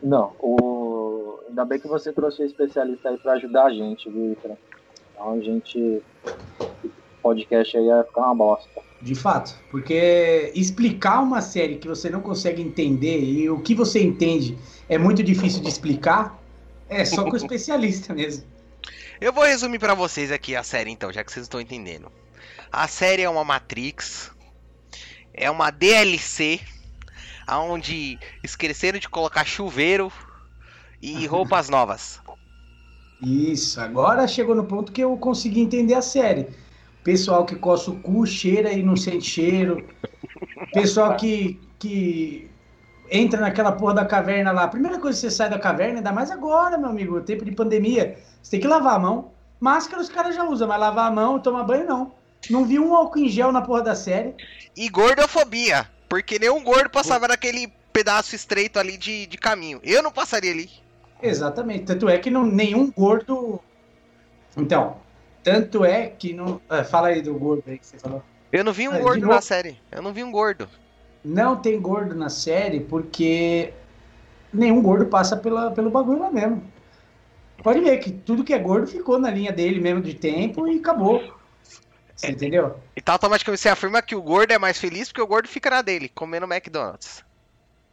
Não, 0.03 0.33
o... 0.41 1.41
ainda 1.47 1.65
bem 1.67 1.79
que 1.79 1.89
você 1.89 2.11
trouxe 2.11 2.43
um 2.43 2.47
especialista 2.47 3.11
aí 3.11 3.19
pra 3.19 3.33
ajudar 3.35 3.65
a 3.67 3.71
gente, 3.71 4.09
viu, 4.09 4.33
Itra? 4.33 4.57
Então 5.13 5.33
a 5.33 5.41
gente. 5.41 6.03
O 6.83 6.91
podcast 7.23 7.77
aí 7.77 7.85
ia 7.85 8.05
ficar 8.05 8.23
uma 8.23 8.35
bosta. 8.35 8.83
De 9.01 9.15
fato, 9.15 9.55
porque 9.71 10.53
explicar 10.55 11.23
uma 11.23 11.43
série 11.43 11.77
que 11.77 11.87
você 11.87 12.09
não 12.09 12.23
consegue 12.23 12.63
entender 12.63 13.21
e 13.21 13.51
o 13.51 13.61
que 13.61 13.75
você 13.75 14.03
entende 14.03 14.57
é 14.88 14.99
muito 14.99 15.23
difícil 15.23 15.62
de 15.62 15.68
explicar, 15.68 16.38
é 16.88 17.05
só 17.05 17.25
com 17.25 17.33
o 17.33 17.37
especialista 17.37 18.14
mesmo. 18.14 18.44
Eu 19.20 19.33
vou 19.33 19.44
resumir 19.44 19.79
pra 19.79 19.94
vocês 19.94 20.31
aqui 20.31 20.55
a 20.55 20.62
série 20.62 20.90
então, 20.90 21.12
já 21.12 21.25
que 21.25 21.33
vocês 21.33 21.47
estão 21.47 21.61
entendendo. 21.61 22.11
A 22.70 22.87
série 22.88 23.23
é 23.23 23.29
uma 23.29 23.44
Matrix, 23.44 24.31
é 25.33 25.51
uma 25.51 25.70
DLC, 25.70 26.61
onde 27.49 28.18
esqueceram 28.42 28.99
de 28.99 29.09
colocar 29.09 29.44
chuveiro 29.44 30.12
e 31.01 31.25
roupas 31.27 31.68
novas. 31.68 32.20
Isso, 33.23 33.81
agora 33.81 34.29
chegou 34.29 34.55
no 34.55 34.64
ponto 34.64 34.92
que 34.92 35.03
eu 35.03 35.16
consegui 35.16 35.61
entender 35.61 35.94
a 35.94 36.03
série. 36.03 36.49
Pessoal 37.03 37.44
que 37.44 37.55
coça 37.57 37.90
o 37.90 38.01
cu, 38.01 38.27
cheira 38.27 38.73
e 38.73 38.83
não 38.83 38.97
sente 38.97 39.25
cheiro. 39.25 39.87
Pessoal 40.73 41.16
que, 41.16 41.61
que 41.79 42.51
entra 43.11 43.40
naquela 43.40 43.73
porra 43.73 43.95
da 43.95 44.05
caverna 44.05 44.53
lá. 44.53 44.64
A 44.64 44.69
primeira 44.69 44.99
coisa 44.99 45.17
que 45.19 45.23
você 45.23 45.31
sai 45.31 45.49
da 45.51 45.59
caverna, 45.59 45.99
ainda 45.99 46.12
mais 46.12 46.31
agora, 46.31 46.79
meu 46.79 46.88
amigo, 46.90 47.21
tempo 47.21 47.45
de 47.45 47.53
pandemia, 47.53 48.19
você 48.43 48.53
tem 48.53 48.61
que 48.61 48.67
lavar 48.67 48.95
a 48.95 48.99
mão. 48.99 49.31
Máscara 49.61 50.03
os 50.03 50.09
caras 50.09 50.35
já 50.35 50.45
usam, 50.45 50.69
mas 50.69 50.79
lavar 50.81 51.07
a 51.09 51.14
mão 51.14 51.38
e 51.38 51.40
tomar 51.40 51.64
banho 51.64 51.87
não. 51.87 52.12
Não 52.51 52.64
vi 52.64 52.79
um 52.79 52.95
álcool 52.95 53.21
em 53.21 53.29
gel 53.29 53.51
na 53.53 53.62
porra 53.62 53.83
da 53.83 53.95
série. 53.95 54.35
E 54.77 54.88
gordofobia, 54.88 55.88
porque 56.09 56.38
nenhum 56.38 56.62
gordo 56.62 56.90
passava 56.90 57.29
naquele 57.29 57.73
pedaço 57.93 58.35
estreito 58.35 58.79
ali 58.79 58.97
de, 58.97 59.27
de 59.27 59.38
caminho. 59.38 59.81
Eu 59.83 60.03
não 60.03 60.12
passaria 60.12 60.51
ali. 60.51 60.69
Exatamente. 61.23 61.85
Tanto 61.85 62.09
é 62.09 62.19
que 62.19 62.31
não, 62.31 62.45
nenhum 62.45 62.90
gordo. 62.90 63.61
Então, 64.57 64.97
tanto 65.43 65.85
é 65.85 66.09
que 66.09 66.35
não. 66.35 66.61
ah, 66.69 66.85
fala 66.85 67.09
aí 67.09 67.23
do 67.23 67.35
gordo 67.35 67.62
aí 67.67 67.79
que 67.79 67.87
você 67.87 67.99
falou. 67.99 68.23
Eu 68.53 68.62
não 68.62 68.73
vi 68.73 68.88
um 68.88 68.93
Ah, 68.93 68.99
gordo 68.99 69.27
na 69.27 69.40
série. 69.40 69.81
Eu 69.90 70.03
não 70.03 70.12
vi 70.12 70.23
um 70.23 70.31
gordo. 70.31 70.69
Não 71.25 71.57
tem 71.57 71.81
gordo 71.81 72.15
na 72.15 72.29
série 72.29 72.81
porque 72.81 73.73
nenhum 74.53 74.83
gordo 74.83 75.07
passa 75.07 75.37
pela, 75.37 75.71
pelo 75.71 75.91
bagulho 75.91 76.21
lá 76.21 76.31
mesmo. 76.31 76.63
Pode 77.63 77.81
ver 77.81 77.99
que 77.99 78.11
tudo 78.11 78.45
que 78.45 78.53
é 78.53 78.59
gordo 78.59 78.87
ficou 78.87 79.19
na 79.19 79.31
linha 79.31 79.51
dele 79.51 79.81
mesmo 79.81 80.03
de 80.03 80.15
tempo 80.15 80.69
e 80.69 80.79
acabou. 80.79 81.23
Você 82.15 82.31
entendeu? 82.31 82.77
Então 82.97 83.13
automaticamente 83.13 83.61
você 83.61 83.69
afirma 83.69 84.03
que 84.03 84.15
o 84.15 84.23
gordo 84.23 84.53
é 84.53 84.59
mais 84.59 84.79
feliz 84.79 85.09
porque 85.09 85.23
o 85.23 85.27
gordo 85.27 85.49
fica 85.49 85.71
na 85.71 85.83
dele, 85.83 86.09
comendo 86.09 86.47
McDonald's. 86.47 87.25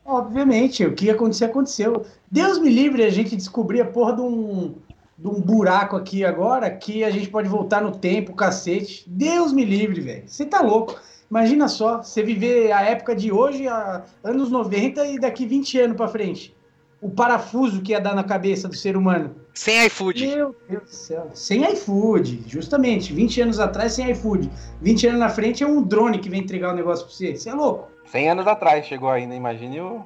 Obviamente, 0.03 0.85
o 0.85 0.93
que 0.93 1.05
ia 1.05 1.13
acontecer, 1.13 1.45
aconteceu. 1.45 2.05
Deus 2.29 2.59
me 2.59 2.69
livre 2.69 3.03
a 3.03 3.09
gente 3.09 3.35
descobrir 3.35 3.81
a 3.81 3.85
porra 3.85 4.15
de 4.15 4.21
um, 4.21 4.75
de 5.17 5.27
um 5.27 5.39
buraco 5.39 5.95
aqui 5.95 6.25
agora 6.25 6.69
que 6.69 7.03
a 7.03 7.09
gente 7.11 7.29
pode 7.29 7.47
voltar 7.47 7.81
no 7.81 7.91
tempo, 7.91 8.33
cacete. 8.33 9.03
Deus 9.07 9.53
me 9.53 9.63
livre, 9.63 10.01
velho. 10.01 10.23
Você 10.27 10.45
tá 10.45 10.61
louco. 10.61 10.99
Imagina 11.31 11.69
só, 11.69 12.03
você 12.03 12.21
viver 12.21 12.73
a 12.73 12.81
época 12.81 13.15
de 13.15 13.31
hoje, 13.31 13.65
a 13.65 14.03
anos 14.21 14.51
90 14.51 15.05
e 15.07 15.17
daqui 15.17 15.45
20 15.45 15.79
anos 15.79 15.95
pra 15.97 16.09
frente. 16.09 16.53
O 17.01 17.09
parafuso 17.09 17.81
que 17.81 17.93
ia 17.93 18.01
dar 18.01 18.13
na 18.13 18.23
cabeça 18.23 18.67
do 18.67 18.75
ser 18.75 18.95
humano. 18.97 19.33
Sem 19.53 19.85
iFood. 19.85 20.27
Meu 20.27 20.55
Deus 20.69 20.83
do 20.83 20.89
céu. 20.89 21.31
Sem 21.33 21.63
iFood, 21.71 22.43
justamente. 22.45 23.13
20 23.13 23.41
anos 23.41 23.59
atrás, 23.61 23.93
sem 23.93 24.11
iFood. 24.11 24.51
20 24.81 25.07
anos 25.07 25.19
na 25.21 25.29
frente 25.29 25.63
é 25.63 25.67
um 25.67 25.81
drone 25.81 26.19
que 26.19 26.29
vem 26.29 26.41
entregar 26.41 26.73
o 26.73 26.75
negócio 26.75 27.05
pra 27.05 27.15
você. 27.15 27.35
Você 27.35 27.49
é 27.49 27.53
louco. 27.53 27.89
100 28.07 28.29
anos 28.29 28.45
atrás 28.45 28.85
chegou 28.85 29.09
ainda, 29.09 29.33
imagine 29.33 29.79
o. 29.79 30.03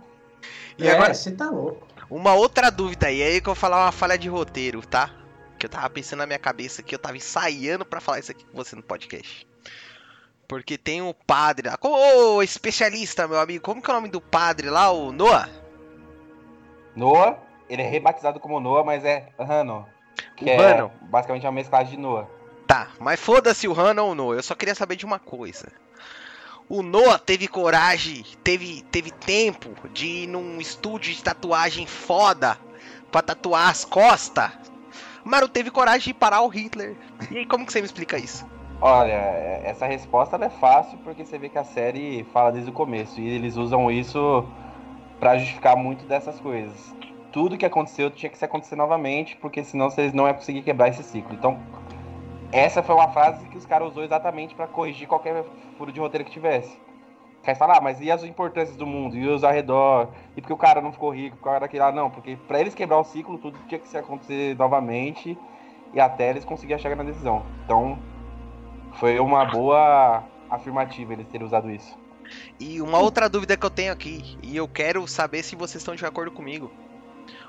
E 0.78 0.88
é, 0.88 0.92
agora- 0.92 1.14
você 1.14 1.32
tá 1.32 1.50
louco. 1.50 1.86
Uma 2.08 2.36
outra 2.36 2.70
dúvida 2.70 3.08
aí, 3.08 3.24
aí 3.24 3.42
que 3.42 3.50
eu 3.50 3.56
vou 3.56 3.60
falar 3.60 3.84
uma 3.84 3.92
falha 3.92 4.16
de 4.16 4.30
roteiro, 4.30 4.86
tá? 4.86 5.10
Que 5.58 5.66
eu 5.66 5.70
tava 5.70 5.90
pensando 5.90 6.20
na 6.20 6.28
minha 6.28 6.38
cabeça 6.38 6.82
aqui, 6.82 6.94
eu 6.94 7.00
tava 7.00 7.18
ensaiando 7.18 7.84
pra 7.84 8.00
falar 8.00 8.20
isso 8.20 8.30
aqui 8.32 8.46
com 8.46 8.56
você 8.56 8.76
no 8.76 8.84
podcast. 8.84 9.48
Porque 10.48 10.78
tem 10.78 11.02
o 11.02 11.14
padre 11.14 11.70
lá. 11.70 11.78
Ô, 11.82 12.42
especialista, 12.42 13.28
meu 13.28 13.40
amigo, 13.40 13.64
como 13.64 13.82
que 13.82 13.90
é 13.90 13.94
o 13.94 13.96
nome 13.98 14.10
do 14.10 14.22
padre 14.22 14.70
lá, 14.70 14.92
o 14.92 15.12
Noah? 15.12 15.50
Noah, 16.96 17.38
ele 17.70 17.82
é 17.82 17.88
rebatizado 17.88 18.40
como 18.40 18.60
Noah, 18.60 18.86
mas 18.86 19.04
é 19.04 19.30
Hano. 19.38 19.88
Que 20.36 20.46
O 20.46 20.50
é 20.50 20.90
basicamente 21.02 21.46
uma 21.46 21.52
mesclagem 21.52 21.96
de 21.96 22.02
Noah. 22.02 22.28
Tá, 22.68 22.90
mas 23.00 23.20
foda-se 23.20 23.68
o 23.68 23.80
Han 23.80 24.02
ou 24.02 24.12
o 24.12 24.16
Noah, 24.16 24.38
eu 24.38 24.44
só 24.44 24.56
queria 24.56 24.76
saber 24.76 24.96
de 24.96 25.06
uma 25.06 25.20
coisa. 25.20 25.72
O 26.68 26.82
Noah 26.82 27.20
teve 27.20 27.48
coragem, 27.48 28.26
teve, 28.44 28.82
teve 28.92 29.12
tempo 29.12 29.70
de 29.90 30.08
ir 30.08 30.28
num 30.28 30.60
estúdio 30.60 31.14
de 31.14 31.24
tatuagem 31.24 31.86
foda 31.86 32.58
pra 33.12 33.22
tatuar 33.22 33.70
as 33.70 33.86
costas, 33.86 34.52
mas 35.24 35.42
não 35.42 35.48
teve 35.48 35.70
coragem 35.70 36.14
de 36.14 36.20
parar 36.20 36.42
o 36.42 36.48
Hitler. 36.48 36.96
E 37.30 37.38
aí, 37.38 37.46
como 37.46 37.66
que 37.66 37.72
você 37.72 37.82
me 37.82 37.86
explica 37.86 38.18
isso? 38.18 38.46
Olha, 38.82 39.12
é- 39.12 39.62
essa 39.66 39.86
resposta 39.86 40.36
é 40.38 40.50
fácil 40.50 40.98
porque 41.00 41.26
você 41.26 41.38
vê 41.38 41.50
que 41.50 41.58
a 41.58 41.64
série 41.64 42.24
fala 42.26 42.52
desde 42.52 42.70
o 42.70 42.74
começo 42.74 43.20
e 43.20 43.28
eles 43.28 43.56
usam 43.56 43.90
isso 43.90 44.46
pra 45.20 45.38
justificar 45.38 45.76
muito 45.76 46.06
dessas 46.06 46.40
coisas. 46.40 46.96
Tudo 47.32 47.58
que 47.58 47.66
aconteceu 47.66 48.12
tinha 48.12 48.30
que 48.30 48.38
se 48.38 48.46
acontecer 48.46 48.76
novamente, 48.76 49.36
porque 49.38 49.64
senão 49.64 49.90
vocês 49.90 50.14
não 50.14 50.28
iam 50.28 50.36
conseguir 50.36 50.62
quebrar 50.62 50.90
esse 50.90 51.04
ciclo. 51.04 51.34
Então, 51.34 51.58
essa 52.52 52.84
foi 52.84 52.96
uma 52.96 53.10
frase 53.10 53.48
que 53.50 53.58
os 53.58 53.66
caras 53.66 53.90
usou 53.90 54.04
exatamente 54.04 54.56
para 54.56 54.68
corrigir 54.68 55.08
qualquer 55.08 55.44
furo 55.78 55.92
de 55.92 56.00
roteiro 56.00 56.26
que 56.26 56.32
tivesse. 56.32 56.78
Quer 57.44 57.56
falar, 57.56 57.78
ah, 57.78 57.82
mas 57.82 58.02
e 58.02 58.10
as 58.10 58.24
importâncias 58.24 58.76
do 58.76 58.88
mundo? 58.88 59.16
E 59.16 59.28
os 59.28 59.44
arredor? 59.44 60.10
E 60.36 60.42
porque 60.42 60.54
o 60.54 60.58
cara 60.58 60.82
não 60.82 60.92
ficou 60.92 61.12
rico? 61.12 61.38
Por 61.38 61.44
causa 61.44 61.60
daquele 61.60 61.84
lá? 61.84 61.92
Não, 61.92 62.10
porque 62.10 62.38
para 62.48 62.60
eles 62.60 62.74
quebrar 62.74 62.98
o 62.98 63.04
ciclo, 63.04 63.38
tudo 63.38 63.60
tinha 63.68 63.80
que 63.80 63.88
se 63.88 63.98
acontecer 63.98 64.58
novamente 64.58 65.38
e 65.94 66.00
até 66.00 66.30
eles 66.30 66.44
conseguirem 66.44 66.82
chegar 66.82 66.96
na 66.96 67.04
decisão. 67.04 67.44
Então, 67.64 68.00
foi 69.00 69.20
uma 69.20 69.46
boa 69.46 70.24
afirmativa 70.50 71.14
eles 71.14 71.28
terem 71.28 71.46
usado 71.46 71.70
isso. 71.70 71.98
E 72.60 72.82
uma 72.82 73.00
outra 73.00 73.30
dúvida 73.30 73.56
que 73.56 73.66
eu 73.66 73.70
tenho 73.70 73.92
aqui, 73.92 74.38
e 74.42 74.56
eu 74.58 74.68
quero 74.68 75.08
saber 75.08 75.44
se 75.44 75.56
vocês 75.56 75.82
estão 75.82 75.96
de 75.96 76.06
acordo 76.06 76.32
comigo. 76.32 76.72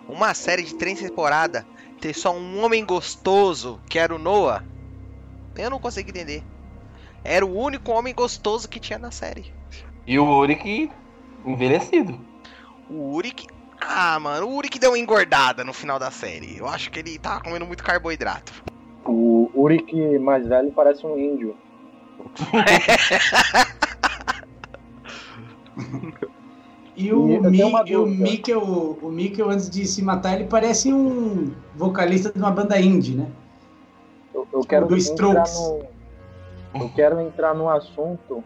Uma 0.09 0.35
série 0.35 0.63
de 0.63 0.75
três 0.75 1.01
temporadas 1.01 1.65
ter 2.01 2.15
só 2.15 2.33
um 2.33 2.63
homem 2.63 2.85
gostoso, 2.85 3.81
que 3.89 3.99
era 3.99 4.15
o 4.15 4.19
Noah, 4.19 4.65
eu 5.57 5.71
não 5.71 5.81
consigo 5.81 6.11
entender. 6.11 6.45
Era 7.25 7.45
o 7.45 7.57
único 7.59 7.91
homem 7.91 8.15
gostoso 8.15 8.69
que 8.69 8.79
tinha 8.79 8.99
na 8.99 9.11
série. 9.11 9.53
E 10.07 10.19
o 10.19 10.29
Urik 10.29 10.91
envelhecido. 11.45 12.21
O 12.89 13.15
Urik. 13.15 13.47
Ah, 13.81 14.19
mano, 14.21 14.47
o 14.47 14.57
Urik 14.57 14.79
deu 14.79 14.93
uma 14.93 14.99
engordada 14.99 15.65
no 15.65 15.73
final 15.73 15.99
da 15.99 16.11
série. 16.11 16.57
Eu 16.57 16.69
acho 16.69 16.91
que 16.91 17.01
ele 17.01 17.19
tava 17.19 17.41
comendo 17.41 17.67
muito 17.67 17.83
carboidrato. 17.83 18.53
O 19.55 19.63
Urik 19.63 20.19
mais 20.19 20.47
velho 20.47 20.73
parece 20.73 21.07
um 21.07 21.19
índio. 21.19 21.57
E 26.97 27.13
o, 27.13 27.27
Mi, 27.27 27.61
e 27.87 27.97
o 27.97 28.07
Mikkel, 28.07 28.63
o 29.03 29.11
Mikkel, 29.11 29.51
antes 29.51 29.69
de 29.69 29.85
se 29.87 30.03
matar, 30.03 30.35
ele 30.35 30.49
parece 30.49 30.91
um 30.91 31.53
vocalista 31.75 32.33
de 32.33 32.39
uma 32.39 32.51
banda 32.51 32.81
indie, 32.81 33.15
né? 33.15 33.31
Eu, 34.35 34.49
eu 34.51 34.61
quero 34.61 34.87
do 34.87 34.97
Strokes. 34.97 35.59
No, 35.59 35.87
eu 36.81 36.89
quero 36.95 37.21
entrar 37.21 37.55
num 37.55 37.69
assunto 37.69 38.43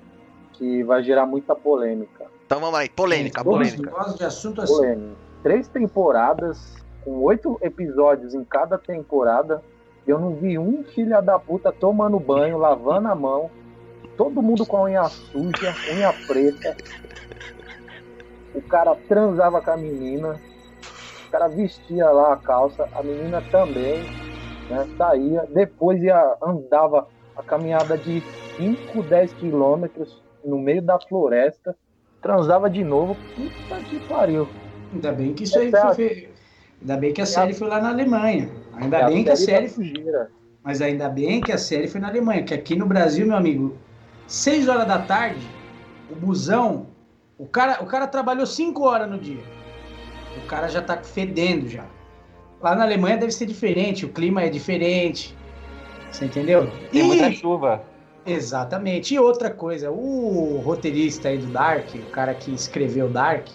que 0.55 0.83
vai 0.83 1.01
gerar 1.05 1.27
muita 1.27 1.55
polêmica. 1.55 2.27
Então 2.45 2.59
vamos 2.59 2.77
aí, 2.77 2.89
polêmica, 2.89 3.45
polêmica. 3.45 3.89
Gosto 3.89 4.19
de 4.19 4.25
assunto 4.25 4.63
assim. 4.63 4.75
Polêmica. 4.75 5.17
Três 5.45 5.69
temporadas, 5.69 6.75
com 7.05 7.23
oito 7.23 7.57
episódios 7.63 8.35
em 8.35 8.43
cada 8.43 8.77
temporada, 8.77 9.63
eu 10.11 10.19
não 10.19 10.35
vi 10.35 10.59
um 10.59 10.85
filho 10.85 11.21
da 11.23 11.39
puta 11.39 11.73
tomando 11.73 12.19
banho, 12.19 12.59
lavando 12.59 13.09
a 13.09 13.15
mão, 13.15 13.51
todo 14.17 14.43
mundo 14.43 14.67
com 14.67 14.77
a 14.77 14.83
unha 14.83 15.05
suja, 15.05 15.75
unha 15.93 16.13
preta, 16.27 16.77
o 18.55 18.61
cara 18.61 18.95
transava 19.09 19.61
com 19.61 19.71
a 19.71 19.77
menina, 19.77 20.41
o 21.27 21.31
cara 21.31 21.49
vestia 21.49 22.11
lá 22.11 22.33
a 22.33 22.37
calça, 22.37 22.89
a 22.93 23.03
menina 23.03 23.43
também, 23.51 24.03
né, 24.69 24.87
saía, 24.99 25.47
depois 25.49 26.03
ia, 26.03 26.37
andava 26.43 27.07
a 27.37 27.43
caminhada 27.43 27.97
de 27.97 28.21
5, 28.57 29.03
10 29.03 29.33
quilômetros 29.35 30.23
no 30.45 30.59
meio 30.59 30.83
da 30.83 30.99
floresta, 30.99 31.77
transava 32.21 32.69
de 32.69 32.83
novo, 32.83 33.17
puta 33.35 33.81
que 33.89 34.01
pariu. 34.09 34.49
Ainda 34.93 35.13
bem 35.13 35.35
que 35.35 35.45
isso 35.45 35.59
aí 35.59 35.71
foi. 35.71 36.30
Ainda 36.81 36.97
bem 36.97 37.13
que 37.13 37.21
a 37.21 37.27
série 37.27 37.55
foi 37.55 37.69
lá 37.69 37.81
na 37.81 37.91
Alemanha. 37.91 38.51
Ainda 38.75 39.07
bem 39.07 39.25
que 39.25 39.31
a 39.31 39.37
série. 39.37 39.69
Foi... 39.69 39.93
Mas 40.63 40.81
ainda 40.81 41.09
bem 41.09 41.41
que 41.41 41.53
a 41.53 41.59
série 41.59 41.89
foi 41.89 42.01
na 42.01 42.09
Alemanha, 42.09 42.43
que 42.43 42.55
aqui 42.55 42.77
no 42.77 42.87
Brasil, 42.87 43.27
meu 43.27 43.37
amigo, 43.37 43.77
6 44.27 44.69
horas 44.69 44.87
da 44.87 44.99
tarde, 44.99 45.47
o 46.11 46.15
busão 46.15 46.87
o 47.41 47.47
cara, 47.47 47.83
o 47.83 47.87
cara 47.87 48.07
trabalhou 48.07 48.45
cinco 48.45 48.83
horas 48.83 49.11
no 49.11 49.17
dia. 49.17 49.43
O 50.37 50.47
cara 50.47 50.69
já 50.69 50.83
tá 50.83 50.99
fedendo 50.99 51.67
já. 51.67 51.87
Lá 52.61 52.75
na 52.75 52.85
Alemanha 52.85 53.17
deve 53.17 53.33
ser 53.33 53.47
diferente, 53.47 54.05
o 54.05 54.11
clima 54.11 54.43
é 54.43 54.51
diferente. 54.51 55.35
Você 56.13 56.27
entendeu? 56.27 56.71
Tem 56.93 57.01
e... 57.01 57.03
muita 57.03 57.33
chuva. 57.33 57.83
Exatamente. 58.27 59.15
E 59.15 59.19
outra 59.19 59.49
coisa, 59.49 59.91
o 59.91 60.61
roteirista 60.63 61.31
aí 61.31 61.39
do 61.39 61.47
Dark, 61.47 61.95
o 61.95 62.11
cara 62.11 62.35
que 62.35 62.53
escreveu 62.53 63.09
Dark, 63.09 63.49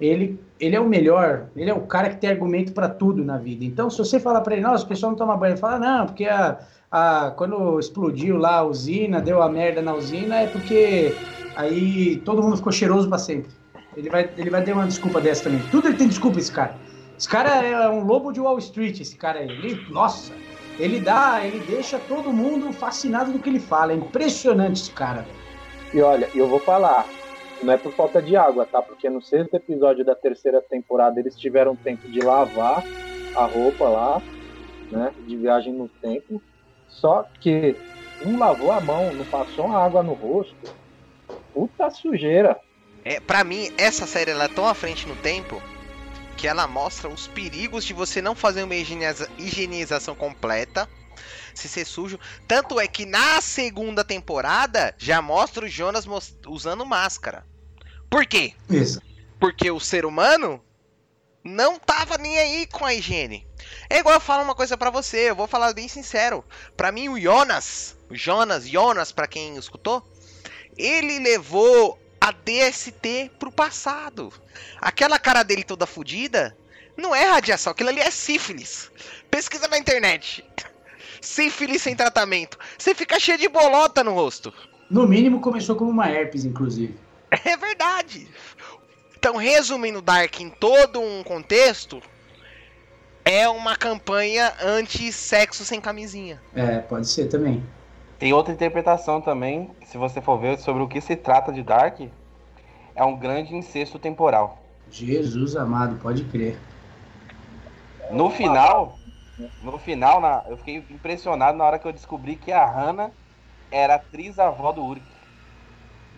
ele, 0.00 0.38
ele 0.60 0.76
é 0.76 0.80
o 0.80 0.88
melhor, 0.88 1.48
ele 1.56 1.70
é 1.70 1.74
o 1.74 1.80
cara 1.82 2.08
que 2.10 2.16
tem 2.16 2.30
argumento 2.30 2.72
para 2.72 2.88
tudo 2.88 3.24
na 3.24 3.38
vida. 3.38 3.64
Então, 3.64 3.88
se 3.88 3.98
você 3.98 4.18
falar 4.18 4.40
para 4.40 4.54
ele, 4.54 4.62
nossa, 4.62 4.84
o 4.84 4.88
pessoal 4.88 5.12
não 5.12 5.18
toma 5.18 5.36
banho, 5.36 5.52
ele 5.52 5.60
fala, 5.60 5.78
não, 5.78 6.06
porque 6.06 6.24
a, 6.26 6.58
a, 6.90 7.32
quando 7.36 7.78
explodiu 7.78 8.36
lá 8.36 8.58
a 8.58 8.64
usina, 8.64 9.20
deu 9.20 9.42
a 9.42 9.48
merda 9.48 9.80
na 9.80 9.94
usina, 9.94 10.36
é 10.36 10.46
porque 10.46 11.14
Aí 11.58 12.18
todo 12.24 12.40
mundo 12.40 12.56
ficou 12.56 12.70
cheiroso 12.70 13.08
para 13.08 13.18
sempre. 13.18 13.50
Ele 13.96 14.08
vai, 14.08 14.30
ele 14.36 14.48
vai 14.48 14.62
ter 14.62 14.72
uma 14.72 14.86
desculpa 14.86 15.20
dessa 15.20 15.42
também. 15.42 15.60
Tudo 15.72 15.88
ele 15.88 15.96
tem 15.96 16.06
desculpa, 16.06 16.38
esse 16.38 16.52
cara. 16.52 16.76
Esse 17.18 17.28
cara 17.28 17.64
é 17.66 17.88
um 17.88 18.04
lobo 18.04 18.30
de 18.30 18.38
Wall 18.40 18.58
Street, 18.58 19.00
esse 19.00 19.16
cara 19.16 19.40
aí. 19.40 19.50
Ele, 19.50 19.84
nossa, 19.90 20.32
ele 20.78 21.00
dá, 21.00 21.44
ele 21.44 21.58
deixa 21.66 21.98
todo 21.98 22.32
mundo 22.32 22.72
fascinado 22.72 23.32
do 23.32 23.40
que 23.40 23.48
ele 23.48 23.58
fala. 23.58 23.92
É 23.92 23.96
impressionante 23.96 24.82
esse 24.82 24.92
cara. 24.92 25.26
E 25.92 26.00
olha, 26.00 26.28
eu 26.32 26.46
vou 26.46 26.60
falar, 26.60 27.04
não 27.62 27.72
é 27.72 27.76
por 27.76 27.92
falta 27.92 28.20
de 28.20 28.36
água, 28.36 28.66
tá? 28.66 28.80
Porque 28.80 29.08
no 29.08 29.20
sexto 29.20 29.54
episódio 29.54 30.04
da 30.04 30.14
terceira 30.14 30.60
temporada 30.60 31.18
eles 31.18 31.36
tiveram 31.36 31.76
tempo 31.76 32.08
de 32.08 32.20
lavar 32.20 32.84
a 33.34 33.44
roupa 33.44 33.88
lá, 33.88 34.22
né? 34.90 35.12
De 35.26 35.36
viagem 35.36 35.72
no 35.72 35.88
tempo. 35.88 36.42
Só 36.88 37.24
que 37.40 37.76
não 38.24 38.38
lavou 38.38 38.72
a 38.72 38.80
mão, 38.80 39.12
não 39.12 39.24
passou 39.24 39.70
água 39.70 40.02
no 40.02 40.14
rosto 40.14 40.78
puta 41.58 41.90
sujeira. 41.90 42.56
É, 43.04 43.18
para 43.18 43.42
mim, 43.42 43.72
essa 43.76 44.06
série 44.06 44.30
ela 44.30 44.44
é 44.44 44.48
tão 44.48 44.66
à 44.66 44.74
frente 44.74 45.08
no 45.08 45.16
tempo 45.16 45.60
que 46.36 46.46
ela 46.46 46.68
mostra 46.68 47.08
os 47.08 47.26
perigos 47.26 47.84
de 47.84 47.92
você 47.92 48.22
não 48.22 48.34
fazer 48.34 48.62
uma 48.62 48.76
higieniza 48.76 49.28
higienização 49.36 50.14
completa, 50.14 50.88
se 51.58 51.68
ser 51.68 51.84
sujo. 51.84 52.18
Tanto 52.46 52.78
é 52.80 52.86
que 52.86 53.04
na 53.04 53.40
segunda 53.40 54.04
temporada 54.04 54.94
já 54.96 55.20
mostra 55.20 55.64
o 55.64 55.68
Jonas 55.68 56.06
usando 56.46 56.86
máscara. 56.86 57.44
Por 58.08 58.24
quê? 58.24 58.54
Isso. 58.70 59.00
Porque 59.38 59.70
o 59.70 59.80
ser 59.80 60.06
humano 60.06 60.62
não 61.44 61.78
tava 61.78 62.18
nem 62.18 62.38
aí 62.38 62.66
com 62.66 62.84
a 62.84 62.94
higiene. 62.94 63.46
É 63.88 63.98
igual 63.98 64.14
eu 64.14 64.20
falo 64.20 64.42
uma 64.42 64.54
coisa 64.54 64.76
para 64.76 64.90
você, 64.90 65.30
eu 65.30 65.36
vou 65.36 65.46
falar 65.46 65.72
bem 65.72 65.88
sincero. 65.88 66.44
Para 66.76 66.92
mim 66.92 67.08
o 67.08 67.20
Jonas, 67.20 67.96
o 68.10 68.14
Jonas, 68.16 68.66
Jonas 68.66 69.12
para 69.12 69.26
quem 69.26 69.56
escutou, 69.56 70.06
ele 70.76 71.18
levou 71.18 71.98
a 72.20 72.32
DST 72.32 73.32
pro 73.38 73.52
passado. 73.52 74.32
Aquela 74.80 75.18
cara 75.18 75.42
dele 75.42 75.64
toda 75.64 75.86
fodida 75.86 76.56
não 76.96 77.14
é 77.14 77.24
radiação, 77.24 77.70
aquilo 77.70 77.90
ali 77.90 78.00
é 78.00 78.10
sífilis. 78.10 78.90
Pesquisa 79.30 79.68
na 79.68 79.78
internet. 79.78 80.44
Sífilis 81.20 81.82
sem 81.82 81.94
tratamento. 81.94 82.58
Você 82.76 82.94
fica 82.94 83.18
cheio 83.18 83.38
de 83.38 83.48
bolota 83.48 84.02
no 84.04 84.14
rosto. 84.14 84.52
No 84.90 85.06
mínimo 85.06 85.40
começou 85.40 85.76
como 85.76 85.90
uma 85.90 86.08
herpes, 86.08 86.44
inclusive. 86.44 86.96
É 87.30 87.56
verdade. 87.56 88.28
Então, 89.18 89.36
resumindo 89.36 90.00
Dark 90.00 90.40
em 90.40 90.48
todo 90.48 91.00
um 91.00 91.22
contexto, 91.22 92.00
é 93.24 93.48
uma 93.48 93.76
campanha 93.76 94.54
anti-sexo 94.62 95.64
sem 95.64 95.80
camisinha. 95.80 96.40
É, 96.54 96.78
pode 96.78 97.08
ser 97.08 97.26
também. 97.26 97.62
Tem 98.18 98.32
outra 98.32 98.52
interpretação 98.52 99.20
também, 99.20 99.70
se 99.86 99.98
você 99.98 100.20
for 100.20 100.38
ver 100.38 100.58
sobre 100.58 100.82
o 100.82 100.88
que 100.88 101.00
se 101.00 101.14
trata 101.14 101.52
de 101.52 101.62
Dark, 101.62 102.00
é 102.96 103.04
um 103.04 103.16
grande 103.16 103.54
incesto 103.54 103.98
temporal. 103.98 104.62
Jesus 104.90 105.54
amado, 105.54 106.00
pode 106.00 106.24
crer. 106.24 106.58
No 108.10 108.30
final, 108.30 108.97
no 109.62 109.78
final, 109.78 110.20
na, 110.20 110.44
eu 110.48 110.56
fiquei 110.56 110.76
impressionado 110.90 111.56
na 111.56 111.64
hora 111.64 111.78
que 111.78 111.86
eu 111.86 111.92
descobri 111.92 112.36
que 112.36 112.50
a 112.50 112.64
Hannah 112.66 113.10
era 113.70 113.94
atriz-avó 113.94 114.72
do 114.72 114.84
Uric. 114.84 115.06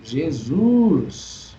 Jesus! 0.02 1.56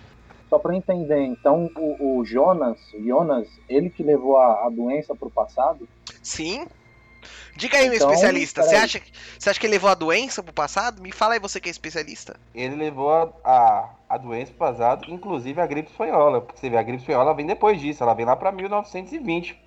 Só 0.48 0.58
para 0.58 0.76
entender, 0.76 1.22
então 1.24 1.70
o, 1.76 2.18
o, 2.18 2.24
Jonas, 2.24 2.78
Jonas, 3.06 3.48
ele 3.68 3.88
que 3.88 4.02
levou 4.02 4.36
a, 4.36 4.66
a 4.66 4.70
doença 4.70 5.14
para 5.14 5.28
o 5.28 5.30
passado? 5.30 5.88
Sim, 6.22 6.66
Diga 7.56 7.76
aí, 7.76 7.88
meu 7.88 7.96
então, 7.96 8.10
especialista. 8.10 8.62
Você 8.62 8.74
acha, 8.74 9.00
você 9.38 9.50
acha 9.50 9.60
que 9.60 9.66
ele 9.66 9.74
levou 9.74 9.90
a 9.90 9.94
doença 9.94 10.42
pro 10.42 10.52
passado? 10.52 11.02
Me 11.02 11.12
fala 11.12 11.34
aí 11.34 11.40
você 11.40 11.60
que 11.60 11.68
é 11.68 11.70
especialista. 11.70 12.38
Ele 12.54 12.74
levou 12.74 13.12
a, 13.12 13.30
a, 13.44 13.90
a 14.08 14.18
doença 14.18 14.52
pro 14.52 14.58
passado, 14.66 15.04
inclusive 15.12 15.60
a 15.60 15.66
gripe 15.66 15.90
espanhola. 15.90 16.40
Porque 16.40 16.58
você 16.58 16.70
vê, 16.70 16.76
a 16.78 16.82
gripe 16.82 17.02
espanhola 17.02 17.34
vem 17.34 17.46
depois 17.46 17.80
disso, 17.80 18.02
ela 18.02 18.14
vem 18.14 18.24
lá 18.24 18.34
pra 18.34 18.50
1920. 18.50 19.61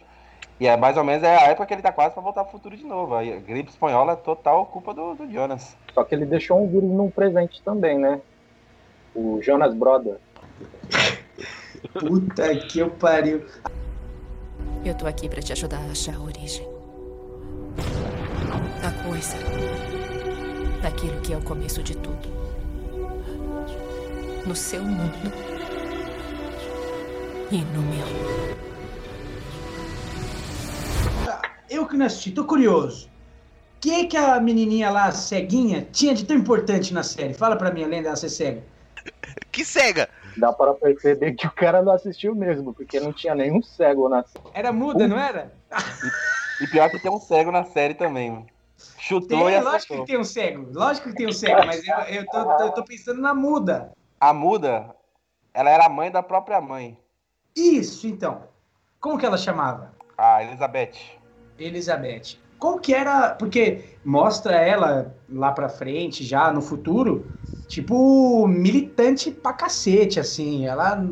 E 0.60 0.68
é 0.68 0.78
mais 0.78 0.95
ou 0.95 1.03
menos 1.03 1.24
é 1.24 1.36
a 1.36 1.49
época 1.49 1.66
que 1.66 1.74
ele 1.74 1.82
tá 1.82 1.91
quase 1.91 2.14
pra 2.14 2.24
voltar 2.24 2.43
pro 2.43 2.53
futuro 2.53 2.78
de 2.78 2.86
novo. 2.86 3.16
A 3.16 3.24
gripe 3.24 3.70
espanhola 3.70 4.14
é 4.14 4.16
total 4.16 4.66
culpa 4.68 4.93
do, 4.93 5.14
do 5.14 5.30
Jonas. 5.32 5.76
Só 5.93 6.03
que 6.03 6.16
ele 6.16 6.26
deixou 6.26 6.64
um 6.64 6.68
vírus 6.68 6.89
num 6.89 7.10
presente 7.10 7.62
também, 7.62 7.99
né? 7.99 8.22
O 9.14 9.41
Jonas 9.41 9.74
Brother. 9.74 10.18
Puta 11.93 12.56
que 12.56 12.80
eu 12.80 12.89
pariu. 12.89 13.45
Eu 14.86 14.95
tô 14.95 15.08
aqui 15.08 15.28
para 15.28 15.41
te 15.41 15.51
ajudar 15.51 15.80
a 15.80 15.91
achar 15.91 16.16
a 16.16 16.20
origem 16.20 16.76
a 18.86 18.91
coisa 19.03 19.38
daquilo 20.82 21.20
que 21.22 21.34
é 21.34 21.38
o 21.38 21.41
começo 21.41 21.82
de 21.82 21.95
tudo. 21.97 22.30
No 24.45 24.56
seu 24.56 24.84
mundo 24.84 25.32
e 27.51 27.58
no 27.58 27.82
meu. 27.82 28.64
Eu 31.76 31.86
que 31.86 31.98
não 31.98 32.06
assisti, 32.06 32.32
tô 32.32 32.46
curioso. 32.46 33.10
que 33.82 34.06
que 34.06 34.16
a 34.16 34.40
menininha 34.40 34.90
lá, 34.90 35.12
ceguinha, 35.12 35.86
tinha 35.92 36.14
de 36.16 36.26
tão 36.26 36.38
importante 36.38 36.94
na 36.94 37.04
série? 37.04 37.34
Fala 37.34 37.58
pra 37.58 37.70
mim, 37.70 37.84
além 37.84 38.02
dela 38.02 38.16
ser 38.16 38.30
cega. 38.30 38.64
Que 39.52 39.66
cega? 39.66 40.08
Dá 40.38 40.54
para 40.54 40.74
perceber 40.74 41.34
que 41.34 41.46
o 41.48 41.52
cara 41.52 41.82
não 41.82 41.92
assistiu 41.92 42.34
mesmo, 42.34 42.74
porque 42.74 43.00
não 43.00 43.12
tinha 43.12 43.36
nenhum 43.36 43.62
cego 43.62 44.08
na 44.08 44.24
série. 44.24 44.46
Era 44.54 44.72
muda, 44.72 45.06
não 45.08 45.18
era? 45.20 45.54
E 46.62 46.68
pior 46.68 46.90
que 46.90 46.98
tem 47.00 47.12
um 47.12 47.20
cego 47.20 47.52
na 47.52 47.66
série 47.66 47.94
também, 47.94 48.32
mano. 48.32 48.48
Chutou 48.98 49.28
Tem, 49.28 49.56
e 49.56 49.60
lógico 49.60 49.76
acertou. 49.76 50.06
que 50.06 50.12
tem 50.12 50.18
um 50.18 50.24
cego. 50.24 50.70
Lógico 50.74 51.10
que 51.10 51.16
tem 51.18 51.28
um 51.28 51.32
cego, 51.34 51.66
mas 51.66 51.86
eu, 51.86 51.98
eu, 52.16 52.26
tô, 52.28 52.52
eu 52.64 52.72
tô 52.72 52.86
pensando 52.86 53.20
na 53.22 53.34
muda. 53.34 53.92
A 54.18 54.32
muda, 54.34 54.96
ela 55.54 55.70
era 55.70 55.86
a 55.86 55.90
mãe 55.90 56.10
da 56.10 56.24
própria 56.24 56.62
mãe, 56.62 56.98
Isso, 57.54 58.08
então. 58.08 58.44
Como 59.02 59.18
que 59.18 59.26
ela 59.26 59.38
chamava? 59.38 59.94
a 60.18 60.42
Elizabeth. 60.42 61.25
Elizabeth. 61.58 62.38
Como 62.58 62.80
que 62.80 62.93
era? 62.93 63.32
Porque 63.32 63.97
mostra 64.03 64.56
ela 64.56 65.16
lá 65.30 65.51
pra 65.51 65.70
frente, 65.70 66.24
já 66.24 66.51
no 66.51 66.62
futuro, 66.62 67.30
tipo, 67.68 68.47
militante 68.47 69.32
pra 69.32 69.53
cacete, 69.53 70.20
assim. 70.20 70.66
Ela 70.66 71.08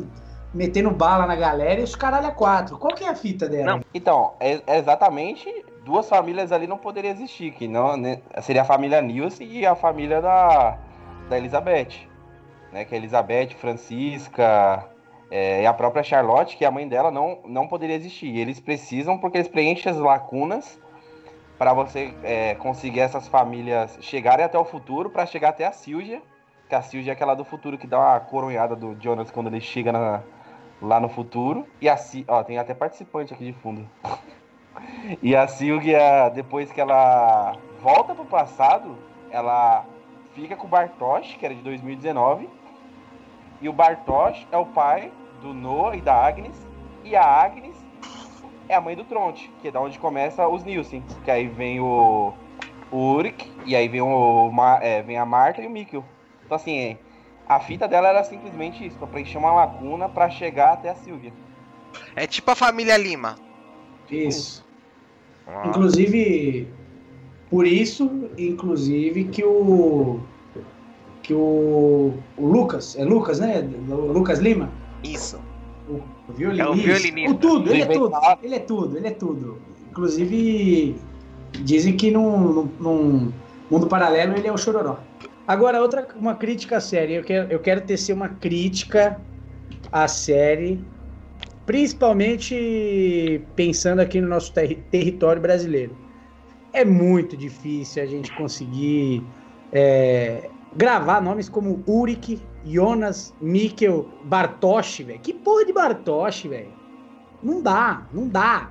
metendo 0.52 0.90
bala 0.90 1.26
na 1.26 1.36
galera 1.36 1.80
e 1.80 1.84
os 1.84 1.94
caralho 1.94 2.28
a 2.28 2.30
quatro. 2.30 2.78
Qual 2.78 2.94
que 2.94 3.04
é 3.04 3.08
a 3.08 3.14
fita 3.14 3.48
dela? 3.48 3.80
Então, 3.92 4.34
é, 4.40 4.62
é 4.66 4.78
exatamente 4.78 5.48
duas 5.84 6.08
famílias 6.08 6.50
ali 6.50 6.66
não 6.66 6.78
poderiam 6.78 7.12
existir, 7.12 7.52
que 7.52 7.68
não 7.68 7.96
né, 7.96 8.22
seria 8.42 8.62
a 8.62 8.64
família 8.64 9.02
Nilce 9.02 9.44
e 9.44 9.66
a 9.66 9.74
família 9.74 10.22
da, 10.22 10.78
da 11.28 11.36
Elizabeth, 11.36 12.08
né? 12.72 12.84
Que 12.84 12.94
é 12.94 12.98
Elizabeth, 12.98 13.50
Francisca 13.50 14.88
é, 15.30 15.66
a 15.66 15.72
própria 15.72 16.02
Charlotte, 16.02 16.56
que 16.56 16.64
a 16.64 16.70
mãe 16.70 16.86
dela 16.86 17.10
não, 17.10 17.38
não 17.46 17.66
poderia 17.66 17.96
existir. 17.96 18.36
Eles 18.36 18.60
precisam 18.60 19.18
porque 19.18 19.38
eles 19.38 19.48
preenchem 19.48 19.90
as 19.90 19.98
lacunas 19.98 20.80
para 21.58 21.72
você 21.72 22.14
é, 22.22 22.54
conseguir 22.56 23.00
essas 23.00 23.28
famílias 23.28 23.96
chegarem 24.00 24.44
até 24.44 24.58
o 24.58 24.64
futuro, 24.64 25.10
para 25.10 25.24
chegar 25.26 25.50
até 25.50 25.64
a 25.64 25.72
Silvia, 25.72 26.20
que 26.68 26.74
a 26.74 26.82
Silvia 26.82 27.12
é 27.12 27.14
aquela 27.14 27.34
do 27.34 27.44
futuro 27.44 27.78
que 27.78 27.86
dá 27.86 27.98
uma 27.98 28.20
coronhada 28.20 28.74
do 28.74 28.96
Jonas 29.00 29.30
quando 29.30 29.46
ele 29.48 29.60
chega 29.60 29.92
na- 29.92 30.22
lá 30.82 30.98
no 30.98 31.08
futuro. 31.08 31.66
E 31.80 31.88
a 31.88 31.96
ó, 32.28 32.42
tem 32.42 32.58
até 32.58 32.74
participante 32.74 33.32
aqui 33.32 33.44
de 33.44 33.52
fundo. 33.52 33.88
E 35.22 35.36
a 35.36 35.46
Silvia, 35.46 36.28
depois 36.30 36.72
que 36.72 36.80
ela 36.80 37.56
volta 37.80 38.12
pro 38.12 38.24
passado, 38.24 38.98
ela 39.30 39.84
fica 40.34 40.56
com 40.56 40.66
o 40.66 40.70
Bartosz, 40.70 41.36
que 41.38 41.44
era 41.46 41.54
de 41.54 41.62
2019. 41.62 42.48
E 43.64 43.68
o 43.68 43.72
Bartosz 43.72 44.46
é 44.52 44.58
o 44.58 44.66
pai 44.66 45.10
do 45.40 45.54
Noah 45.54 45.96
e 45.96 46.02
da 46.02 46.14
Agnes. 46.14 46.54
E 47.02 47.16
a 47.16 47.24
Agnes 47.24 47.74
é 48.68 48.74
a 48.74 48.80
mãe 48.80 48.94
do 48.94 49.04
Tronte, 49.04 49.50
que 49.62 49.68
é 49.68 49.70
da 49.70 49.80
onde 49.80 49.98
começa 49.98 50.46
os 50.46 50.62
Nielsen. 50.62 51.02
Que 51.24 51.30
aí 51.30 51.48
vem 51.48 51.80
o, 51.80 52.34
o 52.92 52.96
Ulrich, 52.96 53.50
e 53.64 53.74
aí 53.74 53.88
vem, 53.88 54.02
o, 54.02 54.52
é, 54.82 55.00
vem 55.00 55.16
a 55.16 55.24
Marta 55.24 55.62
e 55.62 55.66
o 55.66 55.70
Mikkel. 55.70 56.04
Então 56.44 56.56
assim, 56.56 56.78
é, 56.78 56.98
a 57.48 57.58
fita 57.58 57.88
dela 57.88 58.08
era 58.08 58.22
simplesmente 58.22 58.86
isso, 58.86 58.98
pra 58.98 59.06
preencher 59.06 59.38
uma 59.38 59.54
lacuna 59.54 60.10
pra 60.10 60.28
chegar 60.28 60.74
até 60.74 60.90
a 60.90 60.94
Silvia. 60.96 61.32
É 62.14 62.26
tipo 62.26 62.50
a 62.50 62.54
família 62.54 62.98
Lima. 62.98 63.36
Isso. 64.10 64.62
Ah. 65.46 65.68
Inclusive, 65.68 66.68
por 67.48 67.66
isso, 67.66 68.28
inclusive, 68.36 69.24
que 69.24 69.42
o. 69.42 70.20
Que 71.24 71.32
o. 71.34 72.12
O 72.36 72.46
Lucas, 72.46 72.96
é 72.96 73.04
Lucas, 73.04 73.40
né? 73.40 73.66
O 73.88 74.12
Lucas 74.12 74.38
Lima? 74.38 74.70
Isso. 75.02 75.40
O 75.88 76.00
violinista. 76.32 76.68
É 76.68 76.70
o 76.70 76.74
violinista. 76.74 77.30
O 77.30 77.34
tudo, 77.34 77.70
ele 77.72 77.82
é 77.82 77.86
tudo. 77.86 78.16
Ele 78.42 78.54
é 78.54 78.58
tudo, 78.58 78.96
ele 78.98 79.06
é 79.08 79.10
tudo. 79.10 79.58
Inclusive, 79.90 80.94
dizem 81.62 81.96
que 81.96 82.10
num, 82.10 82.68
num, 82.78 83.32
mundo 83.70 83.86
paralelo 83.86 84.36
ele 84.36 84.46
é 84.46 84.52
o 84.52 84.58
chororó. 84.58 84.98
Agora, 85.48 85.80
outra 85.80 86.06
uma 86.14 86.34
crítica 86.34 86.76
à 86.76 86.80
série. 86.80 87.14
Eu 87.14 87.24
quero, 87.24 87.50
eu 87.50 87.58
quero 87.58 87.80
tecer 87.80 88.12
uma 88.12 88.28
crítica 88.28 89.18
à 89.90 90.06
série, 90.06 90.84
principalmente 91.64 93.42
pensando 93.56 94.00
aqui 94.00 94.20
no 94.20 94.28
nosso 94.28 94.52
terri- 94.52 94.82
território 94.90 95.40
brasileiro. 95.40 95.96
É 96.72 96.84
muito 96.84 97.34
difícil 97.36 98.02
a 98.02 98.06
gente 98.06 98.34
conseguir 98.36 99.22
é, 99.72 100.50
gravar 100.76 101.20
nomes 101.20 101.48
como 101.48 101.82
Uric, 101.86 102.42
Jonas, 102.64 103.34
Mikkel, 103.40 104.08
Bartosz, 104.24 105.00
velho. 105.00 105.20
Que 105.20 105.32
porra 105.32 105.64
de 105.64 105.72
Bartosz, 105.72 106.44
velho? 106.44 106.72
Não 107.42 107.62
dá, 107.62 108.06
não 108.12 108.28
dá. 108.28 108.70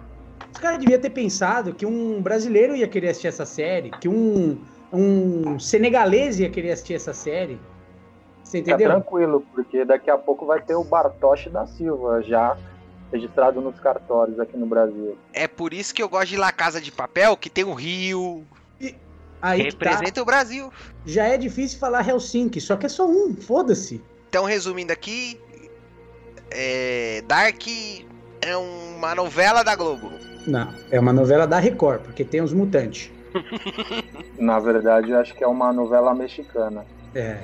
Os 0.51 0.59
caras 0.59 0.79
deviam 0.79 0.99
ter 0.99 1.09
pensado 1.09 1.73
que 1.73 1.85
um 1.85 2.21
brasileiro 2.21 2.75
ia 2.75 2.87
querer 2.87 3.09
assistir 3.09 3.27
essa 3.27 3.45
série, 3.45 3.91
que 3.91 4.07
um, 4.07 4.59
um 4.91 5.59
senegalês 5.59 6.39
ia 6.39 6.49
querer 6.49 6.71
assistir 6.71 6.95
essa 6.95 7.13
série. 7.13 7.59
Você 8.43 8.59
Fica 8.59 8.71
entendeu? 8.71 8.91
tranquilo, 8.91 9.45
porque 9.53 9.85
daqui 9.85 10.09
a 10.09 10.17
pouco 10.17 10.45
vai 10.45 10.61
ter 10.61 10.75
o 10.75 10.83
Bartosz 10.83 11.47
da 11.49 11.65
Silva 11.65 12.21
já 12.21 12.57
registrado 13.11 13.61
nos 13.61 13.79
cartórios 13.79 14.39
aqui 14.39 14.57
no 14.57 14.65
Brasil. 14.65 15.17
É 15.31 15.47
por 15.47 15.73
isso 15.73 15.93
que 15.93 16.01
eu 16.01 16.09
gosto 16.09 16.29
de 16.29 16.37
La 16.37 16.51
Casa 16.51 16.81
de 16.81 16.91
Papel, 16.91 17.37
que 17.37 17.49
tem 17.49 17.63
o 17.63 17.73
Rio. 17.73 18.43
Aí 19.43 19.65
que 19.65 19.75
tá. 19.75 19.89
representa 19.89 20.21
o 20.21 20.25
Brasil. 20.25 20.71
Já 21.05 21.25
é 21.25 21.37
difícil 21.37 21.77
falar 21.77 22.07
Helsinki, 22.07 22.61
só 22.61 22.77
que 22.77 22.85
é 22.85 22.89
só 22.89 23.05
um, 23.05 23.35
foda-se. 23.35 24.01
Então, 24.29 24.45
resumindo 24.45 24.93
aqui, 24.93 25.37
é, 26.49 27.21
Dark 27.27 27.61
é 28.41 28.55
uma 28.55 29.13
novela 29.13 29.61
da 29.61 29.75
Globo. 29.75 30.09
Não, 30.47 30.73
é 30.89 30.97
uma 30.97 31.11
novela 31.11 31.45
da 31.45 31.59
Record, 31.59 32.03
porque 32.03 32.23
tem 32.23 32.41
os 32.41 32.53
mutantes. 32.53 33.11
Na 34.39 34.59
verdade, 34.59 35.11
eu 35.11 35.19
acho 35.19 35.33
que 35.35 35.43
é 35.43 35.47
uma 35.47 35.73
novela 35.73 36.15
mexicana. 36.15 36.85
É, 37.13 37.37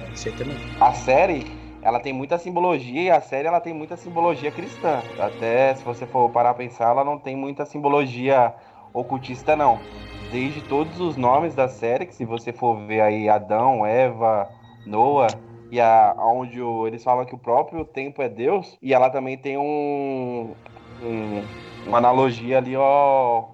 aí 0.00 0.32
também. 0.32 0.56
a 0.80 0.94
série 0.94 1.62
ela 1.82 2.00
tem 2.00 2.12
muita 2.12 2.38
simbologia 2.38 3.02
e 3.02 3.10
a 3.10 3.20
série 3.20 3.46
ela 3.46 3.60
tem 3.60 3.74
muita 3.74 3.96
simbologia 3.96 4.50
cristã. 4.50 5.02
Até 5.18 5.74
se 5.74 5.84
você 5.84 6.06
for 6.06 6.30
parar 6.30 6.50
a 6.50 6.54
pensar, 6.54 6.90
ela 6.90 7.04
não 7.04 7.18
tem 7.18 7.36
muita 7.36 7.66
simbologia 7.66 8.54
ocultista 8.92 9.56
não. 9.56 9.90
Desde 10.20 10.62
todos 10.62 11.00
os 11.00 11.16
nomes 11.16 11.54
da 11.54 11.68
série, 11.68 12.06
que 12.06 12.14
se 12.14 12.24
você 12.24 12.52
for 12.52 12.86
ver 12.86 13.00
aí 13.00 13.28
Adão, 13.28 13.84
Eva, 13.86 14.50
Noah, 14.84 15.40
e 15.70 15.80
a, 15.80 16.14
onde 16.18 16.60
o- 16.60 16.86
eles 16.86 17.02
falam 17.02 17.24
que 17.24 17.34
o 17.34 17.38
próprio 17.38 17.84
tempo 17.84 18.22
é 18.22 18.28
Deus, 18.28 18.78
e 18.82 18.92
ela 18.94 19.10
também 19.10 19.36
tem 19.38 19.58
um, 19.58 20.56
um- 21.00 21.48
uma 21.84 21.98
analogia 21.98 22.58
ali, 22.58 22.76
ó, 22.76 23.48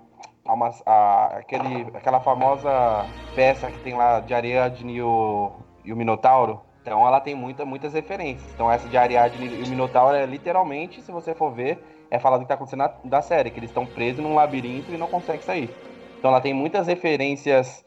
a 0.45 0.53
uma- 0.55 0.71
a- 0.87 1.27
aquele, 1.39 1.83
aquela 1.95 2.21
famosa 2.21 3.09
peça 3.35 3.71
que 3.71 3.81
tem 3.81 3.95
lá 3.95 4.21
de 4.21 4.35
Ariadne 4.35 4.95
e 4.97 5.03
o, 5.03 5.65
e 5.85 5.93
o 5.93 5.97
Minotauro. 5.97 6.61
Então 6.81 7.07
ela 7.07 7.21
tem 7.21 7.35
muita, 7.35 7.65
muitas 7.67 7.93
referências. 7.93 8.53
Então 8.53 8.71
essa 8.71 8.89
de 8.89 8.97
Ariadne 8.97 9.47
e 9.59 9.63
o 9.63 9.67
Minotauro 9.67 10.17
é 10.17 10.25
literalmente, 10.27 11.03
se 11.03 11.13
você 11.13 11.35
for 11.35 11.53
ver, 11.53 11.85
é 12.11 12.19
falado 12.19 12.41
do 12.41 12.43
que 12.45 12.49
tá 12.49 12.55
acontecendo 12.55 12.81
na, 12.81 12.95
da 13.05 13.23
série, 13.23 13.51
que 13.51 13.59
eles 13.59 13.71
estão 13.71 13.87
presos 13.87 14.23
num 14.23 14.35
labirinto 14.35 14.93
e 14.93 14.99
não 14.99 15.07
conseguem 15.07 15.43
sair. 15.43 15.71
Então 16.19 16.31
ela 16.31 16.41
tem 16.41 16.55
muitas 16.55 16.87
referências 16.87 17.85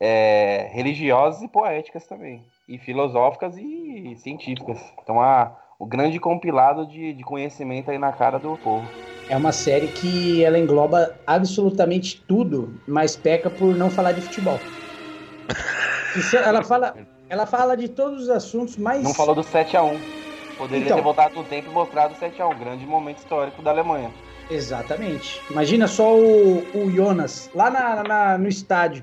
é, 0.00 0.70
religiosas 0.72 1.42
e 1.42 1.48
poéticas 1.48 2.06
também. 2.06 2.44
E 2.68 2.78
filosóficas 2.78 3.56
e 3.58 4.16
científicas. 4.16 4.80
Então 5.02 5.20
a, 5.20 5.56
o 5.78 5.86
grande 5.86 6.18
compilado 6.18 6.86
de, 6.86 7.12
de 7.12 7.22
conhecimento 7.22 7.90
aí 7.90 7.98
na 7.98 8.12
cara 8.12 8.38
do 8.38 8.56
povo. 8.58 8.86
É 9.28 9.36
uma 9.36 9.52
série 9.52 9.88
que 9.88 10.44
ela 10.44 10.58
engloba 10.58 11.14
absolutamente 11.26 12.22
tudo, 12.26 12.78
mas 12.86 13.16
peca 13.16 13.48
por 13.48 13.74
não 13.74 13.90
falar 13.90 14.12
de 14.12 14.20
futebol. 14.20 14.58
Isso, 16.16 16.36
ela 16.36 16.62
fala, 16.62 16.94
ela 17.28 17.46
fala 17.46 17.76
de 17.76 17.88
todos 17.88 18.24
os 18.24 18.30
assuntos 18.30 18.76
mais. 18.76 19.02
Não 19.02 19.14
falou 19.14 19.34
do 19.34 19.40
7x1. 19.42 20.23
Poderia 20.56 20.84
Então. 20.84 20.96
ter 20.96 21.02
voltado 21.02 21.34
no 21.34 21.44
tempo 21.44 21.68
e 21.70 21.72
mostrado 21.72 22.14
o 22.14 22.16
7x1, 22.16 22.58
grande 22.58 22.86
momento 22.86 23.18
histórico 23.18 23.60
da 23.62 23.70
Alemanha. 23.70 24.10
Exatamente. 24.50 25.40
Imagina 25.50 25.86
só 25.88 26.14
o, 26.16 26.58
o 26.74 26.90
Jonas 26.90 27.50
lá 27.54 27.70
na, 27.70 28.02
na- 28.02 28.38
no 28.38 28.48
estádio. 28.48 29.02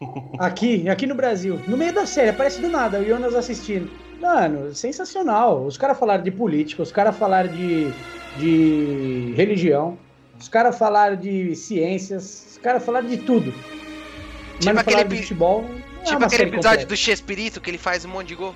Aqui, 0.38 0.88
aqui 0.90 1.06
no 1.06 1.14
Brasil. 1.14 1.58
No 1.66 1.76
meio 1.76 1.92
da 1.92 2.04
série, 2.06 2.28
aparece 2.30 2.60
do 2.60 2.68
nada, 2.68 2.98
o 3.00 3.04
Jonas 3.04 3.34
assistindo. 3.34 3.90
Mano, 4.20 4.74
sensacional. 4.74 5.64
Os 5.64 5.76
caras 5.78 5.98
falaram 5.98 6.22
de 6.22 6.30
política, 6.30 6.82
os 6.82 6.92
caras 6.92 7.16
falaram 7.16 7.48
de, 7.50 7.90
de 8.38 9.32
religião, 9.36 9.98
os 10.38 10.48
caras 10.48 10.76
falaram 10.78 11.16
de 11.16 11.54
ciências, 11.56 12.46
os 12.52 12.58
caras 12.58 12.84
falaram 12.84 13.06
de 13.08 13.16
tudo. 13.18 13.52
Mas 13.52 14.58
Tipo 14.60 14.72
não 14.74 14.80
aquele 14.80 14.84
falaram 14.96 15.08
de 15.08 15.14
epi- 15.14 15.22
futebol. 15.22 15.62
não 15.62 15.68
é 15.70 16.04
tipo 16.04 16.16
uma 16.18 16.26
aquele 16.26 16.42
episódio 16.44 16.68
completa. 16.70 16.86
do 16.86 16.96
Chespirito 16.96 17.60
que 17.60 17.70
ele 17.70 17.78
faz 17.78 18.04
um 18.04 18.08
monte 18.08 18.28
de 18.28 18.34
gol. 18.34 18.54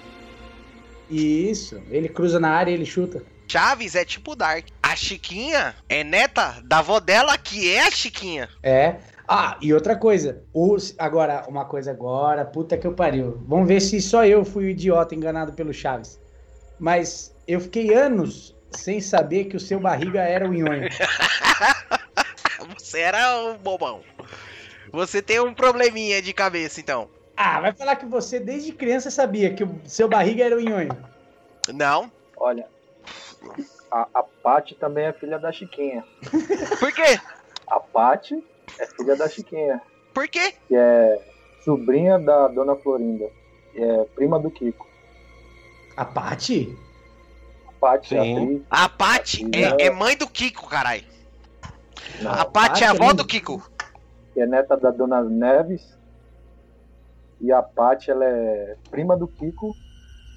Isso, 1.11 1.83
ele 1.91 2.09
cruza 2.09 2.39
na 2.39 2.51
área 2.51 2.71
e 2.71 2.75
ele 2.75 2.87
chuta. 2.87 3.23
Chaves 3.49 3.97
é 3.97 4.05
tipo 4.05 4.37
Dark. 4.37 4.67
A 4.81 4.95
Chiquinha 4.95 5.75
é 5.89 6.05
neta 6.05 6.63
da 6.65 6.79
avó 6.79 7.01
dela, 7.01 7.37
que 7.37 7.69
é 7.69 7.87
a 7.87 7.91
Chiquinha. 7.91 8.49
É. 8.63 8.97
Ah, 9.27 9.57
e 9.61 9.75
outra 9.75 9.97
coisa. 9.97 10.43
Os, 10.55 10.95
agora, 10.97 11.45
uma 11.49 11.65
coisa 11.65 11.91
agora, 11.91 12.45
puta 12.45 12.79
que 12.79 12.87
eu 12.87 12.93
pariu. 12.93 13.43
Vamos 13.47 13.67
ver 13.67 13.81
se 13.81 14.01
só 14.01 14.25
eu 14.25 14.45
fui 14.45 14.67
o 14.67 14.69
idiota 14.69 15.15
enganado 15.15 15.53
pelo 15.53 15.73
Chaves. 15.73 16.21
Mas 16.79 17.35
eu 17.47 17.61
fiquei 17.61 17.93
anos 17.93 18.57
sem 18.71 19.01
saber 19.01 19.47
que 19.47 19.57
o 19.57 19.61
seu 19.61 19.81
barriga 19.81 20.23
era 20.23 20.49
o 20.49 20.53
nhonho. 20.53 20.89
Você 22.79 23.01
era 23.01 23.37
o 23.37 23.59
bobão. 23.59 24.01
Você 24.93 25.21
tem 25.21 25.41
um 25.41 25.55
probleminha 25.55 26.23
de 26.23 26.33
cabeça, 26.33 26.81
então. 26.81 27.09
Ah, 27.43 27.59
vai 27.59 27.73
falar 27.73 27.97
que 27.97 28.05
você 28.05 28.39
desde 28.39 28.71
criança 28.71 29.11
sabia 29.11 29.55
que 29.55 29.65
o 29.65 29.81
seu 29.87 30.07
barriga 30.07 30.45
era 30.45 30.55
o 30.55 30.61
nhonho. 30.61 30.91
Não. 31.73 32.13
Olha, 32.37 32.69
a, 33.91 34.07
a 34.13 34.23
Paty 34.23 34.75
também 34.75 35.07
é 35.07 35.13
filha 35.15 35.39
da 35.39 35.51
Chiquinha. 35.51 36.05
Por 36.79 36.93
quê? 36.93 37.19
A 37.67 37.81
Paty 37.81 38.45
é 38.79 38.87
filha 38.89 39.17
da 39.17 39.27
Chiquinha. 39.27 39.81
Por 40.13 40.29
quê? 40.29 40.53
Que 40.69 40.77
é 40.77 41.19
sobrinha 41.65 42.19
da 42.19 42.47
Dona 42.49 42.77
Florinda. 42.77 43.31
Que 43.73 43.83
é 43.83 44.05
prima 44.15 44.39
do 44.39 44.51
Kiko. 44.51 44.87
A 45.97 46.05
Paty? 46.05 46.77
A 47.67 47.73
Paty, 47.81 48.19
atriz. 48.19 48.63
A 48.69 48.89
Paty 48.91 49.49
é, 49.55 49.71
né? 49.71 49.77
é 49.79 49.91
mãe 49.91 50.15
do 50.15 50.29
Kiko, 50.29 50.69
caralho. 50.69 51.05
A 52.23 52.45
Paty 52.45 52.85
é 52.85 52.87
a 52.87 52.91
avó 52.91 53.13
é 53.13 53.15
do 53.15 53.27
Kiko. 53.27 53.67
que 54.35 54.43
é 54.43 54.47
neta 54.47 54.77
da 54.77 54.91
Dona 54.91 55.23
Neves. 55.23 55.99
E 57.41 57.51
a 57.53 57.63
Paty, 57.63 58.11
ela 58.11 58.25
é 58.25 58.77
prima 58.91 59.17
do 59.17 59.27
Kiko 59.27 59.75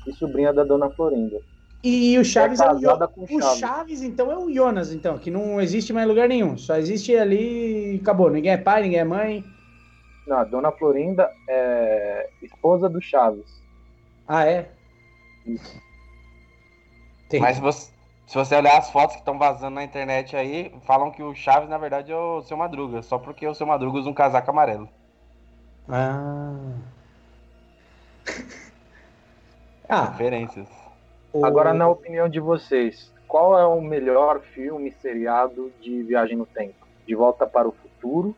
e 0.07 0.13
sobrinha 0.13 0.53
da 0.53 0.63
Dona 0.63 0.89
Florinda. 0.89 1.37
E 1.83 2.17
o 2.17 2.23
Chaves 2.23 2.61
é, 2.61 2.65
É 2.65 2.69
o, 2.69 3.07
com 3.09 3.23
o 3.23 3.41
Chaves. 3.41 3.59
Chaves, 3.59 4.01
então, 4.01 4.31
é 4.31 4.37
o 4.37 4.51
Jonas, 4.53 4.93
então, 4.93 5.17
que 5.17 5.29
não 5.29 5.59
existe 5.59 5.91
mais 5.91 6.05
em 6.05 6.09
lugar 6.09 6.29
nenhum. 6.29 6.57
Só 6.57 6.77
existe 6.77 7.13
ali 7.15 7.95
e 7.95 7.99
acabou. 7.99 8.29
Ninguém 8.29 8.53
é 8.53 8.57
pai, 8.57 8.83
ninguém 8.83 8.99
é 8.99 9.03
mãe. 9.03 9.43
Não, 10.25 10.37
a 10.37 10.43
Dona 10.45 10.71
Florinda 10.71 11.29
é 11.49 12.29
esposa 12.41 12.87
do 12.87 13.01
Chaves. 13.01 13.61
Ah, 14.25 14.45
é? 14.45 14.69
Isso. 15.45 15.77
Tem. 17.27 17.41
Mas 17.41 17.57
se 17.57 17.61
você, 17.61 17.91
se 18.27 18.35
você 18.35 18.55
olhar 18.55 18.77
as 18.77 18.89
fotos 18.89 19.15
que 19.15 19.21
estão 19.21 19.37
vazando 19.37 19.75
na 19.75 19.83
internet 19.83 20.37
aí, 20.37 20.73
falam 20.85 21.11
que 21.11 21.21
o 21.21 21.35
Chaves, 21.35 21.69
na 21.69 21.77
verdade, 21.77 22.13
é 22.13 22.15
o 22.15 22.41
seu 22.43 22.55
Madruga. 22.55 23.01
Só 23.01 23.17
porque 23.17 23.45
o 23.45 23.53
seu 23.53 23.67
Madruga 23.67 23.99
usa 23.99 24.09
um 24.09 24.13
casaco 24.13 24.49
amarelo. 24.49 24.87
Ah. 25.89 26.92
ah, 29.89 30.11
Referências. 30.11 30.69
o- 31.34 31.45
Agora, 31.45 31.74
na 31.74 31.88
opinião 31.88 32.28
de 32.30 32.39
vocês, 32.39 33.11
qual 33.28 33.57
é 33.57 33.65
o 33.65 33.82
melhor 33.82 34.41
filme 34.53 34.91
seriado 34.91 35.74
de 35.80 36.03
viagem 36.03 36.38
no 36.38 36.45
tempo? 36.45 36.76
De 37.05 37.15
Volta 37.15 37.45
para 37.47 37.67
o 37.67 37.74
Futuro, 37.74 38.38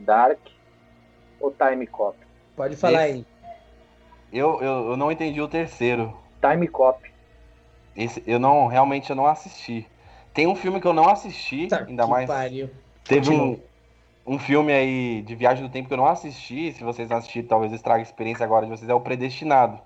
Dark 0.00 0.40
ou 1.40 1.52
Time 1.52 1.86
Cop? 1.86 2.18
Pode 2.56 2.76
falar 2.76 3.06
Esse- 3.08 3.18
aí. 3.18 3.26
Eu, 4.32 4.60
eu, 4.60 4.90
eu 4.90 4.96
não 4.96 5.12
entendi 5.12 5.40
o 5.40 5.46
terceiro. 5.48 6.18
Time 6.40 6.66
Cop. 6.66 6.98
Esse, 7.94 8.22
eu 8.26 8.40
não, 8.40 8.66
realmente 8.66 9.10
eu 9.10 9.14
não 9.16 9.26
assisti. 9.26 9.86
Tem 10.32 10.48
um 10.48 10.56
filme 10.56 10.80
que 10.80 10.86
eu 10.86 10.92
não 10.92 11.08
assisti, 11.08 11.68
Tá 11.68 11.84
ainda 11.86 12.06
mais. 12.08 12.26
pariu. 12.28 12.68
Teve 13.04 13.28
Continua. 13.28 13.46
um, 13.46 13.62
um 14.26 14.38
filme 14.38 14.72
aí 14.72 15.22
de 15.22 15.34
viagem 15.34 15.62
no 15.62 15.70
tempo 15.70 15.88
que 15.88 15.94
eu 15.94 15.98
não 15.98 16.06
assisti. 16.06 16.72
Se 16.72 16.82
vocês 16.82 17.08
não 17.08 17.18
assistiram, 17.18 17.48
talvez 17.48 17.72
estrague 17.72 18.00
a 18.00 18.06
experiência 18.06 18.44
agora 18.44 18.66
de 18.66 18.72
vocês. 18.72 18.88
É 18.88 18.94
o 18.94 19.00
Predestinado. 19.00 19.80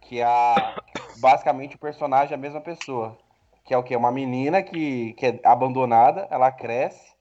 Que 0.00 0.20
é 0.20 0.24
a, 0.24 0.76
basicamente 1.18 1.76
o 1.76 1.78
personagem 1.78 2.32
é 2.32 2.34
a 2.34 2.40
mesma 2.40 2.60
pessoa. 2.60 3.16
Que 3.64 3.74
é 3.74 3.78
o 3.78 3.82
que? 3.82 3.96
Uma 3.96 4.12
menina 4.12 4.62
que, 4.62 5.14
que 5.14 5.26
é 5.26 5.40
abandonada, 5.42 6.28
ela 6.30 6.52
cresce, 6.52 7.14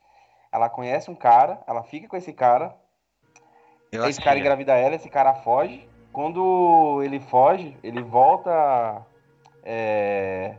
ela 0.51 0.69
conhece 0.69 1.09
um 1.09 1.15
cara, 1.15 1.61
ela 1.65 1.83
fica 1.83 2.07
com 2.07 2.17
esse 2.17 2.33
cara, 2.33 2.75
Eu 3.91 4.07
esse 4.07 4.21
cara 4.21 4.37
engravida 4.37 4.73
ela, 4.73 4.95
esse 4.95 5.09
cara 5.09 5.33
foge. 5.33 5.87
Quando 6.11 7.01
ele 7.03 7.19
foge, 7.19 7.75
ele 7.81 8.03
volta 8.03 9.03
é, 9.63 10.57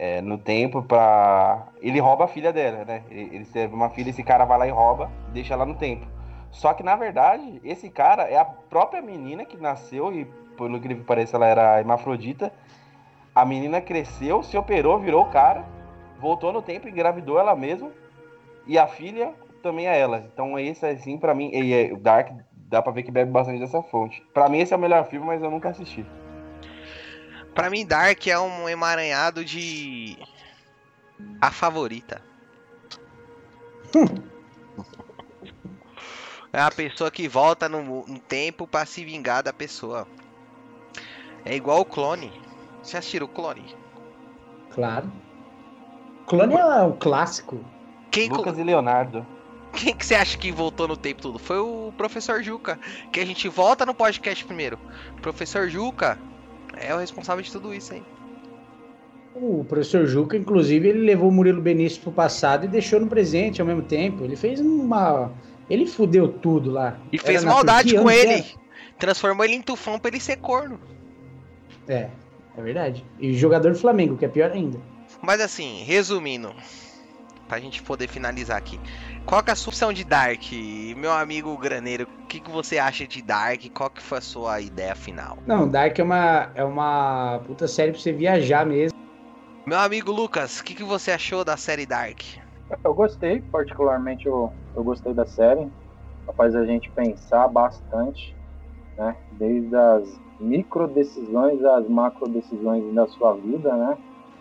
é, 0.00 0.22
no 0.22 0.38
tempo 0.38 0.82
pra. 0.82 1.66
Ele 1.82 2.00
rouba 2.00 2.24
a 2.24 2.28
filha 2.28 2.50
dela, 2.54 2.86
né? 2.86 3.02
Ele, 3.10 3.36
ele 3.36 3.44
teve 3.44 3.74
uma 3.74 3.90
filha, 3.90 4.08
esse 4.08 4.22
cara 4.22 4.46
vai 4.46 4.58
lá 4.58 4.66
e 4.66 4.70
rouba, 4.70 5.10
deixa 5.28 5.52
ela 5.52 5.66
no 5.66 5.74
tempo. 5.74 6.06
Só 6.50 6.72
que 6.72 6.82
na 6.82 6.96
verdade, 6.96 7.60
esse 7.62 7.90
cara 7.90 8.22
é 8.22 8.38
a 8.38 8.44
própria 8.46 9.02
menina 9.02 9.44
que 9.44 9.58
nasceu 9.58 10.10
e, 10.10 10.24
pelo 10.56 10.80
que 10.80 10.94
parece, 10.94 11.36
ela 11.36 11.46
era 11.46 11.78
hermafrodita. 11.78 12.50
A 13.34 13.44
menina 13.44 13.78
cresceu, 13.82 14.42
se 14.42 14.56
operou, 14.56 14.98
virou 14.98 15.26
cara, 15.26 15.66
voltou 16.18 16.50
no 16.50 16.62
tempo, 16.62 16.88
engravidou 16.88 17.38
ela 17.38 17.54
mesma. 17.54 17.90
E 18.66 18.78
a 18.78 18.86
filha 18.86 19.34
também 19.62 19.86
é 19.86 20.00
ela. 20.00 20.24
Então 20.32 20.58
esse 20.58 20.86
assim, 20.86 21.18
pra 21.18 21.34
mim, 21.34 21.50
e 21.52 21.74
é- 21.74 21.92
o 21.92 21.98
Dark 21.98 22.32
dá 22.54 22.80
pra 22.80 22.90
ver 22.90 23.02
que 23.02 23.10
bebe 23.10 23.30
bastante 23.30 23.60
dessa 23.60 23.82
fonte. 23.82 24.22
Pra 24.32 24.48
mim 24.48 24.60
esse 24.60 24.72
é 24.72 24.76
o 24.78 24.80
melhor 24.80 25.04
filme, 25.04 25.26
mas 25.26 25.42
eu 25.42 25.50
nunca 25.50 25.68
assisti. 25.68 26.06
Pra 27.54 27.70
mim, 27.70 27.84
Dark 27.86 28.26
é 28.26 28.38
um 28.38 28.68
emaranhado 28.68 29.44
de. 29.44 30.18
A 31.40 31.50
favorita. 31.50 32.22
É 36.52 36.60
a 36.60 36.70
pessoa 36.70 37.12
que 37.12 37.28
volta 37.28 37.68
no, 37.68 38.04
no 38.04 38.18
tempo 38.18 38.66
pra 38.66 38.84
se 38.84 39.04
vingar 39.04 39.40
da 39.40 39.52
pessoa. 39.52 40.06
É 41.44 41.54
igual 41.54 41.80
o 41.80 41.84
clone. 41.84 42.32
Você 42.82 42.96
assistiu 42.96 43.24
o 43.24 43.28
clone? 43.28 43.76
Claro. 44.70 45.12
Clone 46.26 46.54
é 46.54 46.82
um 46.82 46.96
clássico. 46.96 47.64
Quem, 48.10 48.28
Lucas 48.28 48.58
e 48.58 48.64
Leonardo. 48.64 49.24
quem 49.72 49.96
que 49.96 50.04
você 50.04 50.16
acha 50.16 50.36
que 50.36 50.50
voltou 50.50 50.88
no 50.88 50.96
tempo 50.96 51.22
tudo? 51.22 51.38
Foi 51.38 51.58
o 51.58 51.92
professor 51.96 52.42
Juca. 52.42 52.80
Que 53.12 53.20
a 53.20 53.24
gente 53.24 53.48
volta 53.48 53.86
no 53.86 53.94
podcast 53.94 54.44
primeiro. 54.44 54.76
O 55.16 55.20
professor 55.20 55.68
Juca 55.68 56.18
é 56.76 56.94
o 56.94 56.98
responsável 56.98 57.42
de 57.42 57.50
tudo 57.50 57.74
isso 57.74 57.92
aí. 57.92 58.02
O 59.34 59.64
professor 59.64 60.06
Juca, 60.06 60.36
inclusive, 60.36 60.88
ele 60.88 61.00
levou 61.00 61.28
o 61.28 61.32
Murilo 61.32 61.62
Benício 61.62 62.02
pro 62.02 62.10
passado 62.10 62.64
e 62.64 62.68
deixou 62.68 63.00
no 63.00 63.06
presente 63.06 63.60
ao 63.60 63.66
mesmo 63.66 63.82
tempo. 63.82 64.24
Ele 64.24 64.36
fez 64.36 64.60
uma. 64.60 65.30
Ele 65.68 65.86
fudeu 65.86 66.28
tudo 66.28 66.70
lá. 66.70 66.98
E 67.12 67.16
Era 67.16 67.24
fez 67.24 67.44
maldade 67.44 67.94
Turquia, 67.94 68.00
com 68.00 68.08
onde 68.08 68.16
ele. 68.18 68.32
era? 68.32 68.60
Transformou 68.98 69.44
ele 69.44 69.54
em 69.54 69.62
tufão 69.62 69.98
pra 69.98 70.10
ele 70.10 70.20
ser 70.20 70.36
corno. 70.36 70.80
É, 71.88 72.08
é 72.56 72.62
verdade. 72.62 73.04
E 73.18 73.32
jogador 73.34 73.72
do 73.72 73.78
Flamengo, 73.78 74.16
que 74.16 74.24
é 74.24 74.28
pior 74.28 74.50
ainda. 74.50 74.78
Mas 75.22 75.40
assim, 75.40 75.84
resumindo, 75.84 76.52
pra 77.48 77.60
gente 77.60 77.82
poder 77.82 78.08
finalizar 78.08 78.56
aqui. 78.58 78.80
Qual 79.30 79.44
que 79.44 79.50
é 79.50 79.52
a 79.52 79.56
sua 79.56 79.70
opção 79.70 79.92
de 79.92 80.02
Dark, 80.04 80.42
meu 80.96 81.12
amigo 81.12 81.56
Graneiro? 81.56 82.08
O 82.24 82.26
que, 82.26 82.40
que 82.40 82.50
você 82.50 82.78
acha 82.78 83.06
de 83.06 83.22
Dark? 83.22 83.60
Qual 83.72 83.88
que 83.88 84.02
foi 84.02 84.18
a 84.18 84.20
sua 84.20 84.60
ideia 84.60 84.92
final? 84.96 85.38
Não, 85.46 85.68
Dark 85.68 85.96
é 85.96 86.02
uma, 86.02 86.50
é 86.52 86.64
uma 86.64 87.40
puta 87.46 87.68
série 87.68 87.92
pra 87.92 88.00
você 88.00 88.12
viajar 88.12 88.66
mesmo. 88.66 88.98
Meu 89.64 89.78
amigo 89.78 90.10
Lucas, 90.10 90.58
o 90.58 90.64
que, 90.64 90.74
que 90.74 90.82
você 90.82 91.12
achou 91.12 91.44
da 91.44 91.56
série 91.56 91.86
Dark? 91.86 92.18
Eu 92.82 92.92
gostei, 92.92 93.40
particularmente 93.40 94.26
eu, 94.26 94.52
eu 94.74 94.82
gostei 94.82 95.14
da 95.14 95.24
série. 95.24 95.70
Faz 96.36 96.56
a 96.56 96.66
gente 96.66 96.90
pensar 96.90 97.46
bastante, 97.46 98.36
né? 98.98 99.14
Desde 99.30 99.76
as 99.76 100.20
micro 100.40 100.88
decisões 100.88 101.62
às 101.64 101.88
macro 101.88 102.28
decisões 102.28 102.92
da 102.92 103.06
sua 103.06 103.34
vida, 103.34 103.76
né? 103.76 103.96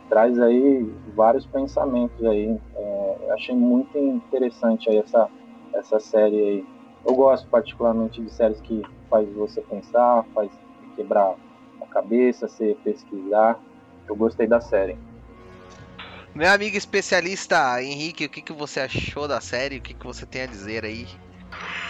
Traz 0.09 0.39
aí 0.39 0.91
vários 1.15 1.45
pensamentos 1.45 2.25
aí. 2.25 2.59
É, 2.75 3.17
eu 3.21 3.33
achei 3.33 3.55
muito 3.55 3.97
interessante 3.97 4.89
aí 4.89 4.97
essa, 4.97 5.29
essa 5.73 5.99
série 5.99 6.35
aí. 6.35 6.65
Eu 7.07 7.13
gosto 7.15 7.47
particularmente 7.47 8.21
de 8.21 8.29
séries 8.31 8.59
que 8.61 8.81
faz 9.09 9.31
você 9.33 9.61
pensar, 9.61 10.25
faz 10.33 10.51
quebrar 10.95 11.35
a 11.81 11.85
cabeça, 11.85 12.47
você 12.47 12.75
pesquisar. 12.83 13.59
Eu 14.07 14.15
gostei 14.15 14.47
da 14.47 14.59
série. 14.59 14.97
Meu 16.33 16.49
amigo 16.51 16.77
especialista 16.77 17.81
Henrique, 17.81 18.25
o 18.25 18.29
que, 18.29 18.41
que 18.41 18.53
você 18.53 18.79
achou 18.79 19.27
da 19.27 19.41
série? 19.41 19.77
O 19.77 19.81
que, 19.81 19.93
que 19.93 20.05
você 20.05 20.25
tem 20.25 20.43
a 20.43 20.45
dizer 20.47 20.85
aí? 20.85 21.07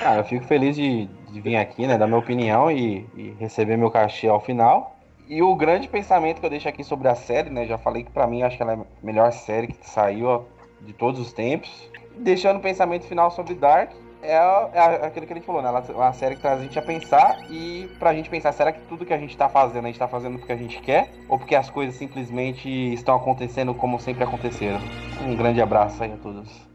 Ah, 0.01 0.17
eu 0.17 0.23
fico 0.23 0.45
feliz 0.45 0.75
de, 0.75 1.05
de 1.05 1.41
vir 1.41 1.57
aqui, 1.57 1.85
né, 1.85 1.97
dar 1.97 2.07
minha 2.07 2.19
opinião 2.19 2.71
e, 2.71 3.05
e 3.15 3.31
receber 3.39 3.77
meu 3.77 3.91
cachê 3.91 4.27
ao 4.27 4.39
final. 4.39 4.98
E 5.29 5.43
o 5.43 5.55
grande 5.55 5.87
pensamento 5.87 6.39
que 6.39 6.45
eu 6.45 6.49
deixo 6.49 6.67
aqui 6.67 6.83
sobre 6.83 7.07
a 7.07 7.13
série, 7.13 7.51
né, 7.51 7.67
já 7.67 7.77
falei 7.77 8.03
que 8.03 8.09
pra 8.09 8.25
mim 8.25 8.41
acho 8.41 8.57
que 8.57 8.63
ela 8.63 8.73
é 8.73 8.75
a 8.75 8.85
melhor 9.03 9.31
série 9.31 9.67
que 9.67 9.87
saiu 9.87 10.45
de 10.81 10.91
todos 10.91 11.19
os 11.19 11.31
tempos. 11.31 11.69
Deixando 12.17 12.57
o 12.57 12.59
pensamento 12.59 13.05
final 13.05 13.29
sobre 13.29 13.53
Dark, 13.53 13.91
é, 14.23 14.31
é 14.33 14.37
a- 14.79 15.05
aquilo 15.05 15.27
que 15.27 15.33
a 15.33 15.35
gente 15.35 15.45
falou, 15.45 15.61
né, 15.61 15.69
ela 15.69 15.83
é 15.87 15.91
uma 15.91 16.13
série 16.13 16.35
que 16.35 16.41
traz 16.41 16.59
a 16.59 16.63
gente 16.63 16.79
a 16.79 16.81
pensar 16.81 17.37
e 17.51 17.87
pra 17.99 18.11
gente 18.11 18.27
pensar, 18.27 18.51
será 18.53 18.71
que 18.71 18.81
tudo 18.87 19.05
que 19.05 19.13
a 19.13 19.19
gente 19.19 19.37
tá 19.37 19.47
fazendo, 19.47 19.85
a 19.85 19.87
gente 19.87 19.99
tá 19.99 20.07
fazendo 20.07 20.39
porque 20.39 20.51
a 20.51 20.57
gente 20.57 20.81
quer? 20.81 21.11
Ou 21.29 21.37
porque 21.37 21.55
as 21.55 21.69
coisas 21.69 21.93
simplesmente 21.93 22.67
estão 22.91 23.15
acontecendo 23.15 23.71
como 23.75 23.99
sempre 23.99 24.23
aconteceram? 24.23 24.79
Um 25.21 25.35
grande 25.35 25.61
abraço 25.61 26.03
aí 26.03 26.11
a 26.11 26.17
todos. 26.17 26.68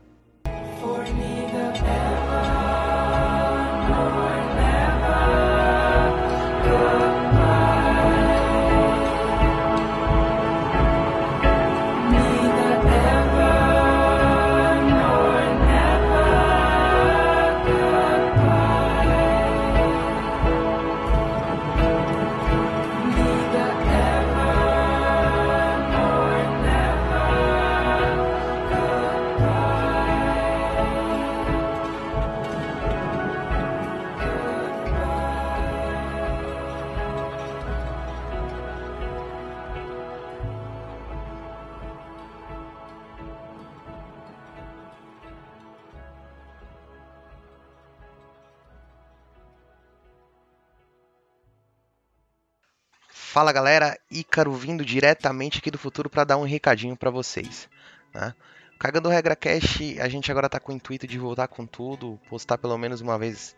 Fala 53.45 53.53
galera, 53.53 53.99
Ícaro 54.11 54.55
vindo 54.55 54.82
diretamente 54.82 55.59
aqui 55.59 55.70
do 55.70 55.76
futuro 55.76 56.09
para 56.09 56.24
dar 56.24 56.38
um 56.38 56.45
recadinho 56.45 56.97
para 56.97 57.11
vocês. 57.11 57.68
Né? 58.14 58.34
Cagando 58.78 59.11
Regra 59.11 59.36
Cash, 59.36 59.80
a 60.01 60.09
gente 60.09 60.32
agora 60.32 60.49
tá 60.49 60.59
com 60.59 60.72
o 60.72 60.74
intuito 60.74 61.07
de 61.07 61.18
voltar 61.18 61.47
com 61.47 61.66
tudo, 61.66 62.18
postar 62.30 62.57
pelo 62.57 62.78
menos 62.78 63.03
uma 63.03 63.18
vez 63.18 63.55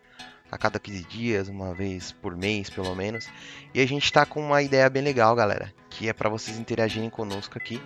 a 0.51 0.57
cada 0.57 0.77
15 0.77 1.03
dias, 1.05 1.47
uma 1.47 1.73
vez 1.73 2.11
por 2.11 2.35
mês 2.35 2.69
pelo 2.69 2.93
menos. 2.97 3.29
E 3.73 3.79
a 3.79 3.87
gente 3.87 4.11
tá 4.11 4.25
com 4.25 4.45
uma 4.45 4.61
ideia 4.61 4.89
bem 4.89 5.01
legal, 5.01 5.33
galera, 5.33 5.73
que 5.89 6.09
é 6.09 6.11
para 6.11 6.27
vocês 6.27 6.59
interagirem 6.59 7.09
conosco 7.09 7.57
aqui, 7.57 7.81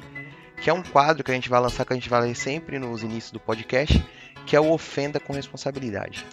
que 0.60 0.72
é 0.72 0.74
um 0.74 0.82
quadro 0.82 1.24
que 1.24 1.30
a 1.30 1.36
gente 1.36 1.50
vai 1.50 1.62
lançar, 1.62 1.86
que 1.86 1.94
a 1.94 1.96
gente 1.96 2.10
vai 2.10 2.22
ler 2.22 2.36
sempre 2.36 2.80
nos 2.80 3.04
inícios 3.04 3.32
do 3.32 3.40
podcast, 3.40 4.04
que 4.48 4.56
é 4.56 4.60
o 4.60 4.72
Ofenda 4.72 5.20
com 5.20 5.34
Responsabilidade. 5.34 6.26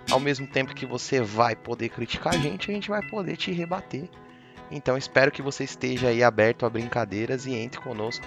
Ao 0.09 0.21
mesmo 0.21 0.47
tempo 0.47 0.73
que 0.73 0.87
você 0.87 1.21
vai 1.21 1.57
poder 1.57 1.89
criticar 1.89 2.35
a 2.35 2.39
gente, 2.39 2.71
a 2.71 2.75
gente 2.75 2.91
vai 2.91 3.03
poder 3.03 3.37
te 3.37 3.51
rebater. 3.51 4.09
Então 4.71 4.97
espero 4.97 5.33
que 5.33 5.43
você 5.43 5.65
esteja 5.65 6.11
aí 6.11 6.23
aberto 6.23 6.65
a 6.65 6.71
brincadeiras 6.71 7.45
e 7.45 7.55
entre 7.55 7.81
conosco 7.81 8.25